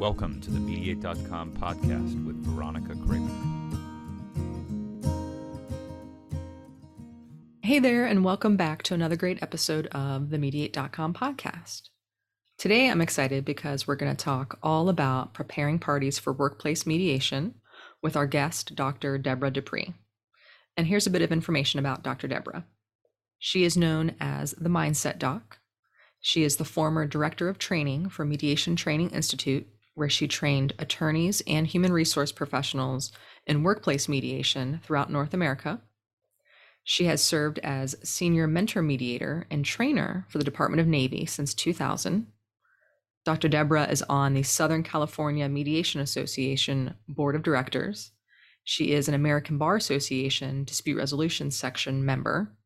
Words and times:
Welcome 0.00 0.40
to 0.40 0.50
the 0.50 0.58
Mediate.com 0.58 1.58
podcast 1.58 2.24
with 2.24 2.42
Veronica 2.46 2.96
Kramer. 3.06 3.28
Hey 7.60 7.80
there, 7.80 8.06
and 8.06 8.24
welcome 8.24 8.56
back 8.56 8.82
to 8.84 8.94
another 8.94 9.14
great 9.16 9.42
episode 9.42 9.88
of 9.88 10.30
the 10.30 10.38
Mediate.com 10.38 11.12
podcast. 11.12 11.90
Today, 12.56 12.88
I'm 12.88 13.02
excited 13.02 13.44
because 13.44 13.86
we're 13.86 13.94
going 13.94 14.16
to 14.16 14.24
talk 14.24 14.58
all 14.62 14.88
about 14.88 15.34
preparing 15.34 15.78
parties 15.78 16.18
for 16.18 16.32
workplace 16.32 16.86
mediation 16.86 17.56
with 18.02 18.16
our 18.16 18.26
guest, 18.26 18.74
Dr. 18.74 19.18
Deborah 19.18 19.50
Dupree. 19.50 19.92
And 20.78 20.86
here's 20.86 21.06
a 21.06 21.10
bit 21.10 21.20
of 21.20 21.30
information 21.30 21.78
about 21.78 22.02
Dr. 22.02 22.26
Deborah. 22.26 22.64
She 23.38 23.64
is 23.64 23.76
known 23.76 24.14
as 24.18 24.52
the 24.52 24.70
Mindset 24.70 25.18
Doc. 25.18 25.58
She 26.22 26.42
is 26.42 26.56
the 26.56 26.64
former 26.64 27.06
director 27.06 27.50
of 27.50 27.58
training 27.58 28.08
for 28.08 28.24
Mediation 28.24 28.76
Training 28.76 29.10
Institute, 29.10 29.66
where 29.94 30.08
she 30.08 30.28
trained 30.28 30.72
attorneys 30.78 31.42
and 31.46 31.66
human 31.66 31.92
resource 31.92 32.32
professionals 32.32 33.12
in 33.46 33.62
workplace 33.62 34.08
mediation 34.08 34.80
throughout 34.82 35.10
North 35.10 35.34
America. 35.34 35.80
She 36.84 37.04
has 37.04 37.22
served 37.22 37.58
as 37.60 37.96
senior 38.02 38.46
mentor 38.46 38.82
mediator 38.82 39.46
and 39.50 39.64
trainer 39.64 40.26
for 40.28 40.38
the 40.38 40.44
Department 40.44 40.80
of 40.80 40.86
Navy 40.86 41.26
since 41.26 41.54
2000. 41.54 42.26
Dr. 43.24 43.48
Deborah 43.48 43.90
is 43.90 44.02
on 44.02 44.32
the 44.32 44.42
Southern 44.42 44.82
California 44.82 45.48
Mediation 45.48 46.00
Association 46.00 46.94
Board 47.06 47.36
of 47.36 47.42
Directors. 47.42 48.12
She 48.64 48.92
is 48.92 49.08
an 49.08 49.14
American 49.14 49.58
Bar 49.58 49.76
Association 49.76 50.64
Dispute 50.64 50.96
Resolution 50.96 51.50
Section 51.50 52.04
member, 52.04 52.56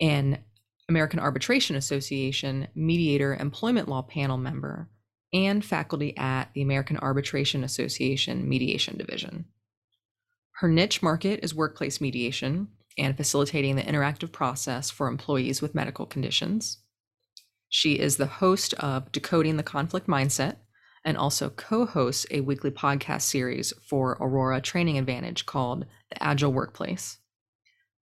an 0.00 0.44
American 0.88 1.18
Arbitration 1.18 1.74
Association 1.74 2.68
Mediator 2.74 3.34
Employment 3.34 3.88
Law 3.88 4.02
Panel 4.02 4.36
member, 4.36 4.88
and 5.32 5.64
faculty 5.64 6.16
at 6.16 6.52
the 6.54 6.62
American 6.62 6.98
Arbitration 6.98 7.64
Association 7.64 8.48
Mediation 8.48 8.96
Division. 8.96 9.46
Her 10.56 10.68
niche 10.68 11.02
market 11.02 11.40
is 11.42 11.54
workplace 11.54 12.00
mediation 12.00 12.68
and 12.98 13.16
facilitating 13.16 13.76
the 13.76 13.82
interactive 13.82 14.32
process 14.32 14.90
for 14.90 15.08
employees 15.08 15.62
with 15.62 15.74
medical 15.74 16.06
conditions. 16.06 16.78
She 17.68 17.98
is 17.98 18.16
the 18.16 18.26
host 18.26 18.74
of 18.74 19.10
Decoding 19.12 19.56
the 19.56 19.62
Conflict 19.62 20.06
Mindset 20.06 20.56
and 21.04 21.16
also 21.16 21.50
co 21.50 21.86
hosts 21.86 22.26
a 22.30 22.40
weekly 22.40 22.70
podcast 22.70 23.22
series 23.22 23.72
for 23.88 24.18
Aurora 24.20 24.60
Training 24.60 24.98
Advantage 24.98 25.46
called 25.46 25.86
The 26.10 26.22
Agile 26.22 26.52
Workplace. 26.52 27.18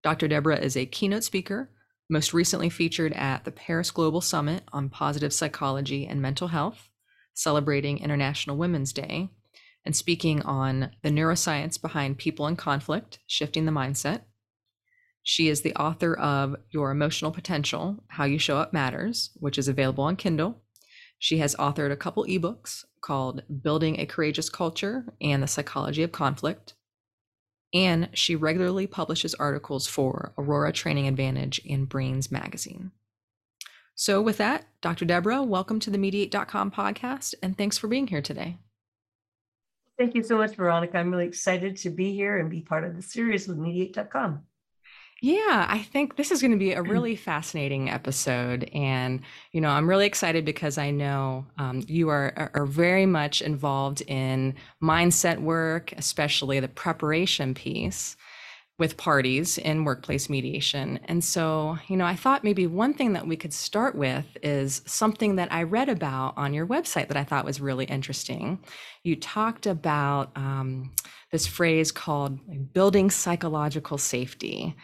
Dr. 0.02 0.28
Deborah 0.28 0.58
is 0.58 0.76
a 0.76 0.86
keynote 0.86 1.24
speaker, 1.24 1.70
most 2.10 2.34
recently 2.34 2.68
featured 2.68 3.12
at 3.12 3.44
the 3.44 3.52
Paris 3.52 3.90
Global 3.90 4.20
Summit 4.20 4.64
on 4.72 4.88
Positive 4.88 5.32
Psychology 5.32 6.06
and 6.06 6.20
Mental 6.20 6.48
Health, 6.48 6.89
celebrating 7.40 7.98
International 7.98 8.56
Women's 8.56 8.92
Day, 8.92 9.30
and 9.84 9.96
speaking 9.96 10.42
on 10.42 10.90
the 11.02 11.08
neuroscience 11.08 11.80
behind 11.80 12.18
people 12.18 12.46
in 12.46 12.56
conflict, 12.56 13.18
shifting 13.26 13.64
the 13.64 13.72
mindset. 13.72 14.22
She 15.22 15.48
is 15.48 15.62
the 15.62 15.74
author 15.74 16.14
of 16.14 16.56
Your 16.70 16.90
Emotional 16.90 17.30
Potential 17.30 18.04
How 18.08 18.24
You 18.24 18.38
Show 18.38 18.58
Up 18.58 18.72
Matters, 18.72 19.30
which 19.36 19.58
is 19.58 19.68
available 19.68 20.04
on 20.04 20.16
Kindle. 20.16 20.62
She 21.18 21.38
has 21.38 21.54
authored 21.56 21.92
a 21.92 21.96
couple 21.96 22.24
ebooks 22.24 22.84
called 23.02 23.42
Building 23.62 23.98
a 23.98 24.06
Courageous 24.06 24.50
Culture 24.50 25.06
and 25.20 25.42
The 25.42 25.46
Psychology 25.46 26.02
of 26.02 26.12
Conflict. 26.12 26.74
And 27.72 28.08
she 28.12 28.36
regularly 28.36 28.86
publishes 28.86 29.34
articles 29.34 29.86
for 29.86 30.32
Aurora 30.36 30.72
Training 30.72 31.06
Advantage 31.06 31.60
and 31.68 31.88
Brains 31.88 32.30
Magazine. 32.30 32.90
So, 33.94 34.22
with 34.22 34.38
that, 34.38 34.66
Dr. 34.80 35.04
Deborah, 35.04 35.42
welcome 35.42 35.78
to 35.80 35.90
the 35.90 35.98
Mediate.com 35.98 36.70
podcast, 36.70 37.34
and 37.42 37.56
thanks 37.56 37.76
for 37.76 37.88
being 37.88 38.06
here 38.06 38.22
today. 38.22 38.56
Thank 39.98 40.14
you 40.14 40.22
so 40.22 40.38
much, 40.38 40.54
Veronica. 40.54 40.96
I'm 40.96 41.10
really 41.10 41.26
excited 41.26 41.76
to 41.78 41.90
be 41.90 42.14
here 42.14 42.38
and 42.38 42.48
be 42.48 42.62
part 42.62 42.84
of 42.84 42.96
the 42.96 43.02
series 43.02 43.46
with 43.46 43.58
Mediate.com. 43.58 44.42
Yeah, 45.22 45.66
I 45.68 45.80
think 45.80 46.16
this 46.16 46.30
is 46.30 46.40
going 46.40 46.52
to 46.52 46.56
be 46.56 46.72
a 46.72 46.82
really 46.94 47.16
fascinating 47.16 47.90
episode. 47.90 48.70
And, 48.72 49.20
you 49.52 49.60
know, 49.60 49.68
I'm 49.68 49.88
really 49.88 50.06
excited 50.06 50.46
because 50.46 50.78
I 50.78 50.90
know 50.90 51.44
um, 51.58 51.84
you 51.86 52.08
are, 52.08 52.50
are 52.54 52.64
very 52.64 53.04
much 53.04 53.42
involved 53.42 54.00
in 54.06 54.54
mindset 54.82 55.38
work, 55.38 55.92
especially 55.92 56.60
the 56.60 56.68
preparation 56.68 57.52
piece 57.52 58.16
with 58.80 58.96
parties 58.96 59.58
in 59.58 59.84
workplace 59.84 60.30
mediation. 60.30 60.98
And 61.04 61.22
so, 61.22 61.76
you 61.86 61.98
know, 61.98 62.06
I 62.06 62.16
thought 62.16 62.42
maybe 62.42 62.66
one 62.66 62.94
thing 62.94 63.12
that 63.12 63.26
we 63.26 63.36
could 63.36 63.52
start 63.52 63.94
with 63.94 64.24
is 64.42 64.80
something 64.86 65.36
that 65.36 65.52
I 65.52 65.64
read 65.64 65.90
about 65.90 66.32
on 66.38 66.54
your 66.54 66.66
website 66.66 67.08
that 67.08 67.16
I 67.16 67.24
thought 67.24 67.44
was 67.44 67.60
really 67.60 67.84
interesting. 67.84 68.58
You 69.04 69.16
talked 69.16 69.66
about 69.66 70.32
um, 70.34 70.92
this 71.30 71.46
phrase 71.46 71.92
called 71.92 72.72
building 72.72 73.10
psychological 73.10 73.98
safety. 73.98 74.74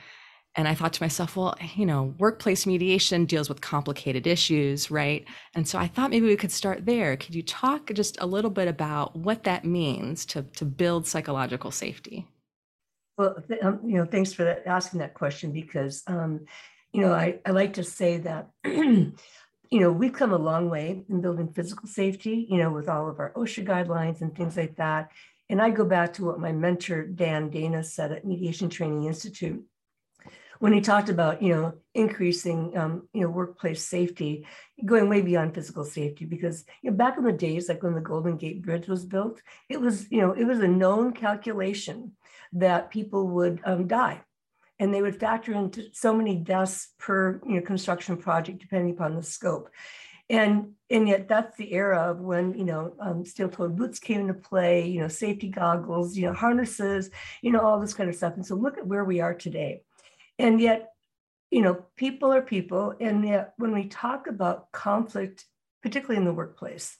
And 0.54 0.68
I 0.68 0.74
thought 0.74 0.92
to 0.92 1.02
myself, 1.02 1.34
well, 1.34 1.56
you 1.74 1.86
know, 1.86 2.14
workplace 2.18 2.66
mediation 2.66 3.24
deals 3.24 3.48
with 3.48 3.62
complicated 3.62 4.26
issues, 4.26 4.90
right? 4.90 5.24
And 5.54 5.66
so 5.66 5.78
I 5.78 5.86
thought 5.86 6.10
maybe 6.10 6.26
we 6.26 6.36
could 6.36 6.52
start 6.52 6.84
there. 6.84 7.16
Could 7.16 7.34
you 7.34 7.42
talk 7.42 7.90
just 7.94 8.20
a 8.20 8.26
little 8.26 8.50
bit 8.50 8.68
about 8.68 9.16
what 9.16 9.44
that 9.44 9.64
means 9.64 10.26
to, 10.26 10.42
to 10.42 10.66
build 10.66 11.06
psychological 11.06 11.70
safety? 11.70 12.26
Well, 13.16 13.36
um, 13.62 13.80
you 13.84 13.96
know, 13.96 14.04
thanks 14.04 14.32
for 14.32 14.44
that, 14.44 14.66
asking 14.66 15.00
that 15.00 15.14
question 15.14 15.52
because, 15.52 16.02
um, 16.06 16.46
you 16.92 17.00
know, 17.00 17.12
I, 17.12 17.38
I 17.46 17.50
like 17.50 17.74
to 17.74 17.84
say 17.84 18.18
that, 18.18 18.50
you 18.64 19.14
know, 19.72 19.90
we've 19.90 20.12
come 20.12 20.32
a 20.32 20.38
long 20.38 20.68
way 20.68 21.02
in 21.08 21.20
building 21.20 21.52
physical 21.52 21.88
safety, 21.88 22.46
you 22.50 22.58
know, 22.58 22.70
with 22.70 22.88
all 22.88 23.08
of 23.08 23.18
our 23.18 23.32
OSHA 23.32 23.66
guidelines 23.66 24.20
and 24.20 24.36
things 24.36 24.56
like 24.56 24.76
that. 24.76 25.10
And 25.48 25.62
I 25.62 25.70
go 25.70 25.84
back 25.84 26.12
to 26.14 26.24
what 26.24 26.40
my 26.40 26.52
mentor, 26.52 27.06
Dan 27.06 27.48
Dana, 27.48 27.84
said 27.84 28.12
at 28.12 28.24
Mediation 28.24 28.68
Training 28.68 29.04
Institute 29.04 29.64
when 30.58 30.72
he 30.72 30.80
talked 30.80 31.08
about 31.08 31.42
you 31.42 31.54
know 31.54 31.74
increasing 31.94 32.76
um, 32.76 33.08
you 33.12 33.22
know 33.22 33.28
workplace 33.28 33.84
safety 33.86 34.46
going 34.84 35.08
way 35.08 35.20
beyond 35.20 35.54
physical 35.54 35.84
safety 35.84 36.24
because 36.24 36.64
you 36.82 36.90
know 36.90 36.96
back 36.96 37.16
in 37.16 37.24
the 37.24 37.32
days 37.32 37.68
like 37.68 37.82
when 37.82 37.94
the 37.94 38.00
golden 38.00 38.36
gate 38.36 38.62
bridge 38.62 38.88
was 38.88 39.04
built 39.04 39.40
it 39.68 39.80
was 39.80 40.10
you 40.10 40.20
know 40.20 40.32
it 40.32 40.44
was 40.44 40.60
a 40.60 40.68
known 40.68 41.12
calculation 41.12 42.12
that 42.52 42.90
people 42.90 43.28
would 43.28 43.60
um, 43.64 43.86
die. 43.86 44.22
And 44.78 44.92
they 44.92 45.00
would 45.00 45.18
factor 45.18 45.54
into 45.54 45.84
so 45.92 46.14
many 46.14 46.36
deaths 46.36 46.92
per 46.98 47.40
you 47.46 47.54
know 47.54 47.62
construction 47.62 48.16
project 48.16 48.58
depending 48.58 48.94
upon 48.94 49.16
the 49.16 49.22
scope. 49.22 49.70
And 50.28 50.72
and 50.90 51.08
yet 51.08 51.28
that's 51.28 51.56
the 51.56 51.72
era 51.72 52.10
of 52.10 52.18
when 52.18 52.52
you 52.58 52.64
know 52.64 52.94
um, 53.00 53.24
steel-toed 53.24 53.76
boots 53.76 53.98
came 53.98 54.20
into 54.20 54.34
play 54.34 54.86
you 54.86 55.00
know 55.00 55.08
safety 55.08 55.48
goggles 55.48 56.16
you 56.16 56.26
know 56.26 56.34
harnesses 56.34 57.10
you 57.42 57.52
know 57.52 57.60
all 57.60 57.80
this 57.80 57.94
kind 57.94 58.10
of 58.10 58.16
stuff. 58.16 58.34
And 58.34 58.44
so 58.44 58.54
look 58.54 58.76
at 58.76 58.86
where 58.86 59.04
we 59.04 59.20
are 59.20 59.34
today. 59.34 59.82
And 60.38 60.60
yet, 60.60 60.92
you 61.50 61.62
know, 61.62 61.84
people 61.96 62.32
are 62.32 62.42
people. 62.42 62.94
And 63.00 63.26
yet, 63.26 63.54
when 63.56 63.72
we 63.72 63.88
talk 63.88 64.26
about 64.26 64.70
conflict, 64.72 65.44
particularly 65.82 66.18
in 66.18 66.24
the 66.24 66.34
workplace, 66.34 66.96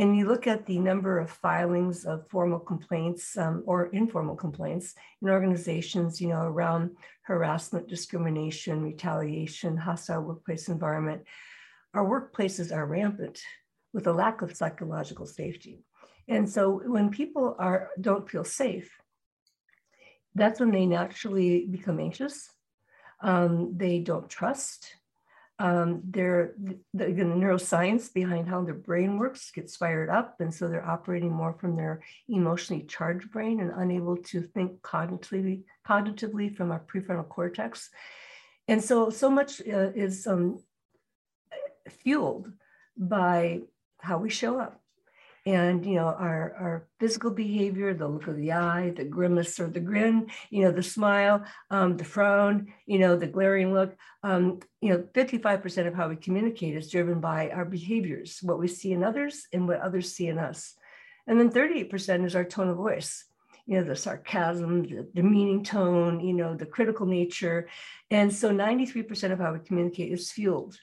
and 0.00 0.16
you 0.16 0.26
look 0.26 0.46
at 0.46 0.64
the 0.64 0.78
number 0.78 1.18
of 1.18 1.30
filings 1.30 2.06
of 2.06 2.26
formal 2.28 2.58
complaints 2.58 3.36
um, 3.36 3.62
or 3.66 3.88
informal 3.88 4.34
complaints 4.34 4.94
in 5.20 5.28
organizations, 5.28 6.22
you 6.22 6.28
know, 6.28 6.40
around 6.40 6.96
harassment, 7.20 7.86
discrimination, 7.86 8.82
retaliation, 8.82 9.76
hostile 9.76 10.22
workplace 10.22 10.68
environment, 10.68 11.22
our 11.92 12.06
workplaces 12.06 12.74
are 12.74 12.86
rampant 12.86 13.42
with 13.92 14.06
a 14.06 14.12
lack 14.12 14.40
of 14.40 14.56
psychological 14.56 15.26
safety. 15.26 15.84
And 16.28 16.48
so 16.48 16.80
when 16.86 17.10
people 17.10 17.54
are 17.58 17.90
don't 18.00 18.30
feel 18.30 18.44
safe, 18.44 18.90
that's 20.34 20.60
when 20.60 20.70
they 20.70 20.86
naturally 20.86 21.66
become 21.66 22.00
anxious 22.00 22.48
um, 23.22 23.74
they 23.76 23.98
don't 23.98 24.28
trust. 24.28 24.94
Um, 25.60 26.00
they're, 26.08 26.54
the, 26.58 26.78
the, 26.94 27.04
neuroscience 27.04 28.10
behind 28.10 28.48
how 28.48 28.64
their 28.64 28.72
brain 28.72 29.18
works 29.18 29.50
gets 29.50 29.76
fired 29.76 30.08
up. 30.08 30.40
And 30.40 30.52
so 30.54 30.68
they're 30.68 30.88
operating 30.88 31.30
more 31.30 31.52
from 31.52 31.76
their 31.76 32.02
emotionally 32.30 32.84
charged 32.84 33.30
brain 33.30 33.60
and 33.60 33.70
unable 33.76 34.16
to 34.16 34.40
think 34.40 34.80
cognitively, 34.80 35.64
cognitively 35.86 36.56
from 36.56 36.72
our 36.72 36.80
prefrontal 36.80 37.28
cortex. 37.28 37.90
And 38.68 38.82
so, 38.82 39.10
so 39.10 39.28
much 39.28 39.60
uh, 39.60 39.92
is 39.94 40.26
um, 40.26 40.62
fueled 41.90 42.50
by 42.96 43.60
how 43.98 44.16
we 44.16 44.30
show 44.30 44.58
up 44.58 44.79
and 45.46 45.86
you 45.86 45.94
know 45.94 46.06
our 46.06 46.54
our 46.58 46.86
physical 46.98 47.30
behavior 47.30 47.94
the 47.94 48.06
look 48.06 48.26
of 48.26 48.36
the 48.36 48.52
eye 48.52 48.92
the 48.96 49.04
grimace 49.04 49.58
or 49.58 49.68
the 49.68 49.80
grin 49.80 50.26
you 50.50 50.62
know 50.62 50.70
the 50.70 50.82
smile 50.82 51.42
um, 51.70 51.96
the 51.96 52.04
frown 52.04 52.72
you 52.86 52.98
know 52.98 53.16
the 53.16 53.26
glaring 53.26 53.72
look 53.72 53.96
um, 54.22 54.60
you 54.80 54.90
know 54.90 54.98
55% 55.14 55.86
of 55.86 55.94
how 55.94 56.08
we 56.08 56.16
communicate 56.16 56.76
is 56.76 56.90
driven 56.90 57.20
by 57.20 57.48
our 57.50 57.64
behaviors 57.64 58.40
what 58.42 58.58
we 58.58 58.68
see 58.68 58.92
in 58.92 59.02
others 59.02 59.46
and 59.52 59.66
what 59.66 59.80
others 59.80 60.12
see 60.12 60.28
in 60.28 60.38
us. 60.38 60.74
And 61.26 61.38
then 61.38 61.50
38% 61.50 62.24
is 62.24 62.34
our 62.34 62.44
tone 62.44 62.68
of 62.68 62.76
voice 62.76 63.24
you 63.66 63.76
know 63.76 63.84
the 63.84 63.96
sarcasm 63.96 64.82
the 64.82 65.08
demeaning 65.14 65.62
tone 65.62 66.20
you 66.20 66.34
know 66.34 66.54
the 66.54 66.66
critical 66.66 67.06
nature. 67.06 67.68
And 68.10 68.34
so 68.34 68.50
93% 68.50 69.32
of 69.32 69.38
how 69.38 69.52
we 69.52 69.60
communicate 69.60 70.12
is 70.12 70.32
fueled 70.32 70.76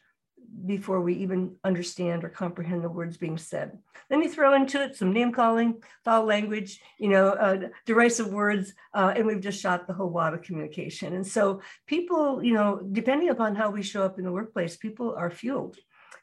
before 0.66 1.02
we 1.02 1.14
even 1.16 1.56
understand 1.64 2.24
or 2.24 2.30
comprehend 2.30 2.84
the 2.84 2.90
words 2.90 3.18
being 3.18 3.38
said. 3.38 3.78
Then 4.10 4.22
you 4.22 4.30
throw 4.30 4.54
into 4.54 4.82
it 4.82 4.96
some 4.96 5.12
name 5.12 5.32
calling, 5.32 5.82
foul 6.04 6.26
language, 6.26 6.80
you 6.98 7.10
know, 7.10 7.30
uh, 7.30 7.70
derisive 7.86 8.28
words, 8.28 8.74
uh, 8.94 9.14
and 9.16 9.26
we've 9.26 9.42
just 9.42 9.62
shot 9.62 9.88
the 9.88 9.94
whole 9.94 10.10
wad 10.10 10.34
of 10.34 10.42
communication. 10.42 11.14
And 11.14 11.26
so 11.26 11.62
people, 11.86 12.44
you 12.44 12.54
know, 12.54 12.82
depending 12.92 13.30
upon 13.30 13.56
how 13.56 13.70
we 13.70 13.84
show 13.84 14.04
up 14.04 14.18
in 14.18 14.26
the 14.26 14.32
workplace, 14.32 14.78
people 14.78 15.14
are 15.16 15.30
fueled 15.30 15.78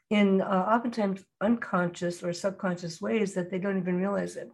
in 0.09 0.41
uh, 0.41 0.45
oftentimes 0.45 1.23
unconscious 1.41 2.21
or 2.23 2.33
subconscious 2.33 3.01
ways 3.01 3.33
that 3.33 3.49
they 3.49 3.59
don't 3.59 3.77
even 3.77 3.95
realize 3.95 4.35
it 4.35 4.51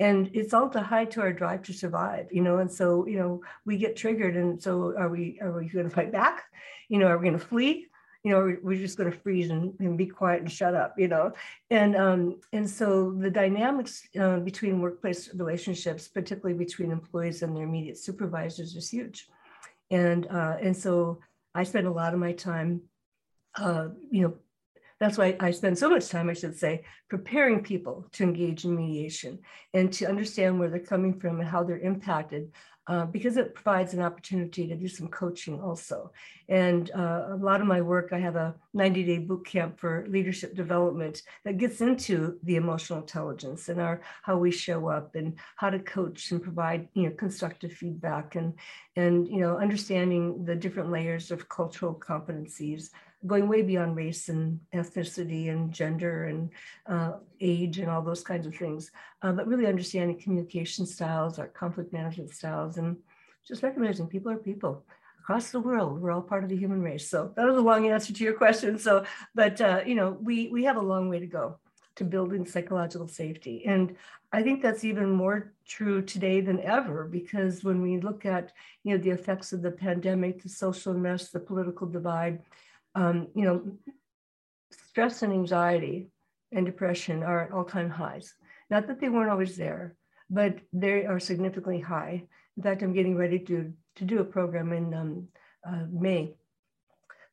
and 0.00 0.30
it's 0.32 0.54
all 0.54 0.68
to 0.68 0.80
hide 0.80 1.10
to 1.10 1.20
our 1.20 1.32
drive 1.32 1.62
to 1.62 1.72
survive 1.72 2.26
you 2.30 2.42
know 2.42 2.58
and 2.58 2.70
so 2.70 3.06
you 3.06 3.18
know 3.18 3.40
we 3.64 3.76
get 3.76 3.96
triggered 3.96 4.36
and 4.36 4.62
so 4.62 4.94
are 4.96 5.08
we 5.08 5.38
are 5.40 5.52
we 5.52 5.68
going 5.68 5.88
to 5.88 5.94
fight 5.94 6.12
back 6.12 6.44
you 6.88 6.98
know 6.98 7.06
are 7.06 7.18
we 7.18 7.28
going 7.28 7.38
to 7.38 7.46
flee 7.46 7.86
you 8.24 8.32
know 8.32 8.56
we're 8.62 8.78
just 8.78 8.98
going 8.98 9.10
to 9.10 9.18
freeze 9.18 9.50
and, 9.50 9.74
and, 9.78 9.96
be 9.96 10.06
quiet 10.06 10.40
and 10.40 10.50
shut 10.50 10.74
up 10.74 10.94
you 10.98 11.08
know 11.08 11.32
and 11.70 11.96
um 11.96 12.40
and 12.52 12.68
so 12.68 13.12
the 13.12 13.30
dynamics 13.30 14.06
uh, 14.20 14.38
between 14.38 14.80
workplace 14.80 15.32
relationships 15.34 16.08
particularly 16.08 16.58
between 16.58 16.90
employees 16.90 17.42
and 17.42 17.56
their 17.56 17.64
immediate 17.64 17.98
supervisors 17.98 18.74
is 18.74 18.90
huge 18.90 19.28
and 19.90 20.26
uh 20.26 20.56
and 20.60 20.76
so 20.76 21.18
i 21.54 21.62
spend 21.62 21.86
a 21.86 21.90
lot 21.90 22.12
of 22.12 22.20
my 22.20 22.32
time 22.32 22.80
uh 23.56 23.88
you 24.10 24.22
know 24.22 24.34
that's 25.00 25.16
why 25.16 25.36
I 25.38 25.52
spend 25.52 25.78
so 25.78 25.88
much 25.88 26.08
time, 26.08 26.28
I 26.28 26.32
should 26.32 26.58
say, 26.58 26.84
preparing 27.08 27.62
people 27.62 28.08
to 28.12 28.24
engage 28.24 28.64
in 28.64 28.74
mediation 28.74 29.38
and 29.72 29.92
to 29.92 30.06
understand 30.06 30.58
where 30.58 30.68
they're 30.68 30.80
coming 30.80 31.18
from 31.20 31.38
and 31.38 31.48
how 31.48 31.62
they're 31.62 31.78
impacted. 31.78 32.50
Uh, 32.88 33.04
because 33.04 33.36
it 33.36 33.54
provides 33.54 33.92
an 33.92 34.00
opportunity 34.00 34.66
to 34.66 34.74
do 34.74 34.88
some 34.88 35.08
coaching 35.08 35.60
also. 35.60 36.10
And 36.48 36.90
uh, 36.92 37.26
a 37.32 37.36
lot 37.36 37.60
of 37.60 37.66
my 37.66 37.82
work, 37.82 38.14
I 38.14 38.18
have 38.18 38.34
a 38.36 38.54
90 38.72 39.04
day 39.04 39.18
boot 39.18 39.44
camp 39.44 39.78
for 39.78 40.06
leadership 40.08 40.56
development 40.56 41.20
that 41.44 41.58
gets 41.58 41.82
into 41.82 42.38
the 42.44 42.56
emotional 42.56 43.00
intelligence 43.00 43.68
and 43.68 43.78
our 43.78 44.00
how 44.22 44.38
we 44.38 44.50
show 44.50 44.88
up 44.88 45.16
and 45.16 45.34
how 45.56 45.68
to 45.68 45.78
coach 45.78 46.30
and 46.30 46.42
provide 46.42 46.88
you 46.94 47.02
know 47.02 47.10
constructive 47.10 47.72
feedback 47.72 48.36
and 48.36 48.54
and 48.96 49.28
you 49.28 49.40
know 49.40 49.58
understanding 49.58 50.44
the 50.46 50.56
different 50.56 50.90
layers 50.90 51.30
of 51.30 51.48
cultural 51.50 51.94
competencies 51.94 52.88
going 53.26 53.48
way 53.48 53.62
beyond 53.62 53.96
race 53.96 54.28
and 54.28 54.60
ethnicity 54.74 55.50
and 55.50 55.72
gender 55.72 56.24
and 56.24 56.50
uh, 56.86 57.12
age 57.40 57.78
and 57.78 57.90
all 57.90 58.02
those 58.02 58.22
kinds 58.22 58.46
of 58.46 58.54
things, 58.54 58.90
uh, 59.22 59.32
but 59.32 59.46
really 59.46 59.66
understanding 59.66 60.20
communication 60.20 60.86
styles, 60.86 61.38
our 61.38 61.48
conflict 61.48 61.92
management 61.92 62.30
styles, 62.30 62.76
and 62.76 62.96
just 63.46 63.62
recognizing 63.62 64.06
people 64.06 64.30
are 64.30 64.36
people 64.36 64.84
across 65.20 65.50
the 65.50 65.60
world. 65.60 66.00
We're 66.00 66.12
all 66.12 66.22
part 66.22 66.44
of 66.44 66.50
the 66.50 66.56
human 66.56 66.80
race. 66.80 67.10
So 67.10 67.32
that 67.36 67.46
was 67.46 67.56
a 67.56 67.60
long 67.60 67.88
answer 67.88 68.12
to 68.12 68.24
your 68.24 68.34
question. 68.34 68.78
So, 68.78 69.04
but 69.34 69.60
uh, 69.60 69.82
you 69.84 69.94
know, 69.94 70.16
we 70.22 70.48
we 70.48 70.64
have 70.64 70.76
a 70.76 70.80
long 70.80 71.08
way 71.08 71.18
to 71.18 71.26
go 71.26 71.58
to 71.96 72.04
building 72.04 72.46
psychological 72.46 73.08
safety, 73.08 73.64
and 73.66 73.96
I 74.32 74.42
think 74.42 74.62
that's 74.62 74.84
even 74.84 75.10
more 75.10 75.52
true 75.66 76.02
today 76.02 76.40
than 76.40 76.60
ever 76.60 77.04
because 77.04 77.64
when 77.64 77.82
we 77.82 77.98
look 77.98 78.24
at 78.24 78.52
you 78.84 78.96
know 78.96 79.02
the 79.02 79.10
effects 79.10 79.52
of 79.52 79.62
the 79.62 79.70
pandemic, 79.70 80.42
the 80.42 80.48
social 80.48 80.92
unrest, 80.92 81.32
the 81.32 81.40
political 81.40 81.86
divide, 81.86 82.40
um, 82.98 83.28
you 83.34 83.44
know, 83.44 83.62
stress 84.72 85.22
and 85.22 85.32
anxiety 85.32 86.10
and 86.50 86.66
depression 86.66 87.22
are 87.22 87.42
at 87.42 87.52
all-time 87.52 87.88
highs. 87.88 88.34
Not 88.70 88.88
that 88.88 89.00
they 89.00 89.08
weren't 89.08 89.30
always 89.30 89.56
there, 89.56 89.94
but 90.28 90.58
they 90.72 91.06
are 91.06 91.20
significantly 91.20 91.78
high. 91.78 92.24
In 92.56 92.62
fact, 92.64 92.82
I'm 92.82 92.92
getting 92.92 93.16
ready 93.16 93.38
to, 93.38 93.72
to 93.96 94.04
do 94.04 94.18
a 94.18 94.24
program 94.24 94.72
in 94.72 94.92
um, 94.94 95.28
uh, 95.64 95.84
May 95.92 96.34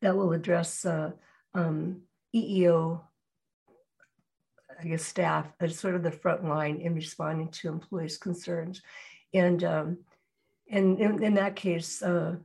that 0.01 0.15
will 0.15 0.33
address 0.33 0.85
uh, 0.85 1.11
um, 1.55 2.01
EEO, 2.35 3.01
I 4.79 4.83
guess, 4.83 5.03
staff 5.03 5.47
as 5.59 5.79
sort 5.79 5.95
of 5.95 6.03
the 6.03 6.11
front 6.11 6.45
line 6.45 6.77
in 6.77 6.93
responding 6.93 7.49
to 7.49 7.69
employees' 7.69 8.19
concerns. 8.19 8.83
And, 9.33 9.63
um, 9.63 9.97
and 10.69 10.99
in, 10.99 11.23
in, 11.23 11.33
that 11.35 11.55
case, 11.55 12.03
uh, 12.03 12.35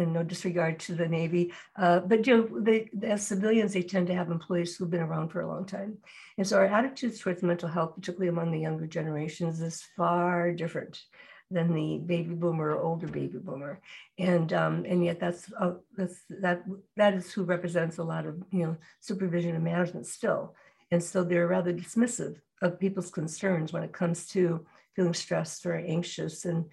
and 0.00 0.12
no 0.12 0.22
disregard 0.22 0.80
to 0.80 0.94
the 0.94 1.06
Navy. 1.06 1.52
Uh, 1.76 2.00
but 2.00 2.26
you 2.26 2.36
know, 2.36 2.60
they, 2.60 2.90
as 3.02 3.26
civilians, 3.26 3.72
they 3.72 3.82
tend 3.82 4.06
to 4.08 4.14
have 4.14 4.30
employees 4.30 4.76
who've 4.76 4.90
been 4.90 5.00
around 5.00 5.28
for 5.28 5.42
a 5.42 5.48
long 5.48 5.66
time. 5.66 5.98
And 6.38 6.46
so 6.46 6.56
our 6.56 6.66
attitudes 6.66 7.20
towards 7.20 7.42
mental 7.42 7.68
health, 7.68 7.94
particularly 7.94 8.28
among 8.28 8.50
the 8.50 8.60
younger 8.60 8.86
generations, 8.86 9.60
is 9.60 9.84
far 9.96 10.52
different 10.52 11.02
than 11.50 11.74
the 11.74 11.98
baby 11.98 12.34
boomer 12.34 12.70
or 12.70 12.82
older 12.82 13.08
baby 13.08 13.38
boomer. 13.38 13.80
And 14.18 14.52
um, 14.52 14.84
and 14.86 15.04
yet 15.04 15.20
that's, 15.20 15.52
uh, 15.58 15.74
that's 15.96 16.20
that 16.28 16.62
that 16.96 17.14
is 17.14 17.32
who 17.32 17.44
represents 17.44 17.98
a 17.98 18.04
lot 18.04 18.26
of 18.26 18.42
you 18.50 18.64
know 18.64 18.76
supervision 19.00 19.54
and 19.54 19.64
management 19.64 20.06
still. 20.06 20.54
And 20.92 21.02
so 21.02 21.22
they're 21.22 21.46
rather 21.46 21.72
dismissive 21.72 22.36
of 22.62 22.80
people's 22.80 23.10
concerns 23.10 23.72
when 23.72 23.82
it 23.82 23.92
comes 23.92 24.26
to 24.28 24.66
feeling 24.94 25.14
stressed 25.14 25.66
or 25.66 25.76
anxious 25.76 26.44
and 26.44 26.66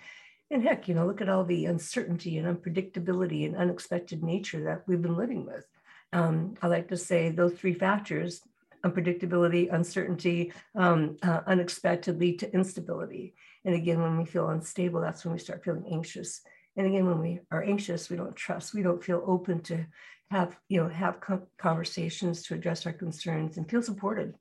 and 0.49 0.63
heck, 0.63 0.87
you 0.87 0.95
know, 0.95 1.05
look 1.05 1.21
at 1.21 1.29
all 1.29 1.43
the 1.43 1.65
uncertainty 1.65 2.37
and 2.37 2.47
unpredictability 2.47 3.45
and 3.45 3.55
unexpected 3.55 4.23
nature 4.23 4.63
that 4.63 4.83
we've 4.87 5.01
been 5.01 5.17
living 5.17 5.45
with. 5.45 5.65
Um, 6.13 6.55
I 6.61 6.67
like 6.67 6.87
to 6.89 6.97
say 6.97 7.29
those 7.29 7.53
three 7.53 7.73
factors 7.73 8.41
unpredictability, 8.85 9.73
uncertainty, 9.73 10.53
um, 10.75 11.17
uh, 11.23 11.41
unexpected 11.47 12.19
lead 12.19 12.39
to 12.39 12.53
instability. 12.53 13.33
And 13.65 13.75
again, 13.75 14.01
when 14.01 14.17
we 14.17 14.25
feel 14.25 14.49
unstable, 14.49 15.01
that's 15.01 15.25
when 15.25 15.33
we 15.33 15.39
start 15.39 15.63
feeling 15.63 15.85
anxious. 15.91 16.41
And 16.77 16.87
again, 16.87 17.07
when 17.07 17.19
we 17.19 17.39
are 17.51 17.63
anxious, 17.63 18.09
we 18.09 18.17
don't 18.17 18.35
trust, 18.35 18.73
we 18.73 18.83
don't 18.83 19.03
feel 19.03 19.23
open 19.25 19.61
to 19.63 19.85
have, 20.29 20.57
you 20.69 20.81
know, 20.81 20.89
have 20.89 21.17
conversations 21.57 22.43
to 22.43 22.53
address 22.53 22.85
our 22.85 22.93
concerns 22.93 23.57
and 23.57 23.69
feel 23.69 23.81
supported. 23.81 24.35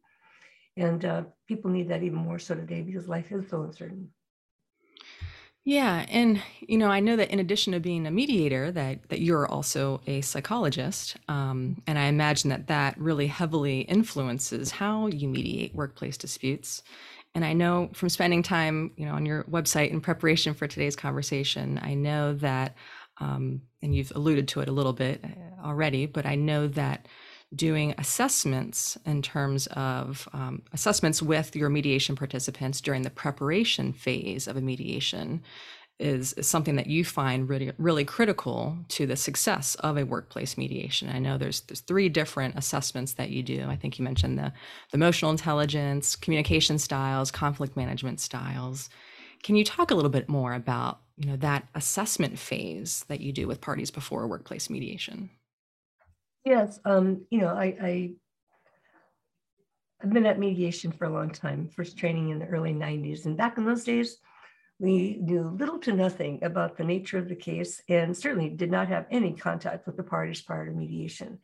And 0.77 1.05
uh, 1.05 1.23
people 1.49 1.71
need 1.71 1.89
that 1.89 2.03
even 2.03 2.19
more 2.19 2.39
so 2.39 2.55
today 2.55 2.83
because 2.83 3.09
life 3.09 3.33
is 3.33 3.49
so 3.49 3.63
uncertain. 3.63 4.11
Yeah, 5.69 6.07
and 6.09 6.41
you 6.61 6.79
know, 6.79 6.89
I 6.91 7.01
know 7.01 7.17
that 7.17 7.31
in 7.33 7.41
addition 7.41 7.73
to 7.73 7.81
being 7.81 8.07
a 8.07 8.11
mediator, 8.13 8.71
that 8.71 9.09
that 9.09 9.21
you're 9.21 9.49
also 9.49 10.01
a 10.07 10.21
psychologist, 10.21 11.17
um, 11.29 11.83
and 11.89 11.99
I 11.99 12.05
imagine 12.05 12.51
that 12.51 12.69
that 12.69 12.97
really 13.01 13.27
heavily 13.27 13.81
influences 13.81 14.71
how 14.71 15.09
you 15.09 15.27
mediate 15.29 15.75
workplace 15.75 16.17
disputes. 16.17 16.85
And 17.35 17.45
I 17.45 17.53
know 17.53 17.91
from 17.95 18.09
spending 18.11 18.45
time, 18.45 18.93
you 18.97 19.07
know, 19.07 19.15
on 19.15 19.27
your 19.27 19.43
website 19.45 19.91
in 19.91 20.01
preparation 20.01 20.55
for 20.55 20.69
today's 20.69 20.95
conversation, 20.97 21.81
I 21.83 21.95
know 21.95 22.35
that, 22.35 22.77
um, 23.19 23.63
and 23.83 23.93
you've 23.95 24.13
alluded 24.15 24.47
to 24.49 24.61
it 24.61 24.69
a 24.69 24.73
little 24.73 24.93
bit 24.93 25.21
uh, 25.25 25.67
already, 25.67 26.07
but 26.07 26.27
I 26.27 26.37
know 26.37 26.69
that 26.69 27.09
doing 27.55 27.95
assessments 27.99 28.99
in 29.07 29.23
terms 29.23 29.67
of 29.69 30.29
um, 30.33 30.63
assessments 30.73 31.23
with 31.23 31.55
your 31.55 31.69
mediation 31.69 32.17
participants 32.17 32.81
during 32.81 33.03
the 33.03 33.11
preparation 33.11 33.93
phase 33.93 34.49
of 34.49 34.57
a 34.57 34.61
mediation 34.61 35.43
is, 35.99 36.33
is, 36.35 36.47
something 36.47 36.77
that 36.77 36.89
you 36.89 37.05
find 37.05 37.49
really 37.49 37.73
really 37.79 38.05
critical 38.05 38.77
to 38.89 39.07
the 39.07 39.17
success 39.17 39.77
of 39.77 39.97
a 39.97 40.05
workplace 40.05 40.59
mediation. 40.59 41.09
I 41.09 41.19
know 41.19 41.39
there's 41.39 41.63
there's 41.63 41.81
three 41.81 42.09
different 42.09 42.57
assessments 42.57 43.15
that 43.15 43.31
you 43.31 43.43
do. 43.43 43.67
I 43.69 43.77
think 43.77 43.99
you 43.99 44.05
mentioned 44.05 44.39
the, 44.39 44.53
the 44.91 44.97
emotional 44.97 45.31
intelligence, 45.31 46.17
communication 46.17 46.79
styles, 46.79 47.31
conflict 47.31 47.77
management 47.77 48.21
styles. 48.21 48.91
Can 49.43 49.57
you 49.57 49.65
talk 49.65 49.91
a 49.91 49.95
little 49.95 50.11
bit 50.11 50.29
more 50.29 50.53
about 50.53 51.01
you 51.17 51.31
know 51.31 51.37
that 51.37 51.67
assessment 51.75 52.39
phase 52.39 53.05
that 53.09 53.21
you 53.21 53.33
do 53.33 53.47
with 53.47 53.61
parties 53.61 53.91
before 53.91 54.27
workplace 54.27 54.69
mediation? 54.69 55.31
Yes, 56.47 56.79
um, 56.85 57.27
you 57.29 57.41
know, 57.41 57.49
I, 57.49 57.77
I 57.83 58.11
I've 60.01 60.13
been 60.13 60.27
at 60.27 60.39
mediation 60.39 60.93
for 60.93 61.07
a 61.07 61.13
long 61.13 61.31
time. 61.31 61.69
First 61.69 61.99
training 61.99 62.29
in 62.29 62.39
the 62.39 62.47
early 62.47 62.73
'90s, 62.73 63.25
and 63.27 63.37
back 63.37 63.59
in 63.59 63.65
those 63.65 63.83
days, 63.83 64.19
we 64.79 65.19
knew 65.21 65.57
little 65.59 65.81
to 65.81 65.93
nothing 65.93 66.45
about 66.45 66.77
the 66.77 66.85
nature 66.85 67.19
of 67.19 67.29
the 67.29 67.35
case, 67.35 67.83
and 67.89 68.17
certainly 68.17 68.49
did 68.49 68.71
not 68.71 68.87
have 68.87 69.07
any 69.11 69.33
contact 69.33 69.87
with 69.87 69.97
the 69.97 70.05
parties 70.05 70.41
prior 70.41 70.67
to 70.67 70.71
mediation. 70.71 71.41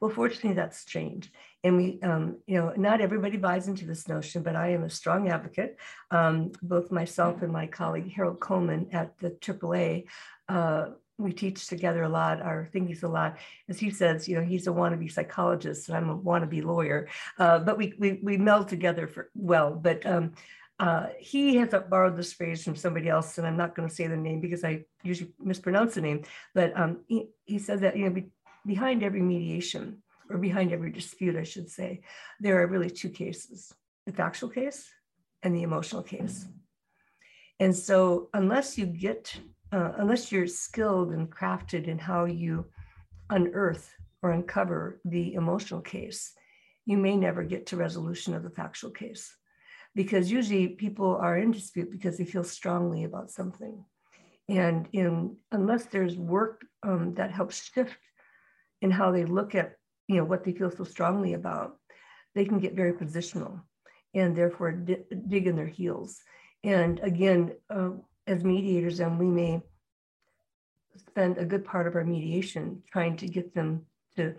Well, 0.00 0.10
fortunately, 0.10 0.54
that's 0.54 0.86
changed, 0.86 1.32
and 1.62 1.76
we, 1.76 2.00
um, 2.02 2.38
you 2.46 2.58
know, 2.58 2.72
not 2.78 3.02
everybody 3.02 3.36
buys 3.36 3.68
into 3.68 3.84
this 3.84 4.08
notion, 4.08 4.42
but 4.42 4.56
I 4.56 4.68
am 4.70 4.84
a 4.84 4.88
strong 4.88 5.28
advocate. 5.28 5.76
Um, 6.10 6.52
both 6.62 6.90
myself 6.90 7.42
and 7.42 7.52
my 7.52 7.66
colleague 7.66 8.10
Harold 8.10 8.40
Coleman 8.40 8.88
at 8.92 9.18
the 9.18 9.32
AAA. 9.32 10.06
Uh, 10.48 10.92
we 11.18 11.32
teach 11.32 11.66
together 11.66 12.02
a 12.02 12.08
lot, 12.08 12.42
our 12.42 12.68
thinking's 12.72 13.02
a 13.02 13.08
lot. 13.08 13.38
As 13.68 13.78
he 13.78 13.90
says, 13.90 14.28
you 14.28 14.36
know, 14.36 14.44
he's 14.44 14.66
a 14.66 14.70
wannabe 14.70 15.10
psychologist 15.10 15.88
and 15.88 15.96
I'm 15.96 16.10
a 16.10 16.18
wannabe 16.18 16.64
lawyer, 16.64 17.08
uh, 17.38 17.58
but 17.60 17.78
we, 17.78 17.94
we, 17.98 18.20
we 18.22 18.36
meld 18.36 18.68
together 18.68 19.06
for 19.06 19.30
well. 19.34 19.74
But 19.74 20.04
um, 20.04 20.32
uh, 20.78 21.06
he 21.18 21.56
has 21.56 21.74
borrowed 21.88 22.16
this 22.16 22.34
phrase 22.34 22.62
from 22.62 22.76
somebody 22.76 23.08
else, 23.08 23.38
and 23.38 23.46
I'm 23.46 23.56
not 23.56 23.74
going 23.74 23.88
to 23.88 23.94
say 23.94 24.06
the 24.06 24.16
name 24.16 24.40
because 24.40 24.62
I 24.62 24.84
usually 25.02 25.32
mispronounce 25.40 25.94
the 25.94 26.02
name. 26.02 26.24
But 26.54 26.78
um, 26.78 26.98
he, 27.08 27.28
he 27.44 27.58
said 27.58 27.80
that, 27.80 27.96
you 27.96 28.04
know, 28.04 28.10
be, 28.10 28.26
behind 28.66 29.02
every 29.02 29.22
mediation 29.22 30.02
or 30.28 30.36
behind 30.36 30.72
every 30.72 30.90
dispute, 30.90 31.36
I 31.36 31.44
should 31.44 31.70
say, 31.70 32.02
there 32.40 32.60
are 32.60 32.66
really 32.66 32.90
two 32.90 33.08
cases 33.10 33.72
the 34.04 34.12
factual 34.12 34.48
case 34.48 34.88
and 35.42 35.54
the 35.54 35.62
emotional 35.62 36.02
case. 36.02 36.46
And 37.58 37.74
so, 37.74 38.28
unless 38.34 38.78
you 38.78 38.86
get 38.86 39.34
uh, 39.72 39.92
unless 39.98 40.30
you're 40.30 40.46
skilled 40.46 41.12
and 41.12 41.30
crafted 41.30 41.88
in 41.88 41.98
how 41.98 42.24
you 42.24 42.66
unearth 43.30 43.92
or 44.22 44.30
uncover 44.32 45.00
the 45.04 45.34
emotional 45.34 45.80
case, 45.80 46.32
you 46.84 46.96
may 46.96 47.16
never 47.16 47.42
get 47.42 47.66
to 47.66 47.76
resolution 47.76 48.34
of 48.34 48.42
the 48.42 48.50
factual 48.50 48.90
case. 48.90 49.34
Because 49.94 50.30
usually 50.30 50.68
people 50.68 51.16
are 51.16 51.38
in 51.38 51.50
dispute 51.50 51.90
because 51.90 52.18
they 52.18 52.24
feel 52.24 52.44
strongly 52.44 53.04
about 53.04 53.30
something. 53.30 53.84
And 54.48 54.88
in, 54.92 55.36
unless 55.50 55.86
there's 55.86 56.16
work 56.16 56.64
um, 56.82 57.14
that 57.14 57.32
helps 57.32 57.70
shift 57.72 57.98
in 58.82 58.90
how 58.90 59.10
they 59.10 59.24
look 59.24 59.54
at 59.54 59.76
you 60.06 60.16
know 60.16 60.24
what 60.24 60.44
they 60.44 60.52
feel 60.52 60.70
so 60.70 60.84
strongly 60.84 61.34
about, 61.34 61.76
they 62.34 62.44
can 62.44 62.58
get 62.58 62.74
very 62.74 62.92
positional 62.92 63.60
and 64.14 64.36
therefore 64.36 64.72
di- 64.72 65.04
dig 65.28 65.46
in 65.46 65.56
their 65.56 65.66
heels. 65.66 66.20
And 66.64 67.00
again, 67.00 67.52
uh, 67.70 67.90
as 68.26 68.44
mediators, 68.44 68.98
then 68.98 69.18
we 69.18 69.26
may 69.26 69.62
spend 70.96 71.38
a 71.38 71.44
good 71.44 71.64
part 71.64 71.86
of 71.86 71.94
our 71.94 72.04
mediation 72.04 72.82
trying 72.90 73.16
to 73.16 73.26
get 73.26 73.54
them 73.54 73.86
to 74.16 74.34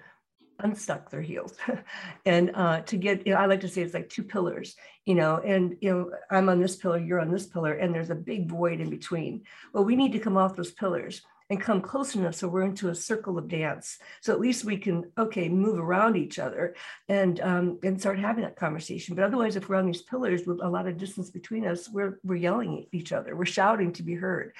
unstuck 0.59 1.09
their 1.09 1.21
heels. 1.21 1.55
And 2.25 2.51
uh, 2.55 2.81
to 2.81 2.97
get 2.97 3.25
you 3.25 3.33
know, 3.33 3.39
i 3.39 3.45
like 3.45 3.61
to 3.61 3.69
say 3.69 3.81
it's 3.81 3.93
like 3.93 4.09
two 4.09 4.23
pillars 4.23 4.75
you 5.05 5.15
know 5.15 5.37
and 5.37 5.77
you 5.79 5.89
know 5.89 6.11
i'm 6.29 6.49
on 6.49 6.59
this 6.59 6.75
pillar 6.75 6.99
you're 6.99 7.21
on 7.21 7.31
this 7.31 7.45
pillar 7.45 7.73
and 7.73 7.93
there's 7.95 8.09
a 8.09 8.15
big 8.15 8.49
void 8.49 8.81
in 8.81 8.89
between. 8.89 9.43
Well 9.73 9.85
we 9.85 9.95
need 9.95 10.11
to 10.13 10.19
come 10.19 10.37
off 10.37 10.55
those 10.55 10.71
pillars 10.71 11.21
and 11.49 11.61
come 11.61 11.81
close 11.81 12.15
enough 12.15 12.35
so 12.35 12.47
we're 12.47 12.63
into 12.63 12.89
a 12.89 12.95
circle 12.95 13.37
of 13.37 13.47
dance. 13.47 13.97
So 14.21 14.33
at 14.33 14.39
least 14.39 14.65
we 14.65 14.77
can 14.77 15.11
okay 15.17 15.47
move 15.49 15.79
around 15.79 16.17
each 16.17 16.39
other 16.39 16.75
and 17.07 17.39
um, 17.41 17.79
and 17.83 17.99
start 17.99 18.19
having 18.19 18.43
that 18.43 18.55
conversation. 18.55 19.15
But 19.15 19.25
otherwise 19.25 19.55
if 19.55 19.69
we're 19.69 19.77
on 19.77 19.85
these 19.85 20.01
pillars 20.01 20.45
with 20.45 20.61
a 20.61 20.69
lot 20.69 20.87
of 20.87 20.97
distance 20.97 21.29
between 21.29 21.65
us 21.65 21.89
we're 21.89 22.19
we're 22.23 22.35
yelling 22.35 22.79
at 22.79 22.85
each 22.91 23.11
other. 23.13 23.35
We're 23.35 23.45
shouting 23.45 23.93
to 23.93 24.03
be 24.03 24.15
heard. 24.15 24.53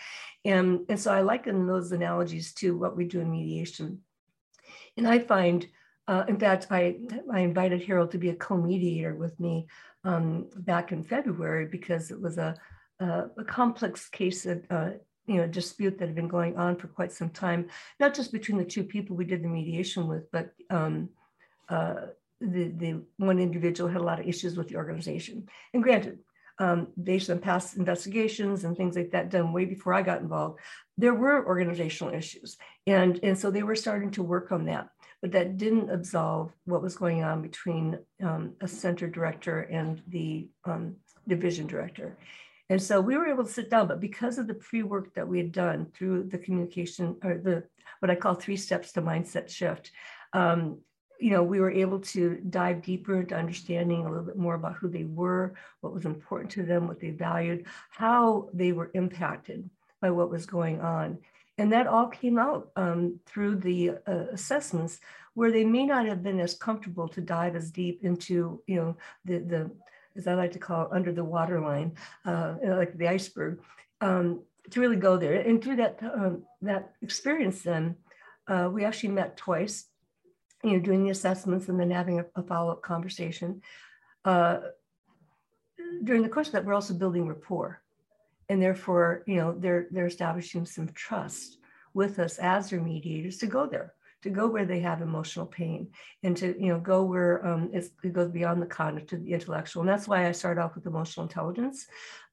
And 0.46 0.82
and 0.90 1.00
so 1.00 1.14
i 1.14 1.22
liken 1.22 1.68
those 1.68 1.92
analogies 1.92 2.54
to 2.56 2.78
what 2.78 2.96
we 2.96 3.06
do 3.06 3.20
in 3.20 3.32
mediation. 3.32 4.02
And 4.96 5.08
i 5.08 5.20
find 5.20 5.68
uh, 6.08 6.24
in 6.30 6.40
fact, 6.40 6.68
I, 6.70 6.96
I 7.32 7.42
invited 7.42 7.84
Harold 7.84 8.12
to 8.12 8.18
be 8.18 8.30
a 8.30 8.36
co-mediator 8.36 9.16
with 9.16 9.38
me 9.40 9.68
um, 10.06 10.48
back 10.56 10.94
in 10.94 11.04
February 11.04 11.66
because 11.66 12.12
it 12.12 12.22
was 12.22 12.38
a, 12.38 12.56
a, 13.00 13.26
a 13.38 13.44
complex 13.44 14.08
case 14.08 14.46
of 14.46 14.64
uh, 14.70 14.92
you 15.28 15.36
know 15.36 15.48
dispute 15.48 15.98
that 15.98 16.08
had 16.08 16.16
been 16.16 16.28
going 16.28 16.58
on 16.58 16.76
for 16.76 16.88
quite 16.88 17.12
some 17.12 17.30
time, 17.30 17.70
not 18.00 18.14
just 18.14 18.32
between 18.32 18.58
the 18.58 18.66
two 18.66 18.84
people 18.84 19.16
we 19.16 19.26
did 19.26 19.44
the 19.44 19.48
mediation 19.48 20.08
with, 20.08 20.32
but 20.32 20.54
um, 20.70 21.10
uh, 21.70 22.08
the 22.42 22.70
the 22.70 23.02
one 23.18 23.40
individual 23.40 23.90
had 23.90 24.02
a 24.02 24.04
lot 24.04 24.20
of 24.20 24.28
issues 24.28 24.58
with 24.58 24.68
the 24.68 24.78
organization. 24.78 25.48
And 25.74 25.84
granted, 25.84 26.20
um, 26.60 26.88
based 27.02 27.30
on 27.30 27.40
past 27.40 27.78
investigations 27.78 28.64
and 28.64 28.76
things 28.76 28.96
like 28.96 29.12
that 29.12 29.30
done 29.30 29.54
way 29.54 29.66
before 29.66 29.94
I 29.94 30.02
got 30.02 30.22
involved, 30.22 30.60
there 30.98 31.14
were 31.14 31.46
organizational 31.46 32.14
issues, 32.14 32.58
and 32.86 33.20
and 33.24 33.38
so 33.38 33.52
they 33.52 33.64
were 33.64 33.76
starting 33.76 34.12
to 34.12 34.24
work 34.24 34.52
on 34.52 34.66
that 34.66 34.90
but 35.22 35.32
that 35.32 35.58
didn't 35.58 35.90
absolve 35.90 36.52
what 36.66 36.82
was 36.82 36.96
going 36.96 37.24
on 37.24 37.42
between 37.42 37.98
um, 38.22 38.54
a 38.62 38.68
center 38.68 39.08
director 39.08 39.62
and 39.62 40.02
the 40.08 40.48
um, 40.66 40.96
division 41.28 41.68
director. 41.68 42.16
And 42.70 42.82
so 42.82 43.00
we 43.00 43.18
were 43.18 43.28
able 43.28 43.46
to 43.46 43.52
sit 43.52 43.70
down, 43.70 43.88
but 43.88 44.02
because 44.02 44.38
of 44.38 44.48
the 44.48 44.54
pre-work 44.54 45.14
that 45.14 45.28
we 45.28 45.38
had 45.38 45.52
done 45.52 45.88
through 45.94 46.26
the 46.26 46.38
communication 46.38 47.16
or 47.24 47.38
the 47.38 47.64
what 48.00 48.12
I 48.12 48.16
call 48.16 48.36
three 48.36 48.58
steps 48.58 48.92
to 48.94 49.02
mindset 49.02 49.50
shift, 49.50 49.92
um, 50.34 50.80
you 51.20 51.32
know, 51.32 51.42
we 51.44 51.60
were 51.60 51.72
able 51.72 52.00
to 52.00 52.36
dive 52.50 52.82
deeper 52.82 53.20
into 53.20 53.36
understanding 53.36 54.06
a 54.06 54.10
little 54.10 54.26
bit 54.26 54.38
more 54.38 54.56
about 54.56 54.76
who 54.76 54.88
they 54.88 55.06
were, 55.06 55.56
what 55.82 55.94
was 55.94 56.06
important 56.06 56.52
to 56.52 56.64
them, 56.64 56.88
what 56.88 57.00
they 57.00 57.10
valued, 57.10 57.66
how 57.90 58.50
they 58.54 58.72
were 58.72 58.92
impacted 58.94 59.70
by 60.02 60.12
what 60.12 60.30
was 60.30 60.46
going 60.46 60.80
on. 60.82 61.18
And 61.58 61.72
that 61.74 61.88
all 61.88 62.08
came 62.08 62.38
out 62.38 62.70
um, 62.76 63.20
through 63.26 63.56
the 63.56 63.92
uh, 64.06 64.26
assessments 64.32 65.00
where 65.34 65.52
they 65.52 65.66
may 65.66 65.86
not 65.86 66.06
have 66.06 66.22
been 66.22 66.40
as 66.40 66.54
comfortable 66.54 67.08
to 67.10 67.22
dive 67.22 67.56
as 67.56 67.72
deep 67.72 68.04
into, 68.04 68.62
you 68.68 68.76
know, 68.76 68.98
the, 69.26 69.40
the 69.40 69.72
as 70.18 70.28
I 70.28 70.34
like 70.34 70.52
to 70.54 70.60
call 70.60 70.86
it, 70.86 70.92
under 70.92 71.12
the 71.12 71.24
waterline, 71.24 71.94
uh, 72.26 72.56
like 72.64 72.98
the 72.98 73.08
iceberg, 73.08 73.62
um, 74.02 74.42
to 74.72 74.82
really 74.82 74.96
go 74.98 75.18
there. 75.18 75.36
And 75.36 75.64
through 75.64 75.78
that, 75.78 76.00
um, 76.02 76.44
that 76.62 76.94
experience 77.02 77.62
then, 77.62 77.96
uh, 78.48 78.70
we 78.72 78.86
actually 78.86 79.10
met 79.10 79.38
twice, 79.38 79.86
you 80.64 80.74
know, 80.74 80.80
doing 80.80 81.04
the 81.04 81.12
assessments 81.12 81.70
and 81.70 81.80
then 81.80 81.92
having 81.92 82.20
a, 82.20 82.26
a 82.36 82.44
follow-up 82.44 82.82
conversation. 82.82 83.62
Uh, 84.26 84.60
during 86.04 86.22
the 86.22 86.30
course 86.30 86.48
of 86.48 86.54
that, 86.54 86.66
we're 86.66 86.74
also 86.74 86.94
building 86.94 87.28
rapport 87.28 87.82
and 88.50 88.62
therefore 88.62 89.24
you 89.28 89.36
know 89.36 89.56
they're 89.58 89.88
they're 89.92 90.08
establishing 90.08 90.66
some 90.66 90.88
trust 90.90 91.58
with 91.94 92.20
us 92.20 92.38
as 92.38 92.70
their 92.70 92.82
mediators 92.82 93.38
to 93.38 93.48
go 93.48 93.66
there 93.66 93.94
to 94.24 94.30
go 94.30 94.48
where 94.48 94.66
they 94.66 94.80
have 94.80 95.02
emotional 95.02 95.46
pain 95.46 95.90
and 96.24 96.36
to 96.38 96.56
you 96.60 96.68
know 96.68 96.80
go 96.80 97.04
where 97.04 97.46
um, 97.46 97.70
it 97.74 98.14
goes 98.14 98.30
beyond 98.32 98.62
the 98.62 98.66
cognitive 98.66 99.10
to 99.10 99.18
the 99.18 99.34
intellectual. 99.34 99.82
And 99.82 99.90
that's 99.90 100.08
why 100.08 100.28
i 100.28 100.32
start 100.32 100.58
off 100.58 100.76
with 100.76 100.86
emotional 100.86 101.26
intelligence. 101.26 101.86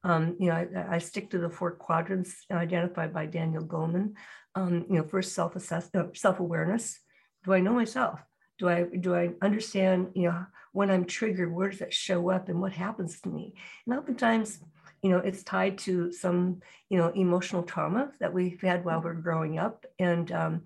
Um, 0.03 0.35
you 0.39 0.49
know 0.49 0.55
I, 0.55 0.95
I, 0.95 0.97
stick 0.99 1.29
to 1.31 1.37
the 1.37 1.49
four 1.49 1.71
quadrants 1.71 2.45
identified 2.51 3.13
by 3.13 3.25
daniel 3.25 3.63
goleman. 3.63 4.13
Um, 4.55 4.85
you 4.89 4.97
know 4.97 5.03
first 5.03 5.33
self-assess 5.33 5.89
uh, 5.93 6.05
self-awareness. 6.13 6.99
Do 7.43 7.53
i 7.53 7.59
know 7.59 7.73
myself? 7.73 8.19
Do 8.57 8.69
i 8.69 8.83
do 8.83 9.15
i 9.15 9.31
understand 9.41 10.11
you 10.15 10.29
know 10.29 10.45
when 10.71 10.89
i'm 10.89 11.05
triggered 11.05 11.53
where 11.53 11.69
does 11.69 11.79
that 11.79 11.93
show 11.93 12.29
up 12.29 12.49
and 12.49 12.61
what 12.61 12.73
happens 12.73 13.21
to 13.21 13.29
me? 13.29 13.55
And 13.85 13.97
oftentimes 13.97 14.59
you 15.05 15.11
know, 15.11 15.19
it's 15.19 15.43
tied 15.43 15.77
to 15.77 16.11
some, 16.11 16.61
you 16.89 16.97
know, 16.97 17.09
emotional 17.09 17.61
trauma 17.61 18.11
that 18.19 18.33
we've 18.33 18.59
had 18.59 18.83
while 18.83 18.99
we're 18.99 19.13
growing 19.13 19.59
up. 19.59 19.85
And, 19.99 20.31
um, 20.31 20.63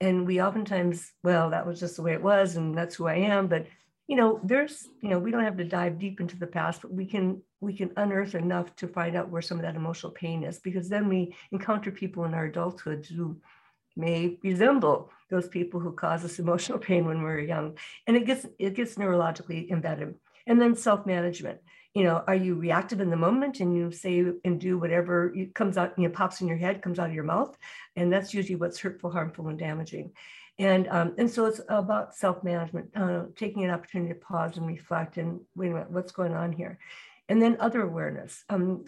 and 0.00 0.26
we 0.26 0.40
oftentimes, 0.40 1.12
well, 1.22 1.50
that 1.50 1.66
was 1.66 1.80
just 1.80 1.96
the 1.96 2.02
way 2.02 2.12
it 2.12 2.22
was, 2.22 2.56
and 2.56 2.76
that's 2.76 2.94
who 2.94 3.06
I 3.06 3.16
am. 3.16 3.46
But, 3.46 3.66
you 4.06 4.16
know, 4.16 4.40
there's, 4.42 4.88
you 5.02 5.08
know, 5.08 5.18
we 5.18 5.30
don't 5.30 5.44
have 5.44 5.56
to 5.58 5.64
dive 5.64 5.98
deep 5.98 6.20
into 6.20 6.38
the 6.38 6.46
past, 6.46 6.82
but 6.82 6.92
we 6.92 7.06
can, 7.06 7.42
we 7.60 7.76
can 7.76 7.92
unearth 7.96 8.34
enough 8.34 8.74
to 8.76 8.88
find 8.88 9.16
out 9.16 9.28
where 9.28 9.42
some 9.42 9.58
of 9.58 9.62
that 9.62 9.76
emotional 9.76 10.12
pain 10.12 10.42
is, 10.42 10.58
because 10.58 10.88
then 10.88 11.08
we 11.08 11.34
encounter 11.52 11.90
people 11.90 12.24
in 12.24 12.34
our 12.34 12.46
adulthood 12.46 13.06
who 13.06 13.36
may 13.96 14.38
resemble 14.42 15.10
those 15.30 15.48
people 15.48 15.80
who 15.80 15.92
cause 15.92 16.24
us 16.24 16.38
emotional 16.38 16.78
pain 16.78 17.04
when 17.04 17.18
we 17.18 17.24
we're 17.24 17.40
young. 17.40 17.76
And 18.06 18.16
it 18.16 18.24
gets, 18.24 18.46
it 18.58 18.74
gets 18.74 18.94
neurologically 18.94 19.70
embedded. 19.70 20.14
And 20.46 20.60
then 20.60 20.74
self-management 20.74 21.60
you 21.94 22.04
know, 22.04 22.22
are 22.26 22.36
you 22.36 22.54
reactive 22.54 23.00
in 23.00 23.10
the 23.10 23.16
moment 23.16 23.60
and 23.60 23.76
you 23.76 23.90
say 23.90 24.24
and 24.44 24.60
do 24.60 24.78
whatever 24.78 25.34
comes 25.54 25.76
out, 25.76 25.98
you 25.98 26.04
know, 26.04 26.14
pops 26.14 26.40
in 26.40 26.46
your 26.46 26.56
head, 26.56 26.82
comes 26.82 26.98
out 26.98 27.08
of 27.08 27.14
your 27.14 27.24
mouth. 27.24 27.56
And 27.96 28.12
that's 28.12 28.32
usually 28.32 28.56
what's 28.56 28.78
hurtful, 28.78 29.10
harmful, 29.10 29.48
and 29.48 29.58
damaging. 29.58 30.12
And, 30.58 30.88
um, 30.88 31.14
and 31.18 31.28
so 31.28 31.46
it's 31.46 31.60
about 31.68 32.14
self-management, 32.14 32.90
uh, 32.94 33.22
taking 33.34 33.64
an 33.64 33.70
opportunity 33.70 34.12
to 34.12 34.20
pause 34.20 34.56
and 34.56 34.66
reflect 34.66 35.16
and 35.16 35.40
wait 35.56 35.70
a 35.70 35.74
minute, 35.74 35.90
what's 35.90 36.12
going 36.12 36.34
on 36.34 36.52
here? 36.52 36.78
And 37.28 37.40
then 37.40 37.56
other 37.60 37.82
awareness, 37.82 38.44
um, 38.50 38.84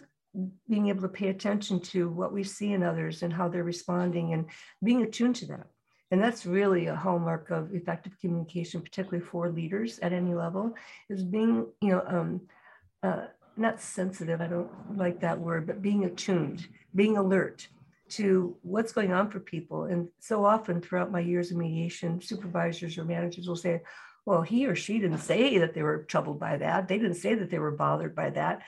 being 0.69 0.89
able 0.89 1.01
to 1.01 1.07
pay 1.07 1.29
attention 1.29 1.79
to 1.79 2.09
what 2.09 2.31
we 2.31 2.43
see 2.43 2.73
in 2.73 2.83
others 2.83 3.23
and 3.23 3.33
how 3.33 3.49
they're 3.49 3.63
responding 3.63 4.33
and 4.33 4.45
being 4.83 5.01
attuned 5.01 5.35
to 5.37 5.45
that. 5.47 5.67
And 6.11 6.21
that's 6.21 6.45
really 6.45 6.87
a 6.87 6.95
hallmark 6.95 7.49
of 7.49 7.73
effective 7.73 8.19
communication, 8.19 8.81
particularly 8.81 9.25
for 9.25 9.49
leaders 9.49 9.99
at 9.99 10.13
any 10.13 10.35
level, 10.35 10.75
is 11.09 11.23
being, 11.23 11.65
you 11.81 11.89
know, 11.89 12.03
um, 12.05 12.41
uh, 13.03 13.25
not 13.55 13.79
sensitive, 13.79 14.41
I 14.41 14.47
don't 14.47 14.97
like 14.97 15.19
that 15.19 15.39
word, 15.39 15.67
but 15.67 15.81
being 15.81 16.05
attuned, 16.05 16.67
being 16.95 17.17
alert 17.17 17.67
to 18.09 18.55
what's 18.61 18.93
going 18.93 19.13
on 19.13 19.29
for 19.29 19.39
people. 19.39 19.85
And 19.85 20.07
so 20.19 20.45
often 20.45 20.81
throughout 20.81 21.11
my 21.11 21.19
years 21.19 21.51
of 21.51 21.57
mediation, 21.57 22.21
supervisors 22.21 22.97
or 22.97 23.05
managers 23.05 23.47
will 23.47 23.55
say, 23.55 23.81
well, 24.25 24.41
he 24.41 24.65
or 24.67 24.75
she 24.75 24.99
didn't 24.99 25.19
say 25.19 25.57
that 25.57 25.73
they 25.73 25.83
were 25.83 26.03
troubled 26.03 26.39
by 26.39 26.57
that. 26.57 26.87
They 26.87 26.97
didn't 26.97 27.15
say 27.15 27.35
that 27.35 27.49
they 27.49 27.59
were 27.59 27.71
bothered 27.71 28.15
by 28.15 28.29
that. 28.31 28.61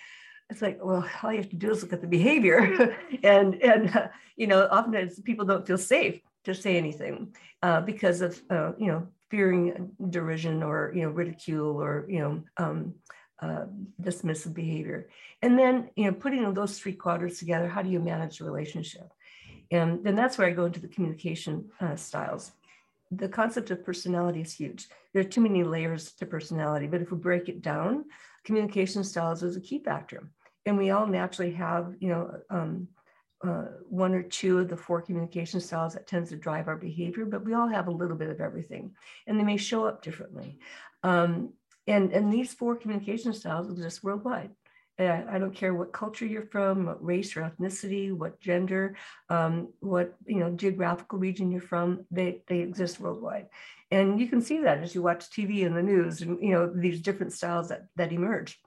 It's 0.50 0.62
like, 0.62 0.80
well, 0.84 1.08
all 1.24 1.32
you 1.32 1.38
have 1.39 1.50
to 1.50 1.56
do 1.56 1.72
is 1.72 1.82
look 1.82 1.94
at 1.94 2.01
the 2.01 2.08
behavior. 2.08 2.96
and, 3.24 3.56
and 3.56 3.96
uh, 3.96 4.08
you 4.36 4.48
know, 4.48 4.63
oftentimes 4.65 5.20
people 5.22 5.46
don't 5.46 5.65
feel 5.65 5.77
safe 5.77 6.20
to 6.44 6.54
say 6.54 6.77
anything 6.77 7.34
uh, 7.63 7.82
because 7.82 8.22
of, 8.22 8.39
uh, 8.50 8.74
you 8.77 8.88
know, 8.88 9.08
fearing 9.32 9.92
derision 10.10 10.62
or, 10.62 10.92
you 10.94 11.01
know, 11.01 11.10
ridicule 11.10 11.82
or, 11.82 12.06
you 12.08 12.20
know, 12.20 12.44
um, 12.58 12.94
uh, 13.42 13.65
dismissive 14.01 14.54
behavior. 14.54 15.10
And 15.42 15.58
then, 15.58 15.89
you 15.96 16.06
know, 16.06 16.13
putting 16.13 16.54
those 16.54 16.80
three 16.80 16.94
quadrants 16.94 17.39
together, 17.39 17.68
how 17.68 17.82
do 17.82 17.89
you 17.89 18.00
manage 18.00 18.39
the 18.39 18.46
relationship? 18.46 19.12
And 19.72 20.04
then 20.04 20.15
that's 20.15 20.38
where 20.38 20.48
I 20.48 20.51
go 20.51 20.65
into 20.65 20.80
the 20.80 20.88
communication 20.88 21.70
uh, 21.82 21.96
styles. 21.96 22.51
The 23.12 23.30
concept 23.30 23.72
of 23.72 23.86
personality 23.86 24.42
is 24.42 24.54
huge. 24.54 24.88
There 25.13 25.22
are 25.22 25.27
too 25.27 25.42
many 25.42 25.63
layers 25.63 26.12
to 26.13 26.25
personality, 26.25 26.88
but 26.88 27.01
if 27.01 27.12
we 27.12 27.18
break 27.18 27.50
it 27.50 27.62
down, 27.62 28.06
communication 28.44 29.04
styles 29.04 29.44
is 29.44 29.56
a 29.56 29.62
key 29.62 29.80
factor. 29.80 30.30
And 30.65 30.77
we 30.77 30.92
all 30.92 31.06
naturally 31.06 31.54
have, 31.54 31.94
you 32.00 32.10
know, 32.10 32.39
um, 32.50 32.88
uh, 33.46 33.65
one 33.89 34.13
or 34.15 34.24
two 34.24 34.60
of 34.60 34.70
the 34.70 34.77
four 34.77 35.01
communication 35.01 35.60
styles 35.60 35.94
that 35.94 36.08
tends 36.08 36.30
to 36.30 36.36
drive 36.36 36.68
our 36.68 36.77
behavior, 36.77 37.25
but 37.25 37.46
we 37.46 37.54
all 37.54 37.68
have 37.68 37.88
a 37.88 37.92
little 37.92 38.15
bit 38.18 38.30
of 38.30 38.42
everything, 38.42 38.92
and 39.27 39.39
they 39.39 39.44
may 39.44 39.58
show 39.58 39.86
up 39.86 40.01
differently. 40.01 40.58
Um, 41.04 41.54
and, 41.88 42.12
and 42.12 42.32
these 42.32 42.54
four 42.54 42.75
communication 42.75 43.34
styles 43.34 43.70
exist 43.70 44.04
worldwide. 44.04 44.51
Uh, 44.98 45.22
I 45.30 45.39
don't 45.39 45.54
care 45.54 45.74
what 45.74 45.92
culture 45.92 46.25
you're 46.25 46.48
from, 46.48 46.86
what 46.86 47.04
race 47.04 47.36
or 47.36 47.42
ethnicity, 47.42 48.13
what 48.13 48.39
gender, 48.39 48.96
um, 49.30 49.74
what 49.82 50.15
you 50.25 50.39
know 50.39 50.51
geographical 50.51 51.20
region 51.20 51.51
you're 51.51 51.60
from. 51.60 52.06
They 52.12 52.44
they 52.48 52.60
exist 52.60 53.01
worldwide, 53.01 53.48
and 53.92 54.22
you 54.22 54.27
can 54.27 54.42
see 54.42 54.60
that 54.60 54.77
as 54.77 54.96
you 54.96 55.01
watch 55.01 55.30
TV 55.30 55.65
and 55.65 55.75
the 55.75 55.84
news, 55.84 56.22
and 56.22 56.42
you 56.42 56.51
know 56.51 56.72
these 56.74 57.01
different 57.01 57.34
styles 57.34 57.68
that 57.70 57.88
that 57.98 58.13
emerge. 58.13 58.58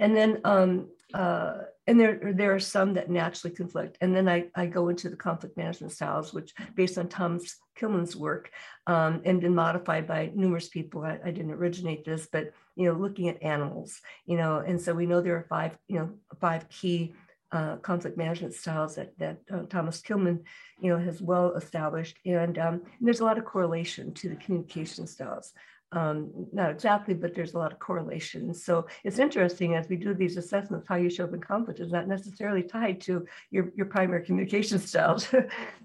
And 0.00 0.16
then 0.16 0.40
um, 0.42 0.88
uh, 1.12 1.58
and 1.86 2.00
there, 2.00 2.32
there 2.32 2.54
are 2.54 2.60
some 2.60 2.94
that 2.94 3.10
naturally 3.10 3.54
conflict. 3.54 3.98
And 4.00 4.16
then 4.16 4.28
I, 4.28 4.46
I 4.54 4.66
go 4.66 4.88
into 4.88 5.10
the 5.10 5.16
conflict 5.16 5.56
management 5.56 5.92
styles, 5.92 6.32
which 6.32 6.54
based 6.74 6.96
on 6.96 7.08
Thomas 7.08 7.56
Kilmann's 7.78 8.16
work 8.16 8.50
um, 8.86 9.20
and 9.24 9.40
been 9.40 9.54
modified 9.54 10.06
by 10.06 10.30
numerous 10.34 10.68
people. 10.68 11.02
I, 11.02 11.18
I, 11.22 11.30
didn't 11.30 11.52
originate 11.52 12.04
this, 12.04 12.26
but, 12.30 12.52
you 12.76 12.86
know, 12.86 12.98
looking 12.98 13.28
at 13.28 13.42
animals, 13.42 14.00
you 14.24 14.36
know, 14.36 14.58
and 14.66 14.80
so 14.80 14.94
we 14.94 15.06
know 15.06 15.20
there 15.20 15.36
are 15.36 15.46
five, 15.48 15.76
you 15.88 15.98
know, 15.98 16.10
five 16.40 16.68
key 16.70 17.12
uh, 17.52 17.76
conflict 17.76 18.16
management 18.16 18.54
styles 18.54 18.96
that, 18.96 19.16
that 19.18 19.38
uh, 19.52 19.62
Thomas 19.68 20.00
Kilmann, 20.00 20.40
you 20.80 20.90
know, 20.90 20.98
has 20.98 21.20
well 21.20 21.54
established. 21.54 22.16
And, 22.24 22.58
um, 22.58 22.74
and 22.74 23.06
there's 23.06 23.20
a 23.20 23.24
lot 23.24 23.38
of 23.38 23.44
correlation 23.44 24.12
to 24.14 24.28
the 24.30 24.36
communication 24.36 25.06
styles 25.06 25.52
um, 25.94 26.30
not 26.52 26.70
exactly, 26.70 27.14
but 27.14 27.34
there's 27.34 27.54
a 27.54 27.58
lot 27.58 27.72
of 27.72 27.78
correlation. 27.78 28.52
So 28.52 28.86
it's 29.04 29.20
interesting 29.20 29.74
as 29.74 29.88
we 29.88 29.96
do 29.96 30.12
these 30.12 30.36
assessments, 30.36 30.86
how 30.88 30.96
you 30.96 31.08
show 31.08 31.24
up 31.24 31.34
in 31.34 31.40
conflict 31.40 31.78
is 31.78 31.92
not 31.92 32.08
necessarily 32.08 32.64
tied 32.64 33.00
to 33.02 33.24
your, 33.50 33.70
your 33.76 33.86
primary 33.86 34.24
communication 34.24 34.78
styles. 34.90 35.32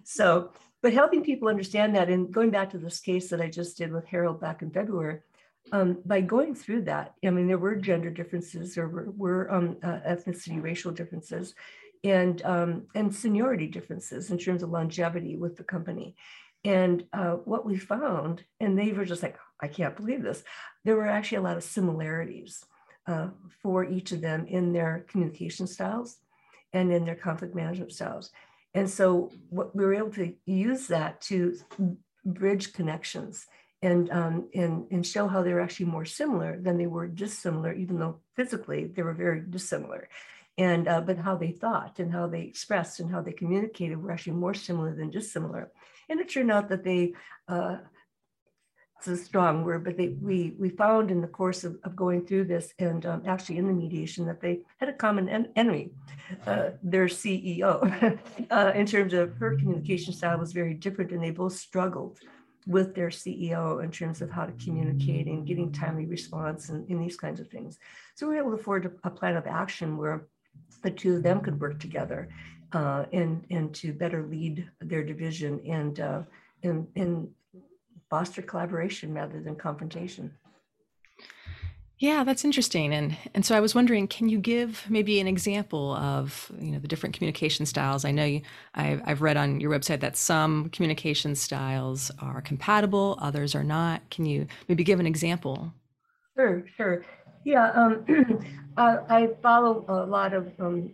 so, 0.03 0.51
but 0.81 0.93
helping 0.93 1.23
people 1.23 1.47
understand 1.47 1.95
that 1.95 2.09
and 2.09 2.33
going 2.33 2.49
back 2.49 2.71
to 2.71 2.79
this 2.79 2.99
case 2.99 3.29
that 3.29 3.41
I 3.41 3.49
just 3.49 3.77
did 3.77 3.91
with 3.91 4.07
Harold 4.07 4.41
back 4.41 4.63
in 4.63 4.71
February, 4.71 5.19
um, 5.71 5.99
by 6.05 6.21
going 6.21 6.55
through 6.55 6.83
that, 6.83 7.13
I 7.23 7.29
mean, 7.29 7.47
there 7.47 7.59
were 7.59 7.75
gender 7.75 8.09
differences, 8.09 8.73
there 8.73 8.87
were, 8.87 9.11
were 9.11 9.53
um, 9.53 9.77
uh, 9.83 9.99
ethnicity, 10.07 10.61
racial 10.61 10.91
differences, 10.91 11.53
and, 12.03 12.41
um, 12.43 12.87
and 12.95 13.13
seniority 13.13 13.67
differences 13.67 14.31
in 14.31 14.39
terms 14.39 14.63
of 14.63 14.71
longevity 14.71 15.35
with 15.35 15.57
the 15.57 15.63
company. 15.63 16.15
And 16.63 17.05
uh, 17.13 17.33
what 17.33 17.65
we 17.65 17.77
found, 17.77 18.43
and 18.59 18.77
they 18.77 18.91
were 18.91 19.05
just 19.05 19.21
like, 19.21 19.37
I 19.61 19.67
can't 19.67 19.95
believe 19.95 20.23
this, 20.23 20.43
there 20.85 20.95
were 20.95 21.07
actually 21.07 21.37
a 21.39 21.41
lot 21.41 21.57
of 21.57 21.63
similarities 21.63 22.65
uh, 23.07 23.29
for 23.61 23.83
each 23.83 24.11
of 24.11 24.21
them 24.21 24.45
in 24.47 24.73
their 24.73 25.05
communication 25.09 25.67
styles 25.67 26.17
and 26.73 26.91
in 26.91 27.05
their 27.05 27.15
conflict 27.15 27.55
management 27.55 27.91
styles. 27.91 28.31
And 28.73 28.89
so 28.89 29.31
what 29.49 29.75
we 29.75 29.83
were 29.83 29.95
able 29.95 30.11
to 30.11 30.33
use 30.45 30.87
that 30.87 31.21
to 31.21 31.55
bridge 32.23 32.73
connections 32.73 33.47
and, 33.81 34.09
um, 34.11 34.49
and, 34.53 34.85
and 34.91 35.05
show 35.05 35.27
how 35.27 35.41
they 35.41 35.53
were 35.53 35.61
actually 35.61 35.87
more 35.87 36.05
similar 36.05 36.59
than 36.59 36.77
they 36.77 36.85
were 36.87 37.07
dissimilar, 37.07 37.73
even 37.73 37.97
though 37.97 38.19
physically 38.35 38.85
they 38.85 39.01
were 39.01 39.13
very 39.13 39.41
dissimilar. 39.41 40.09
And, 40.57 40.87
uh, 40.87 41.01
but 41.01 41.17
how 41.17 41.35
they 41.35 41.51
thought 41.51 41.99
and 41.99 42.11
how 42.11 42.27
they 42.27 42.41
expressed 42.41 42.99
and 42.99 43.09
how 43.09 43.21
they 43.21 43.31
communicated 43.31 44.01
were 44.01 44.11
actually 44.11 44.33
more 44.33 44.53
similar 44.53 44.93
than 44.93 45.09
dissimilar. 45.09 45.71
And 46.09 46.19
it 46.19 46.29
turned 46.29 46.51
out 46.51 46.67
that 46.69 46.83
they, 46.83 47.13
uh, 47.47 47.77
it's 48.99 49.07
a 49.07 49.15
strong 49.15 49.63
word, 49.63 49.85
but 49.85 49.95
they, 49.95 50.09
we, 50.21 50.53
we 50.59 50.69
found 50.69 51.09
in 51.09 51.21
the 51.21 51.27
course 51.27 51.63
of, 51.63 51.77
of 51.85 51.95
going 51.95 52.25
through 52.25 52.43
this 52.43 52.73
and 52.79 53.05
um, 53.05 53.23
actually 53.25 53.57
in 53.57 53.65
the 53.65 53.71
mediation 53.71 54.25
that 54.25 54.41
they 54.41 54.59
had 54.77 54.89
a 54.89 54.93
common 54.93 55.29
en- 55.29 55.47
enemy, 55.55 55.91
uh, 56.45 56.71
their 56.83 57.05
CEO, 57.05 58.19
uh, 58.51 58.71
in 58.75 58.85
terms 58.85 59.13
of 59.13 59.33
her 59.37 59.55
communication 59.55 60.11
style 60.11 60.37
was 60.37 60.51
very 60.51 60.73
different 60.73 61.11
and 61.11 61.23
they 61.23 61.31
both 61.31 61.53
struggled 61.53 62.19
with 62.67 62.93
their 62.93 63.07
CEO 63.07 63.81
in 63.81 63.89
terms 63.89 64.21
of 64.21 64.29
how 64.29 64.45
to 64.45 64.51
communicate 64.63 65.27
and 65.27 65.47
getting 65.47 65.71
timely 65.71 66.05
response 66.05 66.67
and, 66.67 66.87
and 66.89 67.01
these 67.01 67.15
kinds 67.15 67.39
of 67.39 67.47
things. 67.47 67.79
So 68.15 68.27
we 68.27 68.35
were 68.35 68.41
able 68.41 68.57
to 68.57 68.61
forge 68.61 68.85
a, 68.85 68.91
a 69.05 69.09
plan 69.09 69.37
of 69.37 69.47
action 69.47 69.95
where 69.95 70.27
the 70.83 70.91
two 70.91 71.15
of 71.15 71.23
them 71.23 71.39
could 71.39 71.59
work 71.59 71.79
together 71.79 72.27
uh, 72.73 73.05
and 73.13 73.45
and 73.49 73.73
to 73.73 73.93
better 73.93 74.27
lead 74.27 74.69
their 74.81 75.03
division 75.03 75.59
and 75.65 75.99
uh, 75.99 76.21
and, 76.63 76.87
and 76.95 77.29
foster 78.09 78.41
collaboration 78.41 79.13
rather 79.13 79.41
than 79.41 79.55
confrontation. 79.55 80.31
Yeah, 81.99 82.23
that's 82.23 82.45
interesting. 82.45 82.93
And 82.93 83.17
and 83.33 83.45
so 83.45 83.55
I 83.55 83.59
was 83.59 83.75
wondering, 83.75 84.07
can 84.07 84.29
you 84.29 84.39
give 84.39 84.85
maybe 84.89 85.19
an 85.19 85.27
example 85.27 85.95
of 85.95 86.49
you 86.57 86.71
know 86.71 86.79
the 86.79 86.87
different 86.87 87.13
communication 87.13 87.65
styles? 87.65 88.05
I 88.05 88.11
know 88.11 88.23
you, 88.23 88.41
I've, 88.73 89.01
I've 89.05 89.21
read 89.21 89.35
on 89.35 89.59
your 89.59 89.69
website 89.69 89.99
that 89.99 90.15
some 90.15 90.69
communication 90.69 91.35
styles 91.35 92.09
are 92.19 92.41
compatible, 92.41 93.19
others 93.21 93.53
are 93.53 93.65
not. 93.65 94.09
Can 94.11 94.25
you 94.25 94.47
maybe 94.69 94.85
give 94.85 95.01
an 95.01 95.05
example? 95.05 95.73
Sure, 96.37 96.63
sure. 96.77 97.05
Yeah, 97.43 97.69
um, 97.71 98.05
I 98.77 99.29
follow 99.43 99.83
a 99.89 100.05
lot 100.05 100.33
of 100.33 100.53
um, 100.57 100.93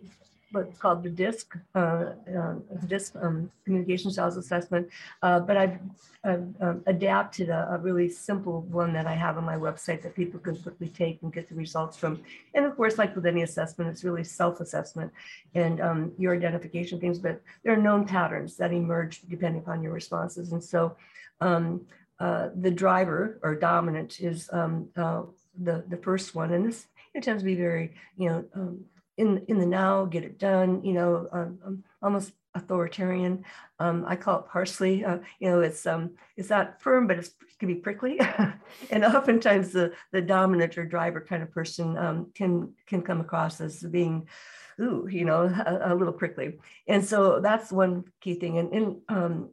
what's 0.56 0.78
called 0.78 1.02
the 1.02 1.10
DISC, 1.10 1.56
uh, 1.74 1.78
uh, 1.78 2.54
DISC 2.86 3.14
um, 3.20 3.50
Communication 3.64 4.10
Styles 4.10 4.36
Assessment, 4.36 4.88
uh, 5.22 5.40
but 5.40 5.56
I've, 5.56 5.78
I've 6.24 6.54
um, 6.60 6.82
adapted 6.86 7.48
a, 7.50 7.68
a, 7.72 7.78
really 7.78 8.08
simple 8.08 8.62
one 8.62 8.92
that 8.94 9.06
I 9.06 9.14
have 9.14 9.36
on 9.36 9.44
my 9.44 9.56
website 9.56 10.02
that 10.02 10.14
people 10.16 10.40
can 10.40 10.56
quickly 10.56 10.88
take 10.88 11.22
and 11.22 11.32
get 11.32 11.48
the 11.48 11.54
results 11.54 11.96
from. 11.96 12.22
And 12.54 12.64
of 12.64 12.74
course, 12.76 12.98
like 12.98 13.14
with 13.14 13.26
any 13.26 13.42
assessment, 13.42 13.90
it's 13.90 14.02
really 14.02 14.24
self-assessment 14.24 15.12
and 15.54 15.80
um, 15.80 16.12
your 16.18 16.34
identification 16.34 17.00
things, 17.00 17.18
but 17.18 17.40
there 17.62 17.74
are 17.74 17.82
known 17.88 18.06
patterns 18.06 18.56
that 18.56 18.72
emerge 18.72 19.22
depending 19.28 19.62
upon 19.62 19.82
your 19.82 19.92
responses. 19.92 20.52
And 20.52 20.64
so 20.64 20.96
um, 21.40 21.82
uh, 22.18 22.48
the 22.54 22.70
driver 22.70 23.38
or 23.42 23.54
dominant 23.54 24.20
is 24.20 24.48
um, 24.52 24.88
uh, 24.96 25.22
the, 25.62 25.84
the 25.88 25.98
first 25.98 26.34
one. 26.34 26.52
And 26.52 26.66
this 26.66 26.86
it 27.14 27.22
tends 27.22 27.42
to 27.42 27.46
be 27.46 27.54
very, 27.54 27.94
you 28.18 28.28
know, 28.28 28.44
um, 28.54 28.84
in 29.16 29.44
in 29.48 29.58
the 29.58 29.66
now, 29.66 30.04
get 30.04 30.24
it 30.24 30.38
done, 30.38 30.84
you 30.84 30.92
know, 30.92 31.28
um, 31.32 31.58
um, 31.64 31.84
almost 32.02 32.32
authoritarian. 32.54 33.44
Um, 33.78 34.04
I 34.06 34.16
call 34.16 34.40
it 34.40 34.48
parsley. 34.48 35.04
Uh, 35.04 35.18
you 35.38 35.50
know, 35.50 35.60
it's 35.60 35.86
um, 35.86 36.12
it's 36.36 36.50
not 36.50 36.80
firm, 36.80 37.06
but 37.06 37.18
it 37.18 37.30
can 37.58 37.68
be 37.68 37.76
prickly. 37.76 38.20
and 38.90 39.04
oftentimes 39.04 39.72
the 39.72 39.92
the 40.12 40.22
dominant 40.22 40.76
or 40.78 40.84
driver 40.84 41.20
kind 41.20 41.42
of 41.42 41.50
person 41.50 41.96
um, 41.96 42.30
can 42.34 42.72
can 42.86 43.02
come 43.02 43.20
across 43.20 43.60
as 43.60 43.82
being, 43.82 44.28
ooh, 44.80 45.08
you 45.10 45.24
know, 45.24 45.42
a, 45.66 45.92
a, 45.92 45.94
little 45.94 46.12
prickly. 46.12 46.58
And 46.88 47.04
so 47.04 47.40
that's 47.40 47.70
one 47.70 48.04
key 48.20 48.34
thing. 48.34 48.58
And, 48.58 48.72
and 48.72 48.96
um, 49.08 49.50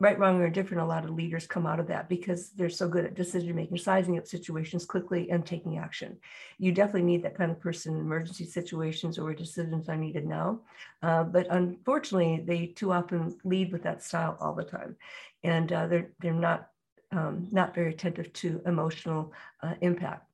right, 0.00 0.18
wrong, 0.18 0.40
or 0.40 0.48
different, 0.48 0.82
a 0.82 0.86
lot 0.86 1.04
of 1.04 1.10
leaders 1.10 1.46
come 1.46 1.66
out 1.66 1.80
of 1.80 1.88
that 1.88 2.08
because 2.08 2.50
they're 2.50 2.70
so 2.70 2.88
good 2.88 3.04
at 3.04 3.14
decision 3.14 3.54
making, 3.56 3.78
sizing 3.78 4.16
up 4.16 4.26
situations 4.26 4.84
quickly 4.84 5.30
and 5.30 5.44
taking 5.44 5.78
action. 5.78 6.16
You 6.58 6.70
definitely 6.72 7.02
need 7.02 7.22
that 7.24 7.36
kind 7.36 7.50
of 7.50 7.58
person 7.58 7.94
in 7.94 8.00
emergency 8.00 8.44
situations 8.44 9.18
or 9.18 9.34
decisions 9.34 9.88
are 9.88 9.96
needed 9.96 10.26
now. 10.26 10.60
Uh, 11.02 11.24
but 11.24 11.48
unfortunately, 11.50 12.44
they 12.46 12.66
too 12.66 12.92
often 12.92 13.36
lead 13.44 13.72
with 13.72 13.82
that 13.82 14.02
style 14.02 14.36
all 14.40 14.54
the 14.54 14.64
time, 14.64 14.96
and 15.42 15.72
uh, 15.72 15.86
they're 15.86 16.10
they're 16.20 16.32
not 16.32 16.68
um, 17.10 17.48
not 17.50 17.74
very 17.74 17.90
attentive 17.90 18.32
to 18.34 18.60
emotional 18.66 19.32
uh, 19.62 19.74
impact. 19.80 20.28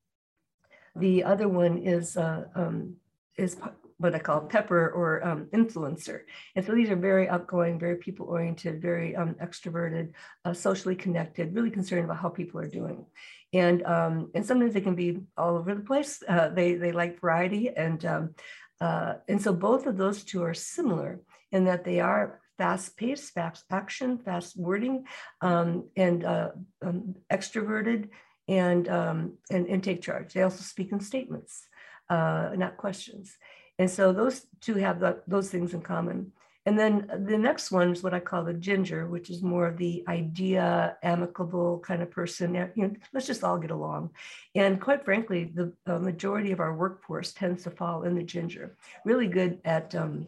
The 0.96 1.24
other 1.24 1.48
one 1.48 1.78
is 1.78 2.16
uh, 2.16 2.44
um, 2.54 2.96
is 3.36 3.56
what 3.98 4.14
I 4.14 4.18
call 4.18 4.40
pepper 4.42 4.90
or 4.90 5.24
um, 5.26 5.46
influencer. 5.52 6.20
And 6.56 6.64
so 6.64 6.74
these 6.74 6.90
are 6.90 6.96
very 6.96 7.28
outgoing, 7.28 7.78
very 7.78 7.96
people 7.96 8.26
oriented, 8.26 8.82
very 8.82 9.14
um, 9.14 9.34
extroverted, 9.34 10.12
uh, 10.44 10.52
socially 10.52 10.96
connected, 10.96 11.54
really 11.54 11.70
concerned 11.70 12.04
about 12.04 12.18
how 12.18 12.28
people 12.28 12.60
are 12.60 12.68
doing. 12.68 13.06
And, 13.52 13.84
um, 13.84 14.30
and 14.34 14.44
sometimes 14.44 14.74
they 14.74 14.80
can 14.80 14.96
be 14.96 15.20
all 15.36 15.56
over 15.56 15.74
the 15.74 15.80
place. 15.80 16.22
Uh, 16.26 16.48
they, 16.48 16.74
they 16.74 16.92
like 16.92 17.20
variety. 17.20 17.70
And, 17.70 18.04
um, 18.04 18.34
uh, 18.80 19.14
and 19.28 19.40
so 19.40 19.52
both 19.52 19.86
of 19.86 19.96
those 19.96 20.24
two 20.24 20.42
are 20.42 20.54
similar 20.54 21.20
in 21.52 21.64
that 21.66 21.84
they 21.84 22.00
are 22.00 22.40
fast 22.58 22.96
paced, 22.96 23.32
fast 23.32 23.64
action, 23.70 24.18
fast 24.18 24.56
wording, 24.56 25.04
um, 25.40 25.88
and 25.96 26.24
uh, 26.24 26.50
um, 26.82 27.14
extroverted 27.32 28.08
and, 28.48 28.88
and, 28.88 29.36
and 29.50 29.82
take 29.82 30.02
charge. 30.02 30.32
They 30.32 30.42
also 30.42 30.62
speak 30.62 30.92
in 30.92 31.00
statements, 31.00 31.66
uh, 32.10 32.50
not 32.56 32.76
questions. 32.76 33.36
And 33.78 33.90
so 33.90 34.12
those 34.12 34.46
two 34.60 34.74
have 34.76 35.00
the, 35.00 35.20
those 35.26 35.50
things 35.50 35.74
in 35.74 35.82
common. 35.82 36.32
And 36.66 36.78
then 36.78 37.10
the 37.26 37.36
next 37.36 37.70
one 37.70 37.92
is 37.92 38.02
what 38.02 38.14
I 38.14 38.20
call 38.20 38.42
the 38.42 38.54
ginger, 38.54 39.06
which 39.06 39.28
is 39.28 39.42
more 39.42 39.66
of 39.66 39.76
the 39.76 40.02
idea, 40.08 40.96
amicable 41.02 41.80
kind 41.80 42.02
of 42.02 42.10
person. 42.10 42.54
You 42.54 42.70
know, 42.76 42.94
let's 43.12 43.26
just 43.26 43.44
all 43.44 43.58
get 43.58 43.70
along. 43.70 44.10
And 44.54 44.80
quite 44.80 45.04
frankly, 45.04 45.52
the 45.54 45.72
uh, 45.86 45.98
majority 45.98 46.52
of 46.52 46.60
our 46.60 46.74
workforce 46.74 47.32
tends 47.32 47.64
to 47.64 47.70
fall 47.70 48.04
in 48.04 48.14
the 48.14 48.22
ginger. 48.22 48.76
Really 49.04 49.26
good 49.26 49.58
at, 49.66 49.94
um, 49.94 50.26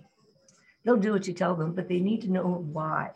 they'll 0.84 0.98
do 0.98 1.12
what 1.12 1.26
you 1.26 1.32
tell 1.32 1.54
them, 1.54 1.72
but 1.72 1.88
they 1.88 2.00
need 2.00 2.20
to 2.22 2.30
know 2.30 2.66
why. 2.70 3.12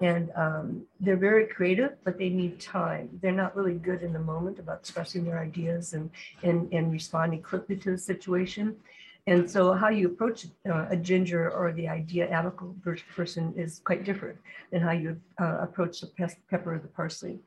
And 0.00 0.30
um, 0.34 0.86
they're 1.00 1.18
very 1.18 1.46
creative, 1.46 1.92
but 2.02 2.18
they 2.18 2.30
need 2.30 2.60
time. 2.60 3.10
They're 3.20 3.32
not 3.32 3.54
really 3.54 3.74
good 3.74 4.02
in 4.02 4.12
the 4.12 4.18
moment 4.18 4.58
about 4.58 4.80
expressing 4.80 5.24
their 5.24 5.38
ideas 5.38 5.92
and, 5.92 6.10
and, 6.42 6.72
and 6.72 6.90
responding 6.90 7.42
quickly 7.42 7.76
to 7.76 7.90
the 7.90 7.98
situation. 7.98 8.76
And 9.26 9.50
so 9.50 9.72
how 9.72 9.88
you 9.88 10.08
approach 10.08 10.46
uh, 10.68 10.86
a 10.90 10.96
ginger 10.96 11.50
or 11.50 11.72
the 11.72 11.88
idea 11.88 12.28
amicable 12.30 12.76
person 13.16 13.54
is 13.56 13.80
quite 13.82 14.04
different 14.04 14.38
than 14.70 14.82
how 14.82 14.90
you 14.92 15.18
uh, 15.40 15.58
approach 15.60 16.00
the 16.00 16.08
pepper 16.50 16.74
or 16.74 16.78
the 16.78 16.88
parsley. 16.88 17.38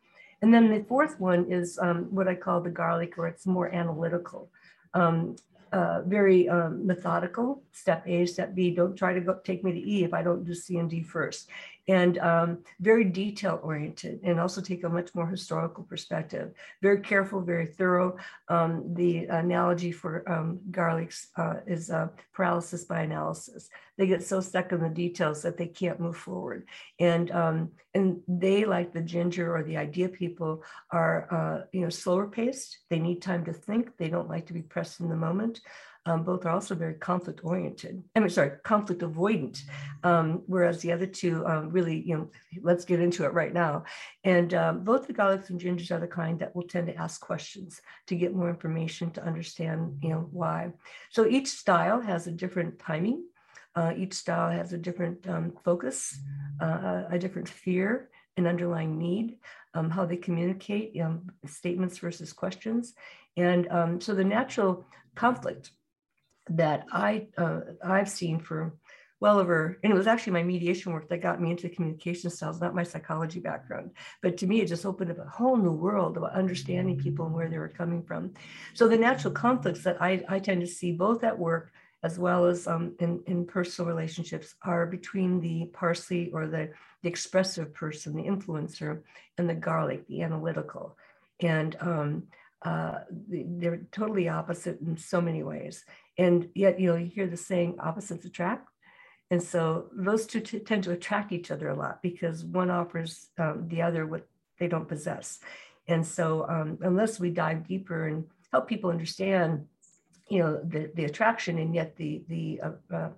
And 0.42 0.54
then 0.54 0.72
the 0.72 0.84
fourth 0.84 1.20
one 1.20 1.52
is 1.52 1.78
um, 1.80 2.06
what 2.10 2.28
I 2.28 2.36
call 2.36 2.62
the 2.62 2.70
garlic, 2.70 3.18
or 3.18 3.28
it's 3.28 3.46
more 3.46 3.74
analytical. 3.74 4.50
Um, 4.94 5.36
uh, 5.72 6.02
very 6.04 6.48
um, 6.48 6.86
methodical. 6.86 7.62
Step 7.72 8.08
A, 8.08 8.26
step 8.26 8.56
B. 8.56 8.72
Don't 8.72 8.96
try 8.96 9.14
to 9.14 9.20
go 9.20 9.40
take 9.44 9.64
me 9.64 9.72
to 9.74 9.80
E 9.80 10.04
if 10.04 10.14
I 10.14 10.24
don't 10.24 10.46
do 10.46 10.54
C 10.54 10.78
and 10.78 10.90
D 10.90 11.04
first. 11.04 11.50
And 11.88 12.18
um, 12.18 12.60
very 12.80 13.06
detail 13.06 13.60
oriented, 13.64 14.20
and 14.24 14.40
also 14.40 14.60
take 14.60 14.84
a 14.84 14.90
much 14.90 15.16
more 15.16 15.28
historical 15.28 15.84
perspective. 15.84 16.52
Very 16.82 17.00
careful, 17.00 17.42
very 17.42 17.66
thorough. 17.66 18.18
Um, 18.50 18.94
the 18.94 19.26
analogy 19.26 19.92
for 19.92 20.30
um, 20.30 20.60
garlics 20.72 21.28
uh, 21.38 21.62
is 21.66 21.90
uh, 21.90 22.10
paralysis 22.34 22.84
by 22.84 23.02
analysis. 23.02 23.70
They 23.98 24.06
get 24.06 24.24
so 24.24 24.42
stuck 24.42 24.72
in 24.74 24.82
the 24.82 24.90
details 24.90 25.42
that 25.44 25.58
they 25.58 25.68
can't 25.68 26.00
move 26.00 26.18
forward. 26.18 26.68
And 27.00 27.32
um, 27.32 27.72
and 27.94 28.20
they, 28.28 28.66
like 28.66 28.92
the 28.92 29.02
ginger 29.02 29.56
or 29.56 29.64
the 29.64 29.78
idea 29.78 30.10
people, 30.10 30.64
are 30.92 31.28
uh, 31.32 31.66
you 31.72 31.82
know 31.82 31.90
slower 31.90 32.28
paced. 32.28 32.80
They 32.90 33.00
need 33.00 33.22
time 33.22 33.46
to 33.46 33.54
think. 33.54 33.96
They 33.98 34.10
don't 34.10 34.30
like 34.30 34.48
to 34.48 34.54
be 34.54 34.62
pressed 34.62 35.00
in 35.00 35.10
the 35.10 35.16
moment 35.16 35.62
um, 36.08 36.24
both 36.24 36.46
are 36.46 36.52
also 36.52 36.74
very 36.74 36.94
conflict 36.94 37.42
oriented. 37.44 38.02
I 38.16 38.20
mean, 38.20 38.30
sorry, 38.30 38.52
conflict 38.64 39.02
avoidant. 39.02 39.62
Um, 40.04 40.44
whereas 40.48 40.80
the 40.82 40.94
other 40.94 41.06
two 41.06 41.46
um, 41.46 41.70
really, 41.70 42.02
you 42.08 42.16
know, 42.16 42.30
let's 42.62 42.86
get 42.86 43.02
into 43.02 43.26
it 43.26 43.34
right 43.34 43.54
now. 43.54 43.84
And 44.24 44.54
um, 44.54 44.84
both 44.84 45.06
the 45.06 45.14
garlics 45.14 45.50
and 45.50 45.60
gingers 45.60 45.92
are 45.92 46.00
the 46.00 46.08
kind 46.08 46.40
that 46.40 46.56
will 46.56 46.64
tend 46.64 46.88
to 46.88 46.96
ask 46.96 47.20
questions 47.20 47.82
to 48.08 48.16
get 48.16 48.34
more 48.34 48.50
information 48.50 49.12
to 49.12 49.24
understand, 49.24 50.00
you 50.02 50.10
know, 50.10 50.30
why. 50.32 50.72
So 51.10 51.28
each 51.28 51.50
style 51.50 52.00
has 52.02 52.28
a 52.28 52.32
different 52.32 52.80
timing. 52.80 53.26
Uh, 53.76 53.94
each 53.96 54.14
style 54.14 54.50
has 54.50 54.74
a 54.74 54.78
different 54.78 55.28
um, 55.30 55.54
focus, 55.64 56.20
uh, 56.62 57.04
a 57.12 57.20
different 57.20 57.50
fear, 57.50 58.10
an 58.38 58.48
underlying 58.48 58.98
need, 58.98 59.38
um, 59.74 59.90
how 59.90 60.06
they 60.06 60.18
communicate, 60.18 60.96
statements 61.46 61.98
versus 62.00 62.34
questions. 62.34 62.94
And 63.36 63.68
so 64.02 64.16
the 64.16 64.24
natural 64.24 64.86
conflict 65.14 65.72
that 66.50 66.86
I 66.92 67.28
uh, 67.38 67.62
I've 67.84 68.10
seen 68.10 68.40
for 68.40 68.74
well 69.20 69.40
over, 69.40 69.80
and 69.84 69.92
it 69.92 69.96
was 69.96 70.06
actually 70.06 70.34
my 70.34 70.44
mediation 70.44 70.94
work 70.94 71.10
that 71.10 71.22
got 71.24 71.42
me 71.42 71.50
into 71.50 71.70
communication 71.70 72.30
styles, 72.30 72.62
not 72.62 72.76
my 72.76 72.84
psychology 72.84 73.40
background. 73.40 73.92
But 74.22 74.38
to 74.38 74.48
me, 74.48 74.62
it 74.62 74.68
just 74.68 74.86
opened 74.86 75.10
up 75.10 75.18
a 75.18 75.26
whole 75.26 75.58
new 75.58 75.72
world 75.72 76.18
about 76.18 76.34
understanding 76.34 77.00
people 77.00 77.26
and 77.26 77.34
where 77.34 77.50
they 77.50 77.58
were 77.58 77.68
coming 77.68 78.04
from. 78.04 78.34
So 78.76 78.88
the 78.88 78.98
natural 78.98 79.34
conflicts 79.34 79.84
that 79.86 80.00
I, 80.02 80.24
I 80.30 80.40
tend 80.40 80.62
to 80.62 80.68
see 80.68 80.92
both 80.92 81.24
at 81.24 81.38
work 81.38 81.72
as 82.04 82.20
well 82.20 82.46
as 82.46 82.68
um, 82.68 82.96
in, 83.00 83.24
in 83.26 83.46
personal 83.46 83.90
relationships 83.90 84.54
are 84.62 84.86
between 84.86 85.42
the 85.42 85.66
parsley 85.74 86.30
or 86.32 86.46
the, 86.46 86.70
the 87.02 87.10
expressive 87.10 87.74
person, 87.74 88.16
the 88.16 88.24
influencer, 88.24 89.02
and 89.38 89.50
the 89.50 89.56
garlic, 89.56 90.08
the 90.08 90.22
analytical. 90.22 90.96
And 91.40 91.76
um, 91.80 92.24
uh, 92.64 93.00
they're 93.10 93.82
totally 93.92 94.30
opposite 94.30 94.80
in 94.82 94.98
so 94.98 95.22
many 95.22 95.44
ways. 95.44 95.86
And 96.18 96.50
yet 96.56 96.80
you 96.80 96.88
know 96.88 96.96
you 96.96 97.08
hear 97.08 97.28
the 97.28 97.38
saying 97.38 97.80
opposites 97.80 98.26
attract. 98.26 98.70
And 99.30 99.44
so 99.44 99.88
those 99.94 100.26
two 100.26 100.40
t- 100.40 100.60
tend 100.60 100.84
to 100.86 100.92
attract 100.92 101.32
each 101.32 101.52
other 101.52 101.70
a 101.70 101.76
lot 101.76 102.02
because 102.02 102.46
one 102.46 102.72
offers 102.72 103.30
um, 103.38 103.68
the 103.68 103.82
other 103.82 104.06
what 104.08 104.26
they 104.58 104.68
don't 104.68 104.88
possess. 104.88 105.40
And 105.88 106.06
so 106.06 106.48
um, 106.50 106.80
unless 106.82 107.20
we 107.20 107.30
dive 107.30 107.68
deeper 107.68 108.08
and 108.08 108.26
help 108.52 108.68
people 108.68 108.90
understand 108.90 109.68
you 110.30 110.40
know 110.40 110.62
the, 110.64 110.92
the 110.96 111.06
attraction 111.06 111.58
and 111.58 111.74
yet 111.74 111.96
the 111.96 112.24
the 112.28 112.62
uh, 112.62 112.72
uh, 112.94 113.10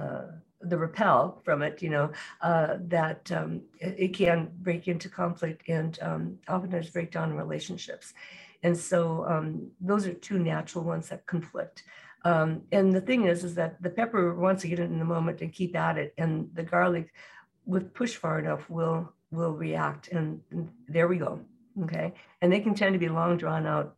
uh, 0.00 0.22
the 0.60 0.76
repel 0.76 1.40
from 1.44 1.62
it, 1.62 1.82
you 1.82 1.90
know, 1.90 2.10
uh, 2.40 2.76
that 2.80 3.30
um, 3.30 3.62
it, 3.78 4.12
can 4.14 4.50
break 4.58 4.88
into 4.88 5.08
conflict 5.08 5.62
and 5.68 5.98
um, 6.02 6.38
oftentimes 6.48 6.90
break 6.90 7.12
down 7.12 7.32
relationships. 7.32 8.12
And 8.62 8.76
so 8.76 9.24
um, 9.28 9.70
those 9.80 10.06
are 10.06 10.14
two 10.14 10.38
natural 10.38 10.84
ones 10.84 11.08
that 11.08 11.26
conflict. 11.26 11.84
Um, 12.24 12.62
and 12.72 12.92
the 12.92 13.00
thing 13.00 13.26
is, 13.26 13.44
is 13.44 13.54
that 13.54 13.80
the 13.82 13.90
pepper 13.90 14.34
wants 14.34 14.62
to 14.62 14.68
get 14.68 14.80
it 14.80 14.90
in 14.90 14.98
the 14.98 15.04
moment 15.04 15.40
and 15.40 15.52
keep 15.52 15.76
at 15.76 15.98
it, 15.98 16.14
and 16.18 16.50
the 16.54 16.64
garlic, 16.64 17.12
with 17.64 17.94
push 17.94 18.16
far 18.16 18.38
enough, 18.38 18.68
will 18.68 19.12
will 19.30 19.52
react, 19.52 20.08
and, 20.08 20.40
and 20.50 20.70
there 20.88 21.06
we 21.06 21.18
go. 21.18 21.40
Okay, 21.82 22.14
and 22.42 22.52
they 22.52 22.60
can 22.60 22.74
tend 22.74 22.94
to 22.94 22.98
be 22.98 23.08
long 23.08 23.36
drawn 23.36 23.66
out 23.66 23.94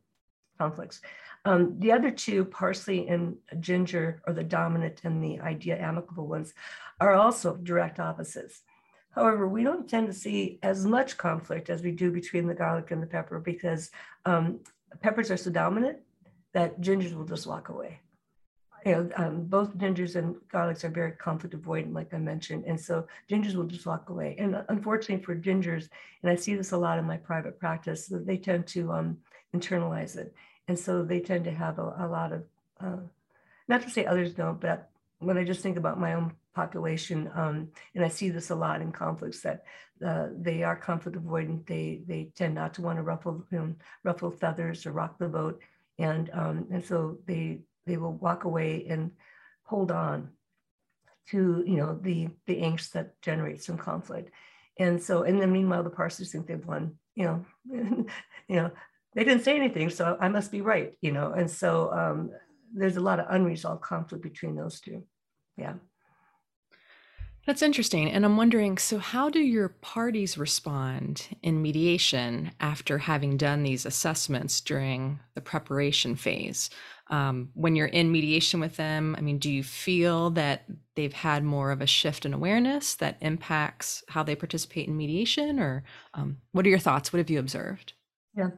conflicts. 0.58 1.00
Um, 1.46 1.76
the 1.78 1.92
other 1.92 2.10
two, 2.10 2.44
parsley 2.44 3.08
and 3.08 3.36
ginger, 3.60 4.20
are 4.26 4.34
the 4.34 4.44
dominant 4.44 5.00
and 5.04 5.24
the 5.24 5.40
idea 5.40 5.80
amicable 5.80 6.26
ones, 6.26 6.52
are 7.00 7.14
also 7.14 7.56
direct 7.56 7.98
opposites. 7.98 8.60
However, 9.10 9.48
we 9.48 9.64
don't 9.64 9.88
tend 9.88 10.06
to 10.06 10.12
see 10.12 10.58
as 10.62 10.86
much 10.86 11.16
conflict 11.16 11.68
as 11.68 11.82
we 11.82 11.90
do 11.90 12.10
between 12.10 12.46
the 12.46 12.54
garlic 12.54 12.90
and 12.90 13.02
the 13.02 13.06
pepper 13.06 13.40
because 13.40 13.90
um, 14.24 14.60
peppers 15.00 15.30
are 15.30 15.36
so 15.36 15.50
dominant 15.50 15.98
that 16.52 16.80
gingers 16.80 17.14
will 17.14 17.24
just 17.24 17.46
walk 17.46 17.68
away 17.68 18.00
you 18.84 18.92
know, 18.92 19.10
um, 19.16 19.42
both 19.44 19.76
gingers 19.76 20.16
and 20.16 20.36
garlics 20.52 20.84
are 20.84 20.88
very 20.88 21.12
conflict 21.12 21.54
avoidant, 21.54 21.94
like 21.94 22.14
I 22.14 22.18
mentioned. 22.18 22.64
And 22.66 22.80
so 22.80 23.06
gingers 23.28 23.54
will 23.54 23.64
just 23.64 23.86
walk 23.86 24.08
away. 24.08 24.36
And 24.38 24.62
unfortunately 24.68 25.24
for 25.24 25.34
gingers, 25.34 25.88
and 26.22 26.30
I 26.30 26.34
see 26.34 26.54
this 26.54 26.72
a 26.72 26.78
lot 26.78 26.98
in 26.98 27.04
my 27.04 27.16
private 27.16 27.58
practice, 27.58 28.06
they 28.10 28.36
tend 28.36 28.66
to 28.68 28.92
um, 28.92 29.18
internalize 29.54 30.16
it. 30.16 30.34
And 30.68 30.78
so 30.78 31.02
they 31.02 31.20
tend 31.20 31.44
to 31.44 31.50
have 31.50 31.78
a, 31.78 31.94
a 31.98 32.06
lot 32.06 32.32
of, 32.32 32.44
uh, 32.80 33.02
not 33.68 33.82
to 33.82 33.90
say 33.90 34.06
others 34.06 34.32
don't, 34.34 34.60
but 34.60 34.88
when 35.18 35.36
I 35.36 35.44
just 35.44 35.60
think 35.62 35.76
about 35.76 36.00
my 36.00 36.14
own 36.14 36.32
population, 36.54 37.30
um, 37.34 37.68
and 37.94 38.04
I 38.04 38.08
see 38.08 38.30
this 38.30 38.50
a 38.50 38.54
lot 38.54 38.82
in 38.82 38.92
conflicts 38.92 39.40
that 39.42 39.64
uh, 40.04 40.28
they 40.36 40.62
are 40.62 40.76
conflict 40.76 41.18
avoidant. 41.18 41.66
They 41.66 42.02
they 42.06 42.32
tend 42.34 42.54
not 42.54 42.74
to 42.74 42.82
want 42.82 42.98
to 42.98 43.02
ruffle 43.02 43.44
you 43.50 43.58
know, 43.58 43.74
ruffle 44.04 44.30
feathers 44.30 44.86
or 44.86 44.92
rock 44.92 45.18
the 45.18 45.28
boat, 45.28 45.60
and 45.98 46.30
um, 46.32 46.66
and 46.72 46.84
so 46.84 47.18
they 47.26 47.60
they 47.86 47.96
will 47.96 48.14
walk 48.14 48.44
away 48.44 48.86
and 48.88 49.10
hold 49.64 49.90
on 49.90 50.30
to 51.28 51.62
you 51.66 51.76
know 51.76 51.98
the 52.00 52.28
the 52.46 52.56
angst 52.56 52.92
that 52.92 53.20
generates 53.22 53.66
some 53.66 53.78
conflict. 53.78 54.30
And 54.78 55.02
so 55.02 55.22
and 55.22 55.40
then 55.40 55.52
meanwhile 55.52 55.82
the 55.82 55.90
parsons 55.90 56.32
think 56.32 56.46
they've 56.46 56.66
won 56.66 56.96
you 57.14 57.24
know 57.24 57.44
you 58.48 58.56
know 58.56 58.70
they 59.14 59.24
didn't 59.24 59.42
say 59.42 59.56
anything 59.56 59.90
so 59.90 60.16
i 60.20 60.28
must 60.28 60.52
be 60.52 60.60
right 60.60 60.94
you 61.00 61.12
know? 61.12 61.32
And 61.32 61.50
so 61.50 61.92
um, 61.92 62.30
there's 62.72 62.96
a 62.96 63.00
lot 63.00 63.20
of 63.20 63.26
unresolved 63.28 63.82
conflict 63.82 64.22
between 64.22 64.54
those 64.54 64.80
two. 64.80 65.04
Yeah 65.56 65.74
that's 67.46 67.62
interesting. 67.62 68.10
And 68.10 68.24
I'm 68.24 68.36
wondering 68.36 68.78
so, 68.78 68.98
how 68.98 69.30
do 69.30 69.40
your 69.40 69.68
parties 69.68 70.36
respond 70.36 71.26
in 71.42 71.62
mediation 71.62 72.52
after 72.60 72.98
having 72.98 73.36
done 73.36 73.62
these 73.62 73.86
assessments 73.86 74.60
during 74.60 75.20
the 75.34 75.40
preparation 75.40 76.16
phase? 76.16 76.70
Um, 77.08 77.50
when 77.54 77.74
you're 77.74 77.86
in 77.86 78.12
mediation 78.12 78.60
with 78.60 78.76
them, 78.76 79.16
I 79.18 79.20
mean, 79.20 79.38
do 79.38 79.50
you 79.50 79.64
feel 79.64 80.30
that 80.30 80.64
they've 80.94 81.12
had 81.12 81.42
more 81.42 81.72
of 81.72 81.80
a 81.80 81.86
shift 81.86 82.24
in 82.24 82.32
awareness 82.32 82.94
that 82.96 83.16
impacts 83.20 84.04
how 84.08 84.22
they 84.22 84.36
participate 84.36 84.86
in 84.86 84.96
mediation? 84.96 85.58
Or 85.58 85.82
um, 86.14 86.38
what 86.52 86.66
are 86.66 86.70
your 86.70 86.78
thoughts? 86.78 87.12
What 87.12 87.18
have 87.18 87.30
you 87.30 87.40
observed? 87.40 87.94
Yeah. 88.36 88.50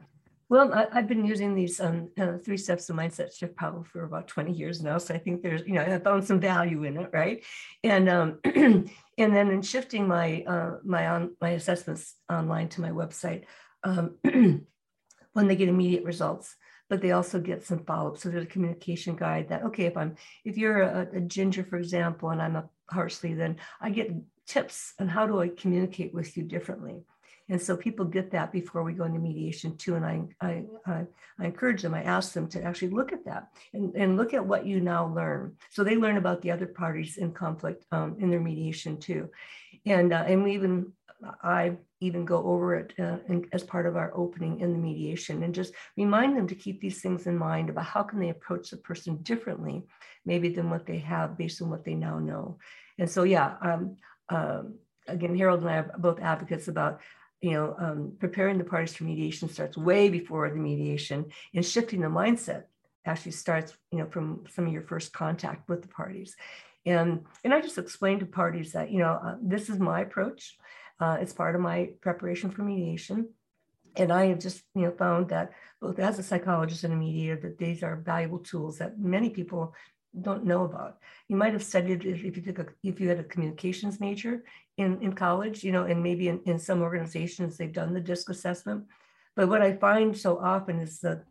Well, 0.53 0.71
I, 0.71 0.85
have 0.93 1.07
been 1.07 1.25
using 1.25 1.55
these 1.55 1.79
um, 1.79 2.09
uh, 2.15 2.37
three 2.37 2.57
steps 2.57 2.87
of 2.87 2.95
mindset 2.95 3.35
shift 3.35 3.55
probably 3.55 3.85
for 3.85 4.03
about 4.03 4.27
20 4.27 4.51
years 4.51 4.83
now. 4.83 4.99
So 4.99 5.15
I 5.15 5.17
think 5.17 5.41
there's, 5.41 5.65
you 5.65 5.73
know, 5.73 5.81
I 5.81 5.97
found 5.97 6.23
some 6.23 6.39
value 6.39 6.83
in 6.83 6.95
it, 6.95 7.09
right? 7.11 7.43
And 7.83 8.07
um, 8.07 8.39
and 8.45 8.85
then 9.17 9.49
in 9.49 9.63
shifting 9.63 10.07
my 10.07 10.43
uh, 10.43 10.77
my 10.83 11.07
on 11.07 11.35
my 11.41 11.49
assessments 11.49 12.13
online 12.31 12.69
to 12.69 12.81
my 12.81 12.91
website, 12.91 13.45
um, 13.83 14.17
when 15.33 15.47
they 15.47 15.55
get 15.55 15.69
immediate 15.69 16.03
results, 16.03 16.55
but 16.87 17.01
they 17.01 17.13
also 17.13 17.39
get 17.41 17.65
some 17.65 17.83
follow-up. 17.83 18.19
So 18.19 18.29
there's 18.29 18.43
a 18.43 18.53
communication 18.55 19.15
guide 19.15 19.49
that 19.49 19.63
okay, 19.63 19.85
if 19.85 19.97
I'm 19.97 20.17
if 20.45 20.55
you're 20.55 20.83
a, 20.83 21.07
a 21.15 21.21
ginger, 21.21 21.63
for 21.63 21.77
example, 21.77 22.29
and 22.29 22.39
I'm 22.39 22.57
a 22.57 22.69
parsley, 22.91 23.33
then 23.33 23.55
I 23.81 23.89
get 23.89 24.11
tips 24.45 24.93
on 24.99 25.07
how 25.07 25.25
do 25.25 25.41
I 25.41 25.47
communicate 25.47 26.13
with 26.13 26.37
you 26.37 26.43
differently. 26.43 27.05
And 27.49 27.61
so 27.61 27.75
people 27.75 28.05
get 28.05 28.31
that 28.31 28.51
before 28.51 28.83
we 28.83 28.93
go 28.93 29.03
into 29.03 29.19
mediation 29.19 29.75
too. 29.77 29.95
And 29.95 30.05
I, 30.05 30.23
I, 30.39 30.63
I, 30.85 31.05
I, 31.39 31.45
encourage 31.45 31.81
them, 31.81 31.93
I 31.93 32.03
ask 32.03 32.33
them 32.33 32.47
to 32.49 32.63
actually 32.63 32.89
look 32.89 33.11
at 33.11 33.25
that 33.25 33.49
and, 33.73 33.93
and 33.95 34.17
look 34.17 34.33
at 34.33 34.45
what 34.45 34.65
you 34.65 34.79
now 34.79 35.13
learn. 35.13 35.57
So 35.69 35.83
they 35.83 35.97
learn 35.97 36.17
about 36.17 36.41
the 36.41 36.51
other 36.51 36.67
parties 36.67 37.17
in 37.17 37.33
conflict 37.33 37.85
um, 37.91 38.15
in 38.19 38.29
their 38.29 38.39
mediation 38.39 38.97
too. 38.97 39.29
And, 39.85 40.13
uh, 40.13 40.23
and 40.25 40.43
we 40.43 40.53
even, 40.53 40.93
I 41.41 41.77
even 41.99 42.25
go 42.25 42.43
over 42.43 42.75
it 42.75 42.93
uh, 42.99 43.17
in, 43.27 43.47
as 43.51 43.63
part 43.63 43.85
of 43.85 43.95
our 43.95 44.11
opening 44.15 44.59
in 44.59 44.71
the 44.71 44.79
mediation 44.79 45.43
and 45.43 45.53
just 45.53 45.73
remind 45.97 46.37
them 46.37 46.47
to 46.47 46.55
keep 46.55 46.79
these 46.79 47.01
things 47.01 47.27
in 47.27 47.37
mind 47.37 47.69
about 47.69 47.85
how 47.85 48.03
can 48.03 48.19
they 48.19 48.29
approach 48.29 48.69
the 48.69 48.77
person 48.77 49.17
differently, 49.17 49.83
maybe 50.25 50.49
than 50.49 50.69
what 50.69 50.85
they 50.85 50.99
have 50.99 51.37
based 51.37 51.61
on 51.61 51.69
what 51.69 51.83
they 51.83 51.95
now 51.95 52.19
know. 52.19 52.57
And 52.99 53.09
so, 53.09 53.23
yeah, 53.23 53.55
um, 53.61 53.97
um, 54.29 54.75
again, 55.07 55.35
Harold 55.35 55.61
and 55.61 55.69
I 55.69 55.77
are 55.77 55.95
both 55.97 56.19
advocates 56.19 56.67
about 56.67 57.01
you 57.43 57.51
know, 57.51 57.75
um, 57.77 58.13
preparing 58.19 58.57
the 58.57 58.63
parties 58.63 58.95
for 58.95 59.03
mediation 59.03 59.49
starts 59.49 59.77
way 59.77 60.09
before 60.09 60.49
the 60.49 60.55
mediation, 60.55 61.25
and 61.53 61.65
shifting 61.65 62.01
the 62.01 62.07
mindset 62.07 62.63
actually 63.05 63.33
starts, 63.33 63.75
you 63.91 63.99
know, 63.99 64.07
from 64.09 64.45
some 64.49 64.65
of 64.65 64.73
your 64.73 64.81
first 64.81 65.11
contact 65.11 65.67
with 65.67 65.81
the 65.81 65.89
parties. 65.89 66.35
And, 66.85 67.25
and 67.43 67.53
I 67.53 67.59
just 67.59 67.77
explained 67.77 68.21
to 68.21 68.25
parties 68.25 68.71
that, 68.71 68.91
you 68.91 68.99
know, 68.99 69.19
uh, 69.25 69.35
this 69.41 69.69
is 69.69 69.77
my 69.79 69.99
approach. 70.01 70.57
Uh, 71.01 71.17
it's 71.19 71.33
part 71.33 71.55
of 71.55 71.61
my 71.61 71.89
preparation 72.01 72.49
for 72.49 72.63
mediation. 72.63 73.27
and 73.95 74.11
I 74.11 74.25
have 74.27 74.39
just 74.39 74.63
you 74.75 74.83
know 74.83 74.91
found 74.91 75.29
that 75.29 75.51
both 75.81 75.99
as 75.99 76.19
a 76.19 76.23
psychologist 76.23 76.83
and 76.83 76.93
a 76.93 76.97
mediator 76.97 77.37
that 77.41 77.57
these 77.57 77.83
are 77.83 77.95
valuable 77.97 78.39
tools 78.39 78.77
that 78.77 78.99
many 78.99 79.29
people 79.29 79.73
don't 80.21 80.45
know 80.45 80.63
about. 80.63 80.97
You 81.27 81.35
might 81.35 81.53
have 81.53 81.63
studied 81.63 82.05
if, 82.05 82.23
if 82.23 82.37
you 82.37 82.43
took 82.43 82.59
a, 82.59 82.65
if 82.83 82.99
you 82.99 83.09
had 83.09 83.19
a 83.19 83.23
communications 83.23 83.99
major 83.99 84.43
in, 84.77 85.01
in 85.01 85.13
college, 85.13 85.63
you 85.63 85.71
know, 85.71 85.83
and 85.83 86.01
maybe 86.01 86.27
in, 86.27 86.41
in 86.45 86.59
some 86.59 86.81
organizations 86.81 87.57
they've 87.57 87.73
done 87.73 87.93
the 87.93 88.01
DISC 88.01 88.29
assessment. 88.29 88.85
But 89.35 89.49
what 89.49 89.61
I 89.61 89.73
find 89.73 90.17
so 90.17 90.37
often 90.37 90.79
is 90.79 90.99
that, 90.99 91.23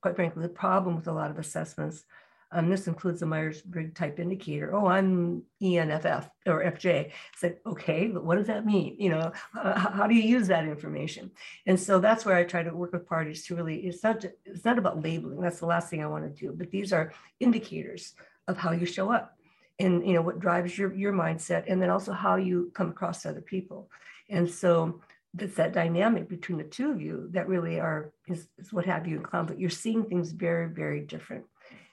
quite 0.00 0.16
frankly, 0.16 0.42
the 0.42 0.48
problem 0.48 0.96
with 0.96 1.08
a 1.08 1.12
lot 1.12 1.30
of 1.30 1.38
assessments 1.38 2.04
um, 2.50 2.70
this 2.70 2.86
includes 2.86 3.20
the 3.20 3.26
Myers-Briggs 3.26 3.94
type 3.94 4.18
indicator. 4.18 4.74
Oh, 4.74 4.86
I'm 4.86 5.42
ENFF 5.62 6.30
or 6.46 6.64
FJ. 6.64 7.10
It's 7.34 7.42
like, 7.42 7.60
okay, 7.66 8.08
but 8.08 8.24
what 8.24 8.38
does 8.38 8.46
that 8.46 8.64
mean? 8.64 8.96
You 8.98 9.10
know, 9.10 9.32
uh, 9.54 9.78
how 9.78 10.06
do 10.06 10.14
you 10.14 10.22
use 10.22 10.48
that 10.48 10.64
information? 10.64 11.30
And 11.66 11.78
so 11.78 11.98
that's 11.98 12.24
where 12.24 12.36
I 12.36 12.44
try 12.44 12.62
to 12.62 12.74
work 12.74 12.92
with 12.92 13.06
parties 13.06 13.44
to 13.46 13.56
really, 13.56 13.80
it's 13.80 14.02
not, 14.02 14.24
it's 14.46 14.64
not 14.64 14.78
about 14.78 15.02
labeling. 15.02 15.40
That's 15.40 15.60
the 15.60 15.66
last 15.66 15.90
thing 15.90 16.02
I 16.02 16.06
want 16.06 16.24
to 16.24 16.40
do, 16.40 16.54
but 16.56 16.70
these 16.70 16.92
are 16.92 17.12
indicators 17.38 18.14
of 18.46 18.56
how 18.56 18.72
you 18.72 18.86
show 18.86 19.12
up 19.12 19.36
and, 19.78 20.06
you 20.06 20.12
know, 20.14 20.22
what 20.22 20.40
drives 20.40 20.76
your, 20.76 20.92
your 20.92 21.12
mindset 21.12 21.64
and 21.68 21.80
then 21.80 21.90
also 21.90 22.12
how 22.12 22.36
you 22.36 22.70
come 22.74 22.90
across 22.90 23.24
other 23.24 23.40
people. 23.40 23.90
And 24.28 24.48
so 24.50 25.00
it's 25.38 25.56
that 25.56 25.72
dynamic 25.72 26.28
between 26.28 26.58
the 26.58 26.64
two 26.64 26.90
of 26.90 27.00
you 27.00 27.28
that 27.32 27.48
really 27.48 27.78
are, 27.78 28.12
is, 28.26 28.48
is 28.58 28.72
what 28.72 28.86
have 28.86 29.06
you 29.06 29.16
in 29.16 29.22
common 29.22 29.46
but 29.46 29.60
You're 29.60 29.70
seeing 29.70 30.04
things 30.04 30.32
very, 30.32 30.68
very 30.68 31.00
different. 31.00 31.44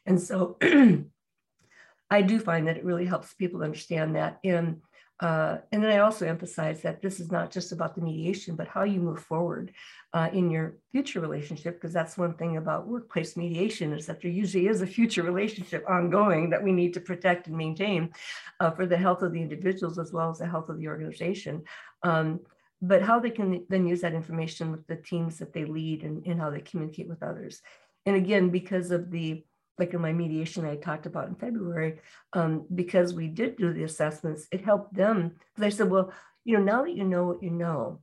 And 0.06 0.20
so 0.20 0.58
I 2.10 2.22
do 2.22 2.40
find 2.40 2.68
that 2.68 2.78
it 2.78 2.86
really 2.86 3.06
helps 3.06 3.34
people 3.34 3.64
understand 3.64 4.16
that. 4.16 4.40
And, 4.44 4.82
uh, 5.22 5.58
and 5.72 5.82
then 5.82 5.92
I 5.92 6.00
also 6.00 6.28
emphasize 6.28 6.82
that 6.82 7.02
this 7.02 7.22
is 7.22 7.32
not 7.32 7.50
just 7.50 7.72
about 7.72 7.96
the 7.96 8.02
mediation, 8.02 8.56
but 8.56 8.68
how 8.68 8.84
you 8.84 9.00
move 9.00 9.20
forward 9.20 9.72
uh, 10.14 10.30
in 10.34 10.52
your 10.52 10.76
future 10.92 11.22
relationship, 11.22 11.76
because 11.76 11.94
that's 11.94 12.18
one 12.18 12.34
thing 12.34 12.58
about 12.58 12.88
workplace 12.88 13.38
mediation 13.38 13.94
is 13.94 14.06
that 14.08 14.22
there 14.22 14.32
usually 14.32 14.68
is 14.68 14.82
a 14.82 14.88
future 14.88 15.24
relationship 15.24 15.86
ongoing 15.90 16.50
that 16.50 16.62
we 16.62 16.74
need 16.74 16.94
to 16.94 17.00
protect 17.00 17.48
and 17.48 17.56
maintain 17.56 18.12
uh, 18.60 18.72
for 18.72 18.86
the 18.86 18.98
health 18.98 19.22
of 19.22 19.32
the 19.32 19.42
individuals 19.42 19.98
as 19.98 20.12
well 20.12 20.30
as 20.30 20.40
the 20.40 20.48
health 20.48 20.68
of 20.68 20.80
the 20.80 20.88
organization. 20.88 21.64
Um, 22.04 22.42
but 22.82 23.02
how 23.02 23.20
they 23.20 23.30
can 23.30 23.66
then 23.70 23.88
use 23.88 24.02
that 24.02 24.14
information 24.14 24.70
with 24.70 24.86
the 24.88 24.98
teams 24.98 25.40
that 25.40 25.54
they 25.54 25.64
lead 25.64 26.04
and, 26.04 26.26
and 26.28 26.42
how 26.42 26.50
they 26.50 26.60
communicate 26.60 27.08
with 27.08 27.24
others. 27.24 27.62
And 28.06 28.18
again, 28.18 28.50
because 28.50 28.92
of 28.92 29.12
the 29.12 29.46
like 29.78 29.94
in 29.94 30.02
my 30.02 30.14
mediation 30.14 30.66
I 30.66 30.76
talked 30.76 31.06
about 31.06 31.28
in 31.28 31.36
February, 31.36 32.00
um, 32.34 32.66
because 32.74 33.14
we 33.14 33.28
did 33.28 33.58
do 33.58 33.74
the 33.74 33.84
assessments, 33.84 34.48
it 34.52 34.64
helped 34.64 34.94
them. 34.94 35.36
Because 35.54 35.74
I 35.74 35.78
said, 35.78 35.90
well, 35.90 36.14
you 36.44 36.58
know, 36.58 36.64
now 36.64 36.84
that 36.84 36.96
you 36.96 37.04
know 37.04 37.26
what 37.28 37.44
you 37.44 37.50
know, 37.50 38.00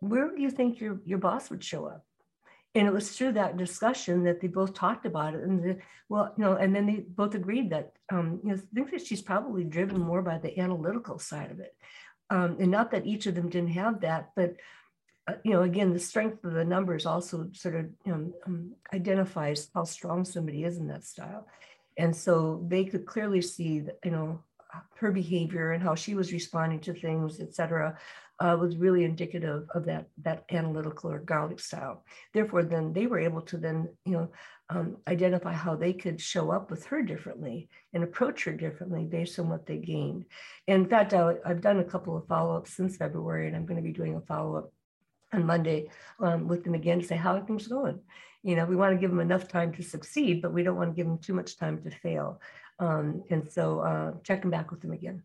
where 0.00 0.34
do 0.34 0.40
you 0.40 0.50
think 0.50 0.80
your, 0.80 1.00
your 1.04 1.18
boss 1.18 1.50
would 1.50 1.62
show 1.62 1.86
up? 1.86 2.04
And 2.74 2.86
it 2.86 2.92
was 2.92 3.10
through 3.10 3.32
that 3.32 3.56
discussion 3.56 4.24
that 4.24 4.40
they 4.40 4.46
both 4.46 4.74
talked 4.74 5.06
about 5.06 5.34
it. 5.34 5.42
And 5.42 5.62
the, 5.62 5.78
well, 6.08 6.34
you 6.36 6.44
know, 6.44 6.54
and 6.54 6.74
then 6.74 6.86
they 6.86 7.04
both 7.08 7.34
agreed 7.34 7.70
that, 7.70 7.92
um, 8.12 8.40
you 8.44 8.50
know, 8.50 8.56
I 8.56 8.74
think 8.74 8.90
that 8.90 9.06
she's 9.06 9.22
probably 9.22 9.64
driven 9.64 9.98
more 10.00 10.22
by 10.22 10.38
the 10.38 10.58
analytical 10.60 11.18
side 11.18 11.50
of 11.50 11.60
it. 11.60 11.74
Um, 12.30 12.58
and 12.60 12.70
not 12.70 12.90
that 12.90 13.06
each 13.06 13.26
of 13.26 13.34
them 13.34 13.48
didn't 13.48 13.70
have 13.70 14.02
that, 14.02 14.30
but 14.36 14.56
you 15.44 15.52
know, 15.52 15.62
again, 15.62 15.92
the 15.92 15.98
strength 15.98 16.44
of 16.44 16.52
the 16.54 16.64
numbers 16.64 17.06
also 17.06 17.48
sort 17.52 17.74
of 17.74 17.86
you 18.04 18.12
know, 18.12 18.32
um, 18.46 18.72
identifies 18.92 19.70
how 19.74 19.84
strong 19.84 20.24
somebody 20.24 20.64
is 20.64 20.78
in 20.78 20.88
that 20.88 21.04
style. 21.04 21.46
And 21.96 22.14
so 22.14 22.64
they 22.68 22.84
could 22.84 23.06
clearly 23.06 23.42
see, 23.42 23.80
that, 23.80 23.98
you 24.04 24.10
know, 24.10 24.42
her 24.96 25.10
behavior 25.10 25.72
and 25.72 25.82
how 25.82 25.94
she 25.94 26.14
was 26.14 26.32
responding 26.32 26.80
to 26.80 26.94
things, 26.94 27.40
et 27.40 27.54
cetera, 27.54 27.98
uh, 28.40 28.56
was 28.60 28.76
really 28.76 29.04
indicative 29.04 29.66
of 29.74 29.84
that, 29.86 30.06
that 30.22 30.44
analytical 30.50 31.10
or 31.10 31.18
Garlic 31.18 31.58
style. 31.58 32.04
Therefore, 32.32 32.62
then 32.62 32.92
they 32.92 33.06
were 33.06 33.18
able 33.18 33.42
to 33.42 33.56
then, 33.56 33.88
you 34.04 34.12
know, 34.12 34.30
um, 34.70 34.98
identify 35.08 35.52
how 35.52 35.74
they 35.74 35.92
could 35.92 36.20
show 36.20 36.52
up 36.52 36.70
with 36.70 36.84
her 36.86 37.02
differently 37.02 37.68
and 37.94 38.04
approach 38.04 38.44
her 38.44 38.52
differently 38.52 39.04
based 39.04 39.38
on 39.38 39.48
what 39.48 39.66
they 39.66 39.78
gained. 39.78 40.26
And 40.68 40.84
in 40.84 40.88
fact, 40.90 41.14
I, 41.14 41.36
I've 41.44 41.62
done 41.62 41.80
a 41.80 41.84
couple 41.84 42.16
of 42.16 42.28
follow-ups 42.28 42.74
since 42.74 42.96
February, 42.96 43.48
and 43.48 43.56
I'm 43.56 43.66
going 43.66 43.82
to 43.82 43.82
be 43.82 43.92
doing 43.92 44.14
a 44.14 44.20
follow-up 44.20 44.70
on 45.32 45.46
Monday 45.46 45.90
um, 46.20 46.48
with 46.48 46.64
them 46.64 46.74
again 46.74 47.00
to 47.00 47.06
say, 47.06 47.16
how 47.16 47.34
are 47.34 47.44
things 47.44 47.66
going? 47.66 48.00
You 48.42 48.56
know, 48.56 48.64
we 48.64 48.76
want 48.76 48.94
to 48.94 49.00
give 49.00 49.10
them 49.10 49.20
enough 49.20 49.48
time 49.48 49.72
to 49.74 49.82
succeed, 49.82 50.40
but 50.42 50.52
we 50.52 50.62
don't 50.62 50.76
want 50.76 50.90
to 50.90 50.96
give 50.96 51.06
them 51.06 51.18
too 51.18 51.34
much 51.34 51.56
time 51.56 51.82
to 51.82 51.90
fail. 51.90 52.40
Um, 52.78 53.24
and 53.30 53.50
so 53.50 53.80
uh, 53.80 54.12
checking 54.22 54.50
back 54.50 54.70
with 54.70 54.80
them 54.80 54.92
again. 54.92 55.22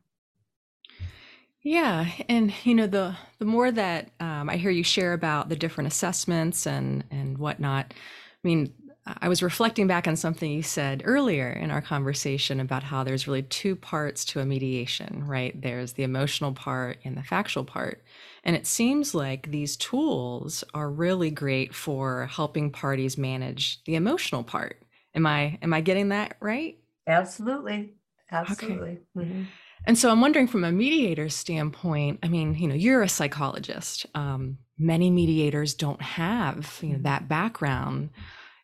Yeah, 1.61 2.07
and 2.27 2.53
you 2.65 2.75
know 2.75 2.87
the 2.87 3.15
the 3.39 3.45
more 3.45 3.71
that 3.71 4.09
um, 4.19 4.49
I 4.49 4.57
hear 4.57 4.69
you 4.69 4.83
share 4.83 5.13
about 5.13 5.47
the 5.47 5.55
different 5.55 5.87
assessments 5.87 6.67
and 6.67 7.05
and 7.09 7.37
whatnot, 7.37 7.93
I 7.93 8.47
mean, 8.47 8.73
I 9.05 9.27
was 9.27 9.43
reflecting 9.43 9.85
back 9.85 10.07
on 10.07 10.15
something 10.15 10.49
you 10.49 10.63
said 10.63 11.01
earlier 11.03 11.49
in 11.49 11.71
our 11.71 11.81
conversation 11.81 12.61
about 12.61 12.83
how 12.83 13.03
there's 13.03 13.27
really 13.27 13.43
two 13.43 13.75
parts 13.75 14.23
to 14.25 14.39
a 14.39 14.45
mediation, 14.45 15.25
right? 15.25 15.59
There's 15.61 15.93
the 15.93 16.03
emotional 16.03 16.53
part 16.53 16.99
and 17.03 17.17
the 17.17 17.23
factual 17.23 17.65
part. 17.65 18.01
And 18.45 18.55
it 18.55 18.65
seems 18.65 19.13
like 19.13 19.51
these 19.51 19.75
tools 19.75 20.63
are 20.73 20.89
really 20.89 21.31
great 21.31 21.75
for 21.75 22.27
helping 22.27 22.71
parties 22.71 23.17
manage 23.17 23.83
the 23.83 23.95
emotional 23.95 24.43
part. 24.43 24.81
Am 25.15 25.25
I 25.25 25.59
am 25.61 25.73
I 25.73 25.81
getting 25.81 26.09
that 26.09 26.37
right? 26.39 26.77
Absolutely. 27.05 27.93
Absolutely. 28.31 28.89
Okay. 28.89 28.99
Mm-hmm. 29.17 29.43
And 29.85 29.97
so 29.97 30.09
I'm 30.09 30.21
wondering 30.21 30.47
from 30.47 30.63
a 30.63 30.71
mediator's 30.71 31.35
standpoint, 31.35 32.19
I 32.23 32.29
mean, 32.29 32.55
you 32.55 32.67
know, 32.67 32.75
you're 32.75 33.03
a 33.03 33.09
psychologist. 33.09 34.05
Um, 34.15 34.59
many 34.77 35.09
mediators 35.09 35.73
don't 35.73 36.01
have, 36.01 36.79
you 36.81 36.93
know, 36.93 36.99
that 37.01 37.27
background. 37.27 38.09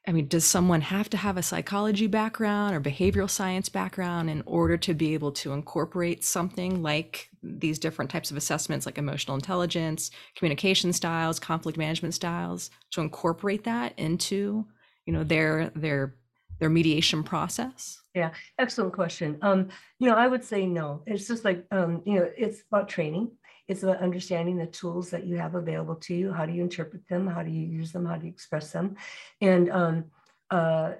I 0.09 0.11
mean, 0.11 0.27
does 0.27 0.43
someone 0.43 0.81
have 0.81 1.07
to 1.11 1.17
have 1.17 1.37
a 1.37 1.43
psychology 1.43 2.07
background 2.07 2.75
or 2.75 2.81
behavioral 2.81 3.29
science 3.29 3.69
background 3.69 4.27
in 4.27 4.41
order 4.47 4.75
to 4.75 4.95
be 4.95 5.13
able 5.13 5.31
to 5.33 5.53
incorporate 5.53 6.23
something 6.23 6.81
like 6.81 7.29
these 7.43 7.77
different 7.77 8.09
types 8.09 8.31
of 8.31 8.37
assessments, 8.37 8.87
like 8.87 8.97
emotional 8.97 9.35
intelligence, 9.35 10.09
communication 10.35 10.93
styles, 10.93 11.39
conflict 11.39 11.77
management 11.77 12.15
styles, 12.15 12.71
to 12.89 13.01
incorporate 13.01 13.65
that 13.65 13.93
into, 13.97 14.65
you 15.05 15.13
know, 15.13 15.23
their 15.23 15.69
their 15.75 16.15
their 16.59 16.71
mediation 16.71 17.23
process? 17.23 18.01
Yeah, 18.15 18.31
excellent 18.57 18.93
question. 18.93 19.37
Um, 19.43 19.69
you 19.99 20.09
know, 20.09 20.15
I 20.15 20.25
would 20.25 20.43
say 20.43 20.65
no. 20.65 21.03
It's 21.05 21.27
just 21.27 21.45
like 21.45 21.67
um, 21.69 22.01
you 22.07 22.15
know, 22.15 22.27
it's 22.35 22.63
about 22.71 22.89
training. 22.89 23.29
It's 23.69 23.83
about 23.83 24.01
understanding 24.01 24.57
the 24.57 24.65
tools 24.65 25.11
that 25.11 25.25
you 25.25 25.37
have 25.37 25.53
available 25.53 25.95
to 25.95 26.15
you. 26.15 26.33
How 26.33 26.45
do 26.45 26.51
you 26.51 26.63
interpret 26.63 27.07
them? 27.07 27.27
How 27.27 27.43
do 27.43 27.51
you 27.51 27.65
use 27.65 27.91
them? 27.91 28.05
How 28.05 28.17
do 28.17 28.25
you 28.25 28.31
express 28.31 28.71
them? 28.71 28.95
And 29.41 29.71
um, 29.71 30.05
uh, 30.49 30.93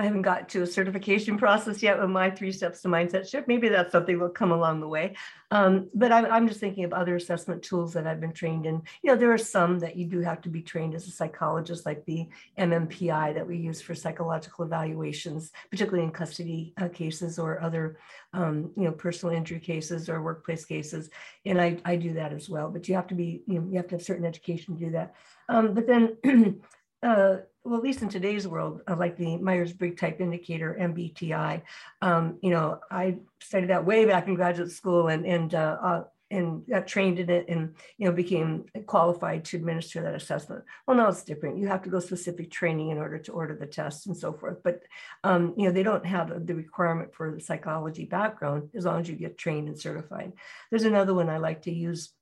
I 0.00 0.04
haven't 0.04 0.22
got 0.22 0.48
to 0.50 0.62
a 0.62 0.66
certification 0.66 1.36
process 1.44 1.82
yet 1.82 2.00
with 2.00 2.08
my 2.08 2.30
three 2.30 2.52
steps 2.52 2.80
to 2.82 2.88
mindset 2.88 3.28
shift. 3.28 3.46
Maybe 3.46 3.68
that's 3.68 3.92
something 3.92 4.16
that 4.16 4.24
will 4.24 4.30
come 4.30 4.50
along 4.50 4.80
the 4.80 4.88
way. 4.88 5.14
Um, 5.50 5.90
but 5.94 6.10
I'm, 6.10 6.24
I'm, 6.26 6.48
just 6.48 6.58
thinking 6.58 6.84
of 6.84 6.94
other 6.94 7.16
assessment 7.16 7.62
tools 7.62 7.92
that 7.92 8.06
I've 8.06 8.20
been 8.20 8.32
trained 8.32 8.64
in. 8.64 8.80
You 9.02 9.10
know, 9.10 9.16
there 9.16 9.32
are 9.32 9.38
some 9.38 9.78
that 9.80 9.96
you 9.96 10.06
do 10.06 10.20
have 10.20 10.40
to 10.42 10.48
be 10.48 10.62
trained 10.62 10.94
as 10.94 11.06
a 11.06 11.10
psychologist, 11.10 11.84
like 11.84 12.04
the 12.06 12.28
MMPI 12.58 13.34
that 13.34 13.46
we 13.46 13.58
use 13.58 13.82
for 13.82 13.94
psychological 13.94 14.64
evaluations, 14.64 15.50
particularly 15.70 16.04
in 16.04 16.12
custody 16.12 16.72
uh, 16.80 16.88
cases 16.88 17.38
or 17.38 17.60
other, 17.60 17.98
um, 18.32 18.70
you 18.76 18.84
know, 18.84 18.92
personal 18.92 19.34
injury 19.34 19.60
cases 19.60 20.08
or 20.08 20.22
workplace 20.22 20.64
cases. 20.64 21.10
And 21.44 21.60
I, 21.60 21.76
I 21.84 21.96
do 21.96 22.14
that 22.14 22.32
as 22.32 22.48
well. 22.48 22.70
But 22.70 22.88
you 22.88 22.94
have 22.94 23.08
to 23.08 23.14
be, 23.14 23.42
you 23.46 23.60
know, 23.60 23.66
you 23.68 23.76
have 23.76 23.88
to 23.88 23.96
have 23.96 24.02
certain 24.02 24.24
education 24.24 24.78
to 24.78 24.84
do 24.86 24.90
that. 24.92 25.14
Um, 25.50 25.74
but 25.74 25.86
then 25.86 26.62
uh, 27.02 27.36
well, 27.64 27.76
at 27.76 27.82
least 27.82 28.02
in 28.02 28.08
today's 28.08 28.48
world, 28.48 28.80
uh, 28.88 28.96
like 28.96 29.16
the 29.16 29.36
Myers-Briggs 29.36 30.00
type 30.00 30.20
indicator, 30.20 30.76
MBTI, 30.80 31.62
um, 32.00 32.38
you 32.42 32.50
know, 32.50 32.80
I 32.90 33.18
studied 33.40 33.70
that 33.70 33.84
way 33.84 34.06
back 34.06 34.28
in 34.28 34.34
graduate 34.34 34.70
school 34.70 35.08
and, 35.08 35.26
and, 35.26 35.54
uh, 35.54 35.76
uh, 35.82 36.04
and 36.30 36.64
got 36.68 36.86
trained 36.86 37.18
in 37.18 37.28
it 37.28 37.48
and, 37.48 37.74
you 37.98 38.06
know, 38.06 38.12
became 38.12 38.64
qualified 38.86 39.44
to 39.44 39.56
administer 39.56 40.00
that 40.00 40.14
assessment. 40.14 40.62
Well, 40.86 40.96
now 40.96 41.08
it's 41.08 41.24
different. 41.24 41.58
You 41.58 41.66
have 41.66 41.82
to 41.82 41.90
go 41.90 41.98
specific 41.98 42.50
training 42.50 42.90
in 42.90 42.98
order 42.98 43.18
to 43.18 43.32
order 43.32 43.56
the 43.56 43.66
test 43.66 44.06
and 44.06 44.16
so 44.16 44.32
forth. 44.32 44.58
But, 44.62 44.82
um, 45.24 45.54
you 45.56 45.64
know, 45.64 45.72
they 45.72 45.82
don't 45.82 46.06
have 46.06 46.46
the 46.46 46.54
requirement 46.54 47.14
for 47.14 47.32
the 47.34 47.40
psychology 47.40 48.04
background 48.04 48.70
as 48.76 48.84
long 48.84 49.00
as 49.00 49.08
you 49.08 49.16
get 49.16 49.38
trained 49.38 49.66
and 49.66 49.78
certified. 49.78 50.32
There's 50.70 50.84
another 50.84 51.14
one 51.14 51.28
I 51.28 51.38
like 51.38 51.62
to 51.62 51.72
use 51.72 52.12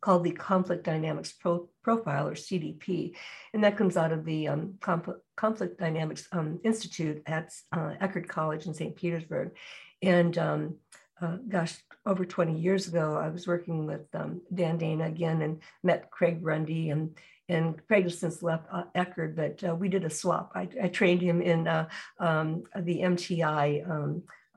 called 0.00 0.24
the 0.24 0.30
Conflict 0.30 0.84
Dynamics 0.84 1.32
Pro 1.32 1.68
Profile, 1.82 2.28
or 2.28 2.34
CDP. 2.34 3.14
And 3.52 3.64
that 3.64 3.76
comes 3.76 3.96
out 3.96 4.12
of 4.12 4.24
the 4.24 4.48
um, 4.48 4.74
Conflict 4.80 5.78
Dynamics 5.78 6.28
um, 6.32 6.60
Institute 6.64 7.22
at 7.26 7.52
uh, 7.72 7.94
Eckerd 8.00 8.28
College 8.28 8.66
in 8.66 8.74
St. 8.74 8.94
Petersburg. 8.94 9.56
And 10.02 10.36
um, 10.38 10.76
uh, 11.20 11.38
gosh, 11.48 11.76
over 12.06 12.24
20 12.24 12.58
years 12.58 12.86
ago, 12.86 13.16
I 13.16 13.28
was 13.28 13.46
working 13.46 13.86
with 13.86 14.06
um, 14.14 14.40
Dan 14.54 14.78
Dana 14.78 15.06
again 15.06 15.42
and 15.42 15.60
met 15.82 16.10
Craig 16.10 16.38
Runde 16.42 16.90
and 16.90 17.16
and 17.50 17.80
Craig 17.86 18.04
has 18.04 18.18
since 18.18 18.42
left 18.42 18.66
uh, 18.70 18.84
Eckerd, 18.94 19.34
but 19.34 19.66
uh, 19.66 19.74
we 19.74 19.88
did 19.88 20.04
a 20.04 20.10
swap. 20.10 20.52
I, 20.54 20.68
I 20.82 20.88
trained 20.88 21.22
him 21.22 21.40
in 21.40 21.66
uh, 21.66 21.88
um, 22.20 22.64
the 22.76 22.98
MTI 22.98 23.88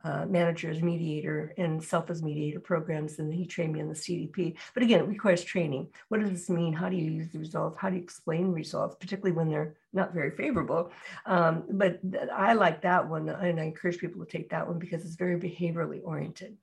uh, 0.04 0.26
managers, 0.26 0.82
mediator, 0.82 1.54
and 1.58 1.84
self 1.84 2.10
as 2.10 2.24
mediator 2.24 2.60
programs, 2.60 3.20
and 3.20 3.34
he 3.34 3.46
trained 3.46 3.74
me 3.74 3.80
in 3.80 3.88
the 3.88 3.96
CDP. 3.96 4.56
But 4.74 4.84
again, 4.84 5.02
it 5.02 5.08
requires 5.08 5.44
training. 5.44 5.88
What 6.10 6.22
does 6.22 6.32
this 6.32 6.50
mean? 6.50 6.74
How 6.74 6.90
do 6.90 6.96
you 6.96 7.12
use 7.12 7.30
the 7.32 7.40
results? 7.40 7.78
How 7.80 7.90
do 7.90 7.98
you 7.98 8.02
explain 8.02 8.52
results, 8.52 8.96
particularly 9.00 9.36
when 9.36 9.50
they're 9.50 9.76
not 9.94 10.14
very 10.14 10.32
favorable? 10.32 10.92
Um, 11.26 11.64
but 11.70 12.00
I 12.34 12.54
like 12.54 12.82
that 12.82 13.08
one, 13.08 13.30
and 13.30 13.60
I 13.60 13.64
encourage 13.64 14.00
people 14.00 14.24
to 14.24 14.32
take 14.32 14.50
that 14.50 14.68
one 14.68 14.80
because 14.80 15.06
it's 15.06 15.16
very 15.16 15.40
behaviorally 15.40 16.02
oriented. 16.04 16.58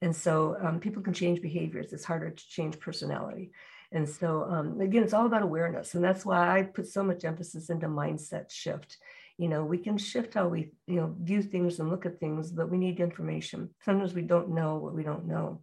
And 0.00 0.14
so 0.14 0.56
um, 0.60 0.78
people 0.78 1.02
can 1.02 1.12
change 1.12 1.42
behaviors. 1.42 1.92
It's 1.92 2.04
harder 2.04 2.30
to 2.30 2.48
change 2.48 2.78
personality. 2.78 3.50
And 3.90 4.08
so 4.08 4.44
um, 4.44 4.80
again, 4.80 5.02
it's 5.02 5.14
all 5.14 5.26
about 5.26 5.42
awareness, 5.42 5.94
and 5.94 6.04
that's 6.04 6.24
why 6.24 6.58
I 6.58 6.62
put 6.62 6.86
so 6.86 7.02
much 7.02 7.24
emphasis 7.24 7.70
into 7.70 7.88
mindset 7.88 8.50
shift 8.50 8.98
you 9.38 9.48
know 9.48 9.64
we 9.64 9.78
can 9.78 9.96
shift 9.96 10.34
how 10.34 10.48
we 10.48 10.72
you 10.86 10.96
know 10.96 11.14
view 11.20 11.42
things 11.42 11.78
and 11.78 11.88
look 11.88 12.04
at 12.04 12.20
things 12.20 12.50
but 12.50 12.70
we 12.70 12.76
need 12.76 13.00
information. 13.00 13.70
Sometimes 13.84 14.14
we 14.14 14.22
don't 14.22 14.50
know 14.50 14.76
what 14.76 14.94
we 14.94 15.02
don't 15.02 15.26
know 15.26 15.62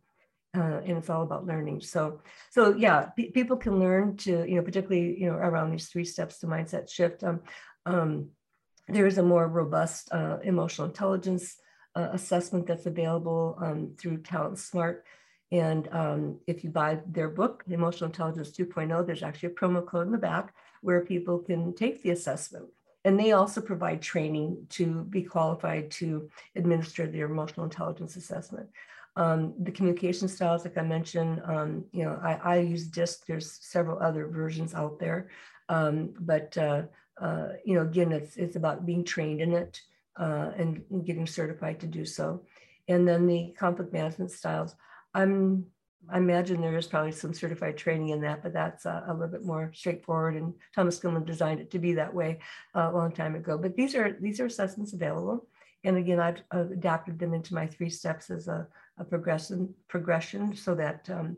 uh, 0.58 0.82
and 0.86 0.98
it's 0.98 1.10
all 1.10 1.24
about 1.24 1.46
learning. 1.46 1.82
So 1.82 2.22
so 2.52 2.76
yeah 2.76 3.08
p- 3.16 3.32
people 3.32 3.58
can 3.58 3.80
learn 3.80 4.18
to 4.18 4.46
you 4.50 4.56
know 4.56 4.62
particularly 4.62 5.20
you 5.20 5.28
know 5.28 5.36
around 5.36 5.72
these 5.72 5.90
three 5.90 6.06
steps 6.06 6.40
to 6.40 6.48
mindset 6.48 6.90
shift 6.90 7.24
um, 7.24 7.42
um, 7.86 8.30
there 8.88 9.08
is 9.08 9.18
a 9.18 9.24
more 9.24 9.48
robust 9.48 10.10
uh, 10.12 10.38
emotional 10.44 10.88
intelligence 10.88 11.58
uh, 11.96 12.10
assessment 12.14 12.68
that's 12.68 12.86
available 12.86 13.58
um, 13.62 13.96
through 13.98 14.18
TalentSmart. 14.18 15.00
And 15.52 15.88
um, 15.92 16.40
if 16.48 16.64
you 16.64 16.70
buy 16.70 17.00
their 17.08 17.30
book 17.30 17.64
emotional 17.70 18.10
intelligence 18.10 18.52
2.0 18.52 19.06
there's 19.06 19.24
actually 19.24 19.50
a 19.50 19.56
promo 19.56 19.86
code 19.86 20.08
in 20.08 20.12
the 20.12 20.18
back 20.18 20.54
where 20.82 21.02
people 21.02 21.40
can 21.40 21.74
take 21.76 22.02
the 22.02 22.10
assessment 22.10 22.66
and 23.06 23.20
they 23.20 23.32
also 23.32 23.62
provide 23.62 24.02
training 24.02 24.66
to 24.70 25.04
be 25.06 25.22
qualified 25.22 25.92
to 25.92 26.28
administer 26.56 27.06
their 27.06 27.28
emotional 27.28 27.64
intelligence 27.64 28.16
assessment. 28.16 28.68
Um, 29.16 29.54
the 29.60 29.72
communication 29.72 30.28
styles, 30.28 30.66
like 30.66 30.78
I 30.78 30.82
mentioned, 30.82 31.42
um, 31.46 31.86
you 31.94 32.04
know, 32.04 32.20
I, 32.22 32.34
I, 32.34 32.56
use 32.58 32.88
DISC. 32.88 33.26
There's 33.26 33.50
several 33.62 34.00
other 34.00 34.28
versions 34.28 34.74
out 34.74 35.00
there, 35.00 35.30
um, 35.70 36.14
but 36.20 36.58
uh, 36.58 36.82
uh, 37.22 37.50
you 37.64 37.76
know, 37.76 37.84
again, 37.84 38.12
it's 38.12 38.36
it's 38.36 38.58
about 38.58 38.86
being 38.86 39.06
trained 39.06 39.40
in 39.40 39.54
it 39.54 39.80
uh, 40.20 40.52
and 40.58 40.84
getting 41.06 41.28
certified 41.28 41.80
to 41.80 41.88
do 41.88 42.04
so. 42.04 42.42
And 42.90 43.08
then 43.08 43.26
the 43.26 43.56
conflict 43.58 43.94
management 43.94 44.32
styles. 44.32 44.76
I'm 45.14 45.68
I 46.10 46.18
imagine 46.18 46.62
there 46.62 46.78
is 46.78 46.88
probably 46.88 47.12
some 47.12 47.34
certified 47.34 47.78
training 47.78 48.10
in 48.10 48.22
that, 48.22 48.44
but 48.44 48.54
that's 48.54 48.86
a, 48.86 49.04
a 49.08 49.14
little 49.14 49.28
bit 49.28 49.46
more 49.46 49.72
straightforward. 49.74 50.36
And 50.36 50.54
Thomas 50.74 51.00
Kilmann 51.00 51.26
designed 51.26 51.60
it 51.60 51.72
to 51.72 51.80
be 51.80 51.94
that 51.94 52.14
way 52.14 52.40
uh, 52.76 52.90
a 52.92 52.96
long 52.96 53.12
time 53.12 53.36
ago. 53.36 53.58
But 53.58 53.76
these 53.76 53.96
are 53.96 54.18
these 54.20 54.40
are 54.40 54.46
assessments 54.46 54.94
available. 54.94 55.48
And 55.84 55.98
again, 55.98 56.20
I've, 56.20 56.42
I've 56.52 56.72
adapted 56.72 57.20
them 57.20 57.34
into 57.34 57.54
my 57.54 57.68
three 57.68 57.90
steps 57.90 58.30
as 58.30 58.48
a, 58.48 58.68
a 58.98 59.04
progression 59.04 59.74
progression, 59.88 60.56
so 60.56 60.76
that 60.76 61.10
um, 61.10 61.38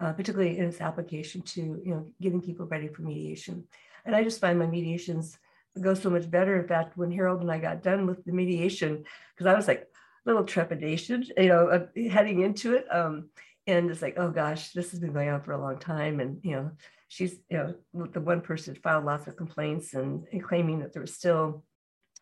uh, 0.00 0.12
particularly 0.12 0.58
in 0.58 0.66
its 0.66 0.80
application 0.80 1.42
to 1.42 1.60
you 1.60 1.94
know 1.94 2.06
getting 2.20 2.40
people 2.40 2.66
ready 2.66 2.88
for 2.88 3.02
mediation. 3.02 3.64
And 4.04 4.14
I 4.16 4.24
just 4.24 4.40
find 4.40 4.58
my 4.58 4.66
mediations 4.66 5.38
go 5.80 5.94
so 5.94 6.10
much 6.10 6.30
better. 6.30 6.60
In 6.60 6.66
fact, 6.66 6.96
when 6.96 7.12
Harold 7.12 7.42
and 7.42 7.50
I 7.50 7.58
got 7.58 7.82
done 7.82 8.06
with 8.06 8.24
the 8.24 8.32
mediation, 8.32 9.04
because 9.34 9.46
I 9.46 9.54
was 9.54 9.68
like 9.68 9.82
a 9.82 10.28
little 10.28 10.44
trepidation, 10.44 11.24
you 11.36 11.48
know, 11.48 11.68
uh, 11.68 11.86
heading 12.10 12.40
into 12.42 12.74
it. 12.74 12.86
Um, 12.90 13.28
and 13.68 13.90
it's 13.90 14.02
like 14.02 14.14
oh 14.16 14.30
gosh 14.30 14.72
this 14.72 14.90
has 14.90 14.98
been 14.98 15.12
going 15.12 15.28
on 15.28 15.42
for 15.42 15.52
a 15.52 15.60
long 15.60 15.78
time. 15.78 16.18
And 16.18 16.40
you 16.42 16.52
know 16.52 16.70
she's 17.06 17.36
you 17.48 17.58
know 17.58 18.06
the 18.12 18.20
one 18.20 18.40
person 18.40 18.74
filed 18.74 19.04
lots 19.04 19.28
of 19.28 19.36
complaints 19.36 19.94
and, 19.94 20.24
and 20.32 20.42
claiming 20.42 20.80
that 20.80 20.92
there 20.92 21.02
was 21.02 21.14
still 21.14 21.62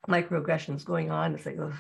microaggressions 0.09 0.85
going 0.85 1.11
on. 1.11 1.35
It's 1.35 1.47
like 1.47 1.59
oh 1.59 1.73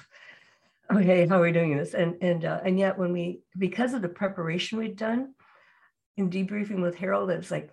okay 0.94 1.26
how 1.26 1.38
are 1.38 1.42
we 1.42 1.52
doing 1.52 1.76
this? 1.76 1.94
And 1.94 2.16
and 2.22 2.44
uh, 2.44 2.61
and 2.64 2.79
yet 2.79 2.96
when 2.96 3.12
we 3.12 3.40
because 3.59 3.92
of 3.92 4.02
the 4.02 4.09
preparation 4.09 4.79
we'd 4.79 4.96
done 4.96 5.35
in 6.16 6.31
debriefing 6.31 6.81
with 6.81 6.94
harold 6.94 7.31
it's 7.31 7.50
like 7.50 7.70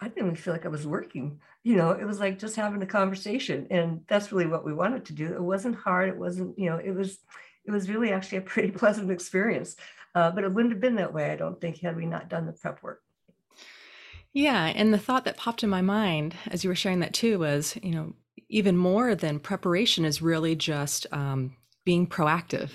i 0.00 0.08
didn't 0.08 0.22
even 0.24 0.36
feel 0.36 0.54
like 0.54 0.64
i 0.64 0.68
was 0.68 0.86
working. 0.86 1.40
You 1.64 1.76
know 1.76 1.90
it 1.90 2.04
was 2.04 2.20
like 2.20 2.38
just 2.38 2.56
having 2.56 2.82
a 2.82 2.86
conversation. 2.86 3.66
And 3.70 4.02
that's 4.06 4.30
really 4.30 4.46
what 4.46 4.64
we 4.64 4.72
wanted 4.72 5.06
to 5.06 5.12
do. 5.12 5.34
It 5.34 5.42
wasn't 5.42 5.76
hard. 5.76 6.10
It 6.10 6.16
wasn't 6.16 6.56
you 6.58 6.70
know 6.70 6.76
it 6.76 6.92
was 6.92 7.18
it 7.66 7.70
was 7.70 7.88
really 7.88 8.12
actually 8.12 8.38
a 8.38 8.42
pretty 8.42 8.70
pleasant 8.78 9.10
experience 9.10 9.76
uh, 10.14 10.30
but 10.30 10.44
it 10.44 10.52
wouldn't 10.52 10.72
have 10.72 10.80
been 10.80 10.94
that 10.96 11.12
way, 11.12 11.30
I 11.30 11.36
don't 11.36 11.60
think, 11.60 11.80
had 11.80 11.96
we 11.96 12.06
not 12.06 12.28
done 12.28 12.46
the 12.46 12.52
prep 12.52 12.82
work. 12.82 13.02
Yeah. 14.32 14.72
And 14.74 14.92
the 14.92 14.98
thought 14.98 15.24
that 15.24 15.36
popped 15.36 15.62
in 15.62 15.70
my 15.70 15.82
mind 15.82 16.34
as 16.48 16.64
you 16.64 16.70
were 16.70 16.76
sharing 16.76 17.00
that 17.00 17.14
too 17.14 17.38
was, 17.38 17.76
you 17.82 17.92
know, 17.92 18.14
even 18.48 18.76
more 18.76 19.14
than 19.14 19.38
preparation 19.38 20.04
is 20.04 20.22
really 20.22 20.54
just 20.54 21.06
um, 21.12 21.56
being 21.84 22.06
proactive 22.06 22.70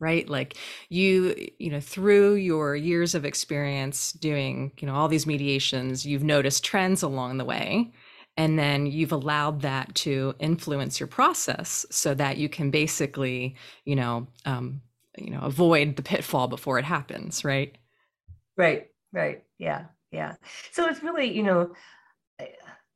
right 0.00 0.28
like 0.28 0.56
you 0.88 1.34
you 1.58 1.70
know 1.70 1.80
through 1.80 2.34
your 2.34 2.74
years 2.74 3.14
of 3.14 3.24
experience 3.24 4.12
doing 4.12 4.72
you 4.78 4.86
know 4.86 4.94
all 4.94 5.08
these 5.08 5.26
mediations 5.26 6.04
you've 6.04 6.24
noticed 6.24 6.64
trends 6.64 7.02
along 7.02 7.38
the 7.38 7.44
way 7.44 7.90
and 8.38 8.58
then 8.58 8.86
you've 8.86 9.12
allowed 9.12 9.60
that 9.62 9.94
to 9.96 10.34
influence 10.38 10.98
your 10.98 11.08
process 11.08 11.84
so 11.90 12.14
that 12.14 12.38
you 12.38 12.48
can 12.48 12.70
basically 12.70 13.56
you 13.84 13.96
know 13.96 14.26
um, 14.46 14.80
you 15.18 15.30
know 15.30 15.40
avoid 15.40 15.96
the 15.96 16.02
pitfall 16.02 16.48
before 16.48 16.78
it 16.78 16.84
happens 16.86 17.44
right? 17.44 17.76
Right 18.56 18.86
right. 19.12 19.42
Yeah 19.58 19.86
yeah. 20.10 20.36
So 20.72 20.86
it's 20.88 21.02
really 21.02 21.36
you 21.36 21.42
know 21.42 21.74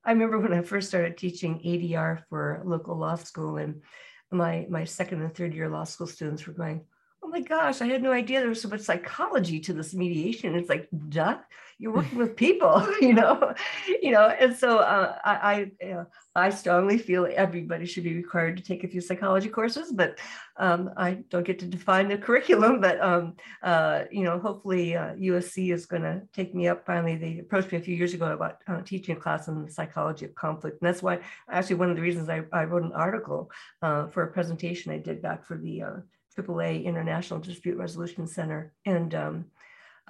i 0.05 0.11
remember 0.11 0.39
when 0.39 0.53
i 0.53 0.63
first 0.63 0.89
started 0.89 1.17
teaching 1.17 1.61
adr 1.65 2.23
for 2.29 2.63
local 2.65 2.97
law 2.97 3.15
school 3.15 3.57
and 3.57 3.83
my 4.31 4.67
my 4.71 4.85
second 4.85 5.23
and 5.23 5.35
third 5.35 5.55
year 5.55 5.69
law 5.69 5.85
school 5.85 6.07
students 6.07 6.47
were 6.47 6.53
going 6.53 6.85
oh 7.23 7.29
my 7.29 7.41
gosh, 7.41 7.81
I 7.81 7.87
had 7.87 8.03
no 8.03 8.13
idea 8.13 8.41
there 8.41 8.49
was 8.49 8.61
so 8.61 8.69
much 8.69 8.81
psychology 8.81 9.61
to 9.61 9.73
this 9.73 9.95
mediation. 9.95 10.57
It's 10.57 10.69
like, 10.69 10.89
duh, 11.09 11.39
you're 11.79 11.93
working 11.97 12.19
with 12.19 12.37
people, 12.37 12.87
you 13.01 13.13
know, 13.13 13.55
you 14.03 14.11
know. 14.11 14.29
And 14.29 14.57
so 14.57 14.79
uh, 14.79 15.19
I, 15.25 15.33
I, 15.35 15.71
you 15.81 15.95
know, 15.95 16.07
I 16.35 16.51
strongly 16.51 16.99
feel 16.99 17.29
everybody 17.33 17.87
should 17.87 18.05
be 18.05 18.17
required 18.17 18.57
to 18.57 18.63
take 18.63 18.83
a 18.83 18.89
few 18.89 19.01
psychology 19.01 19.49
courses, 19.49 19.93
but 19.93 20.19
um, 20.57 20.91
I 20.97 21.25
don't 21.31 21.47
get 21.47 21.59
to 21.61 21.67
define 21.67 22.09
the 22.09 22.19
curriculum. 22.19 22.81
But 22.81 23.01
um, 23.01 23.35
uh, 23.63 24.05
you 24.11 24.25
know, 24.25 24.41
hopefully 24.41 24.97
uh, 24.97 25.15
USC 25.15 25.73
is 25.73 25.87
going 25.87 26.03
to 26.03 26.23
take 26.33 26.55
me 26.55 26.67
up. 26.69 26.85
Finally, 26.85 27.17
they 27.17 27.39
approached 27.39 27.71
me 27.71 27.79
a 27.79 27.83
few 27.83 27.95
years 27.95 28.15
ago 28.15 28.33
about 28.33 28.59
uh, 28.67 28.83
teaching 28.83 29.17
a 29.17 29.21
class 29.21 29.49
on 29.49 29.65
the 29.65 29.71
psychology 29.71 30.25
of 30.25 30.35
conflict, 30.35 30.83
and 30.83 30.89
that's 30.89 31.03
why 31.03 31.21
actually 31.49 31.77
one 31.77 31.91
of 31.91 31.97
the 31.97 32.03
reasons 32.03 32.29
I, 32.29 32.43
I 32.53 32.65
wrote 32.65 32.83
an 32.83 32.93
article 32.93 33.51
uh, 33.83 34.09
for 34.09 34.25
a 34.25 34.33
presentation 34.33 34.93
I 34.93 34.99
did 34.99 35.23
back 35.23 35.45
for 35.45 35.57
the 35.57 35.83
uh, 35.83 35.97
AAA 36.37 36.85
International 36.85 37.40
Dispute 37.40 37.77
Resolution 37.77 38.27
Center. 38.27 38.73
And, 38.85 39.14
um, 39.14 39.45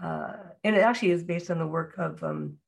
uh, 0.02 0.34
and 0.64 0.76
it 0.76 0.80
actually 0.80 1.10
is 1.10 1.22
based 1.22 1.50
on 1.50 1.58
the 1.58 1.66
work 1.66 1.94
of, 1.98 2.22
um, 2.22 2.58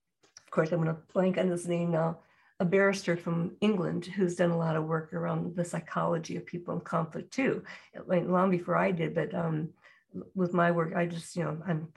of 0.45 0.51
course, 0.51 0.73
I'm 0.73 0.83
going 0.83 0.95
to 0.95 1.01
blank 1.13 1.39
on 1.39 1.49
his 1.49 1.67
name 1.67 1.93
now, 1.93 2.19
a 2.61 2.65
barrister 2.65 3.17
from 3.17 3.57
England 3.61 4.07
who's 4.07 4.37
done 4.37 4.51
a 4.51 4.59
lot 4.59 4.77
of 4.77 4.85
work 4.85 5.13
around 5.13 5.57
the 5.57 5.65
psychology 5.65 6.37
of 6.37 6.47
people 6.47 6.75
in 6.75 6.81
conflict 6.81 7.33
too, 7.33 7.65
like 8.07 8.27
long 8.27 8.51
before 8.51 8.77
I 8.77 8.93
did. 8.93 9.15
But 9.15 9.35
um, 9.35 9.71
with 10.35 10.53
my 10.55 10.71
work, 10.71 10.95
I 10.95 11.07
just, 11.07 11.35
you 11.37 11.45
know, 11.45 11.59
I'm 11.67 11.89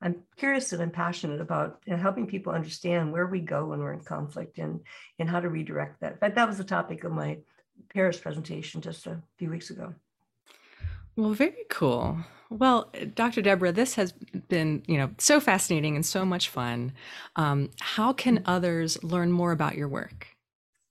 I'm 0.00 0.22
curious 0.36 0.72
and 0.72 0.80
I'm 0.80 0.90
passionate 0.90 1.40
about 1.40 1.80
you 1.84 1.92
know, 1.92 1.98
helping 1.98 2.26
people 2.26 2.52
understand 2.52 3.12
where 3.12 3.26
we 3.26 3.40
go 3.40 3.66
when 3.66 3.80
we're 3.80 3.92
in 3.92 4.00
conflict 4.00 4.58
and 4.58 4.80
and 5.18 5.28
how 5.28 5.40
to 5.40 5.48
redirect 5.48 6.00
that. 6.00 6.20
Fact, 6.20 6.36
that 6.36 6.48
was 6.48 6.58
the 6.58 6.64
topic 6.64 7.04
of 7.04 7.12
my 7.12 7.38
Paris 7.92 8.18
presentation 8.18 8.80
just 8.80 9.06
a 9.06 9.20
few 9.38 9.50
weeks 9.50 9.70
ago. 9.70 9.94
Well, 11.18 11.32
very 11.32 11.64
cool. 11.68 12.16
Well, 12.48 12.92
Dr. 13.16 13.42
Debra, 13.42 13.72
this 13.72 13.96
has 13.96 14.12
been, 14.12 14.84
you 14.86 14.96
know, 14.96 15.10
so 15.18 15.40
fascinating 15.40 15.96
and 15.96 16.06
so 16.06 16.24
much 16.24 16.48
fun. 16.48 16.92
Um, 17.34 17.70
how 17.80 18.12
can 18.12 18.40
others 18.46 19.02
learn 19.02 19.32
more 19.32 19.50
about 19.50 19.74
your 19.74 19.88
work? 19.88 20.28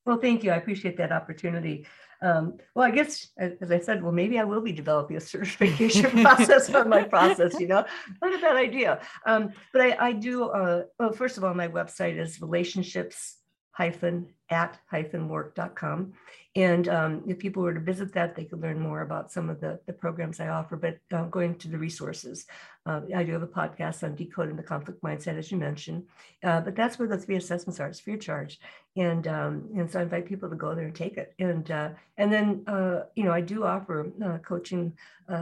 Well, 0.06 0.20
thank 0.20 0.44
you. 0.44 0.52
I 0.52 0.58
appreciate 0.58 0.98
that 0.98 1.13
opportunity. 1.13 1.88
Um, 2.22 2.58
well, 2.76 2.86
I 2.86 2.92
guess, 2.92 3.30
as 3.38 3.72
I 3.72 3.80
said, 3.80 4.04
well, 4.04 4.12
maybe 4.12 4.38
I 4.38 4.44
will 4.44 4.60
be 4.60 4.74
developing 4.74 5.16
a 5.16 5.22
certification 5.22 6.12
process 6.24 6.70
on 6.76 6.90
my 6.90 7.04
process, 7.04 7.58
you 7.58 7.68
know, 7.68 7.86
not 8.22 8.36
a 8.36 8.40
bad 8.40 8.58
idea. 8.58 9.00
Um, 9.26 9.54
but 9.72 9.82
I, 9.82 10.08
I 10.08 10.12
do, 10.12 10.50
uh, 10.50 10.84
well, 11.00 11.13
first 11.13 11.38
of 11.38 11.46
all, 11.46 11.54
my 11.54 11.70
website 11.70 12.20
is 12.20 12.42
relationships 12.42 13.37
hyphen 13.78 14.28
at 14.50 14.80
hyphen 14.90 15.30
work.com. 15.30 16.13
And 16.56 16.90
um, 16.90 17.22
if 17.28 17.38
people 17.38 17.62
were 17.62 17.76
to 17.76 17.80
visit 17.80 18.12
that, 18.13 18.36
they 18.36 18.46
could 18.46 18.60
learn 18.60 18.80
more 18.80 19.04
about 19.04 19.32
some 19.32 19.52
of 19.52 19.62
the, 19.62 19.80
the 19.86 19.94
programs 19.94 20.40
I 20.40 20.48
offer. 20.48 20.76
But 20.76 20.98
uh, 21.13 21.26
going 21.26 21.60
to 21.60 21.68
the 21.68 21.78
resources, 21.78 22.48
uh, 22.88 23.02
I 23.16 23.24
do 23.24 23.34
have 23.34 23.44
a 23.44 23.48
podcast 23.48 24.04
on 24.04 24.16
decoding 24.16 24.56
the 24.56 24.63
conflict 24.63 25.04
mindset, 25.04 25.38
as 25.38 25.52
you 25.52 25.60
mentioned. 25.60 26.06
Uh, 26.44 26.62
but 26.62 26.75
that's 26.75 26.98
where 26.98 27.08
the 27.08 27.19
three 27.19 27.36
assessments 27.36 27.80
are. 27.80 27.88
It's 27.88 28.00
free 28.00 28.15
of 28.15 28.21
charge, 28.21 28.60
and 28.96 29.28
um, 29.28 29.69
and 29.78 29.92
so 29.92 30.00
I 30.00 30.04
invite 30.04 30.25
people 30.25 30.50
to 30.50 30.56
go 30.56 30.73
there 30.73 30.86
and 30.86 30.96
take 30.96 31.17
it. 31.17 31.36
And 31.38 31.69
uh, 31.69 31.90
and 32.17 32.34
then 32.34 32.63
uh, 32.65 33.02
you 33.15 33.25
know 33.25 33.32
I 33.32 33.42
do 33.42 33.63
offer 33.63 34.12
uh, 34.25 34.40
coaching 34.40 34.94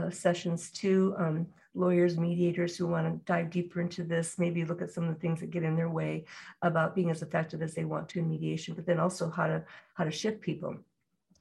sessions 0.09 0.71
too. 0.71 1.15
Um, 1.17 1.47
lawyers, 1.75 2.17
mediators 2.17 2.77
who 2.77 2.87
want 2.87 3.05
to 3.05 3.25
dive 3.25 3.49
deeper 3.49 3.81
into 3.81 4.03
this, 4.03 4.39
maybe 4.39 4.65
look 4.65 4.81
at 4.81 4.91
some 4.91 5.07
of 5.07 5.13
the 5.13 5.19
things 5.19 5.39
that 5.41 5.51
get 5.51 5.63
in 5.63 5.75
their 5.75 5.89
way 5.89 6.25
about 6.61 6.95
being 6.95 7.11
as 7.11 7.21
effective 7.21 7.61
as 7.61 7.73
they 7.73 7.85
want 7.85 8.09
to 8.09 8.19
in 8.19 8.29
mediation, 8.29 8.73
but 8.73 8.85
then 8.85 8.99
also 8.99 9.29
how 9.29 9.47
to 9.47 9.63
how 9.93 10.03
to 10.03 10.11
shift 10.11 10.41
people 10.41 10.75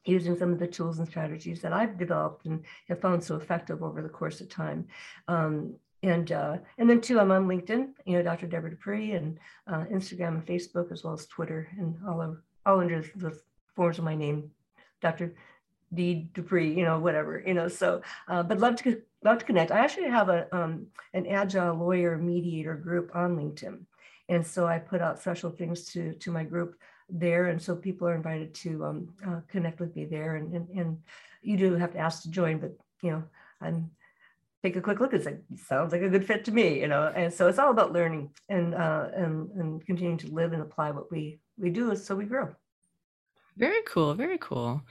using 0.04 0.36
some 0.38 0.52
of 0.52 0.58
the 0.58 0.66
tools 0.66 0.98
and 0.98 1.08
strategies 1.08 1.60
that 1.62 1.72
I've 1.72 1.98
developed 1.98 2.46
and 2.46 2.62
have 2.88 3.00
found 3.00 3.22
so 3.24 3.36
effective 3.36 3.82
over 3.82 4.02
the 4.02 4.08
course 4.08 4.40
of 4.40 4.48
time. 4.48 4.86
Um, 5.28 5.74
and 6.02 6.32
uh, 6.32 6.58
and 6.76 6.88
then 6.88 7.00
too, 7.00 7.18
I'm 7.18 7.30
on 7.30 7.48
LinkedIn, 7.48 7.88
you 8.04 8.16
know, 8.18 8.22
Dr. 8.22 8.46
Debra 8.46 8.70
Dupree, 8.70 9.12
and 9.12 9.38
uh, 9.66 9.84
Instagram 9.90 10.28
and 10.28 10.46
Facebook, 10.46 10.92
as 10.92 11.02
well 11.02 11.14
as 11.14 11.26
Twitter, 11.26 11.68
and 11.78 11.96
all 12.06 12.20
of, 12.20 12.36
all 12.66 12.80
under 12.80 13.02
the 13.16 13.38
forms 13.74 13.98
of 13.98 14.04
my 14.04 14.14
name, 14.14 14.50
Dr. 15.00 15.34
D 15.94 16.28
Dupree, 16.34 16.74
you 16.74 16.84
know, 16.84 16.98
whatever, 16.98 17.42
you 17.46 17.54
know. 17.54 17.68
So, 17.68 18.02
uh, 18.28 18.42
but 18.42 18.58
love 18.58 18.76
to 18.76 19.00
love 19.24 19.38
to 19.38 19.44
connect. 19.44 19.72
I 19.72 19.80
actually 19.80 20.08
have 20.08 20.28
a 20.28 20.54
um, 20.54 20.86
an 21.14 21.26
agile 21.26 21.74
lawyer 21.74 22.16
mediator 22.18 22.74
group 22.74 23.10
on 23.14 23.36
LinkedIn, 23.36 23.80
and 24.28 24.46
so 24.46 24.66
I 24.66 24.78
put 24.78 25.00
out 25.00 25.20
special 25.20 25.50
things 25.50 25.86
to 25.92 26.12
to 26.14 26.30
my 26.30 26.44
group 26.44 26.76
there, 27.08 27.46
and 27.46 27.60
so 27.60 27.74
people 27.74 28.06
are 28.08 28.14
invited 28.14 28.54
to 28.54 28.84
um, 28.84 29.08
uh, 29.26 29.40
connect 29.48 29.80
with 29.80 29.94
me 29.96 30.04
there, 30.04 30.36
and, 30.36 30.52
and 30.54 30.68
and 30.78 30.98
you 31.42 31.56
do 31.56 31.74
have 31.74 31.92
to 31.92 31.98
ask 31.98 32.22
to 32.22 32.30
join, 32.30 32.58
but 32.58 32.76
you 33.02 33.10
know, 33.10 33.22
I'm 33.60 33.90
take 34.62 34.76
a 34.76 34.80
quick 34.80 35.00
look. 35.00 35.12
It's 35.12 35.26
like 35.26 35.42
sounds 35.56 35.92
like 35.92 36.02
a 36.02 36.08
good 36.08 36.26
fit 36.26 36.44
to 36.46 36.52
me, 36.52 36.80
you 36.80 36.88
know. 36.88 37.12
And 37.14 37.32
so 37.32 37.48
it's 37.48 37.58
all 37.58 37.70
about 37.70 37.92
learning 37.92 38.30
and 38.48 38.74
uh, 38.74 39.08
and 39.14 39.50
and 39.52 39.86
continuing 39.86 40.18
to 40.18 40.28
live 40.28 40.52
and 40.52 40.62
apply 40.62 40.90
what 40.90 41.10
we 41.10 41.38
we 41.58 41.70
do, 41.70 41.94
so 41.96 42.16
we 42.16 42.24
grow. 42.24 42.54
Very 43.56 43.82
cool. 43.86 44.14
Very 44.14 44.38
cool. 44.38 44.82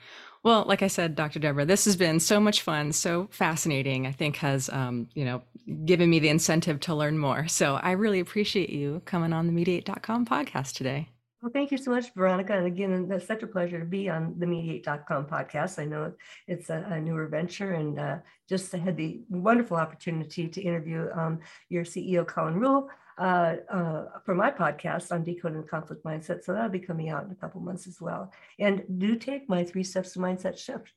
Well, 0.44 0.66
like 0.68 0.82
I 0.82 0.88
said, 0.88 1.16
Dr. 1.16 1.40
Debra, 1.40 1.66
this 1.66 1.86
has 1.86 1.96
been 1.96 2.20
so 2.20 2.40
much 2.40 2.62
fun, 2.62 2.92
so 2.92 3.30
fascinating. 3.32 4.06
I 4.06 4.12
think 4.12 4.36
has 4.38 4.70
um, 4.70 5.08
you 5.14 5.24
know 5.26 5.42
given 5.86 6.10
me 6.10 6.20
the 6.20 6.30
incentive 6.30 6.80
to 6.82 6.96
learn 6.96 7.18
more. 7.18 7.48
So 7.48 7.76
I 7.76 7.92
really 7.92 8.20
appreciate 8.20 8.70
you 8.70 9.02
coming 9.06 9.32
on 9.32 9.48
the 9.48 9.54
Mediate.com 9.54 10.26
podcast 10.26 10.74
today. 10.74 11.10
Well, 11.42 11.52
thank 11.52 11.72
you 11.72 11.78
so 11.78 11.92
much, 11.92 12.14
Veronica. 12.14 12.54
And 12.54 12.68
again, 12.68 13.10
it's 13.12 13.28
such 13.28 13.44
a 13.44 13.48
pleasure 13.48 13.78
to 13.78 13.86
be 13.86 14.10
on 14.10 14.36
the 14.40 14.48
Mediate.com 14.48 15.26
podcast. 15.26 15.78
I 15.78 15.84
know 15.84 16.14
it's 16.48 16.70
a, 16.70 16.86
a 16.90 17.02
newer 17.02 17.28
venture 17.28 17.74
and 17.74 18.00
uh, 18.00 18.18
just 18.48 18.72
had 18.72 18.96
the 18.96 19.22
wonderful 19.30 19.76
opportunity 19.76 20.48
to 20.48 20.62
interview 20.62 21.10
um, 21.14 21.40
your 21.68 21.84
CEO, 21.84 22.26
Colin 22.26 22.56
Rule, 22.56 22.90
uh, 23.18 23.56
uh, 23.70 24.06
for 24.26 24.36
my 24.36 24.52
podcast 24.52 25.12
on 25.12 25.24
decoding 25.24 25.64
conflict 25.64 26.04
mindset. 26.04 26.44
So 26.44 26.54
that'll 26.54 26.70
be 26.70 26.80
coming 26.80 27.10
out 27.10 27.26
in 27.26 27.32
a 27.32 27.36
couple 27.36 27.62
months 27.62 27.88
as 27.88 28.02
well. 28.02 28.32
And 28.60 28.84
do 28.98 29.16
take 29.16 29.48
my 29.50 29.64
three 29.64 29.84
steps 29.84 30.14
to 30.14 30.20
mindset 30.20 30.58
shift. 30.58 30.94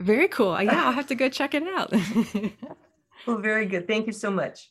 Very 0.00 0.28
cool. 0.28 0.60
Yeah, 0.62 0.86
I'll 0.86 0.92
have 0.92 1.08
to 1.08 1.14
go 1.14 1.28
check 1.28 1.54
it 1.54 1.64
out. 1.64 1.92
well, 3.26 3.38
very 3.38 3.66
good. 3.66 3.88
Thank 3.88 4.06
you 4.06 4.12
so 4.12 4.30
much. 4.30 4.70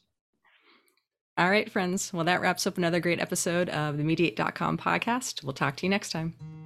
All 1.37 1.49
right, 1.49 1.69
friends. 1.71 2.11
Well, 2.11 2.23
that 2.25 2.41
wraps 2.41 2.65
up 2.65 2.77
another 2.77 2.99
great 2.99 3.19
episode 3.19 3.69
of 3.69 3.97
the 3.97 4.03
Mediate.com 4.03 4.77
podcast. 4.77 5.43
We'll 5.43 5.53
talk 5.53 5.75
to 5.77 5.85
you 5.85 5.89
next 5.89 6.11
time. 6.11 6.56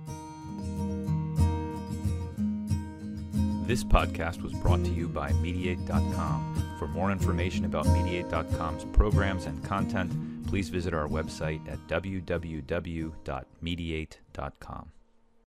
This 3.71 3.85
podcast 3.85 4.41
was 4.41 4.51
brought 4.51 4.83
to 4.83 4.89
you 4.91 5.07
by 5.07 5.31
Mediate.com. 5.31 6.75
For 6.77 6.89
more 6.89 7.09
information 7.09 7.63
about 7.63 7.87
Mediate.com's 7.87 8.83
programs 8.91 9.45
and 9.45 9.63
content, 9.63 10.11
please 10.45 10.67
visit 10.67 10.93
our 10.93 11.07
website 11.07 11.65
at 11.71 11.79
www.mediate.com. 11.87 12.61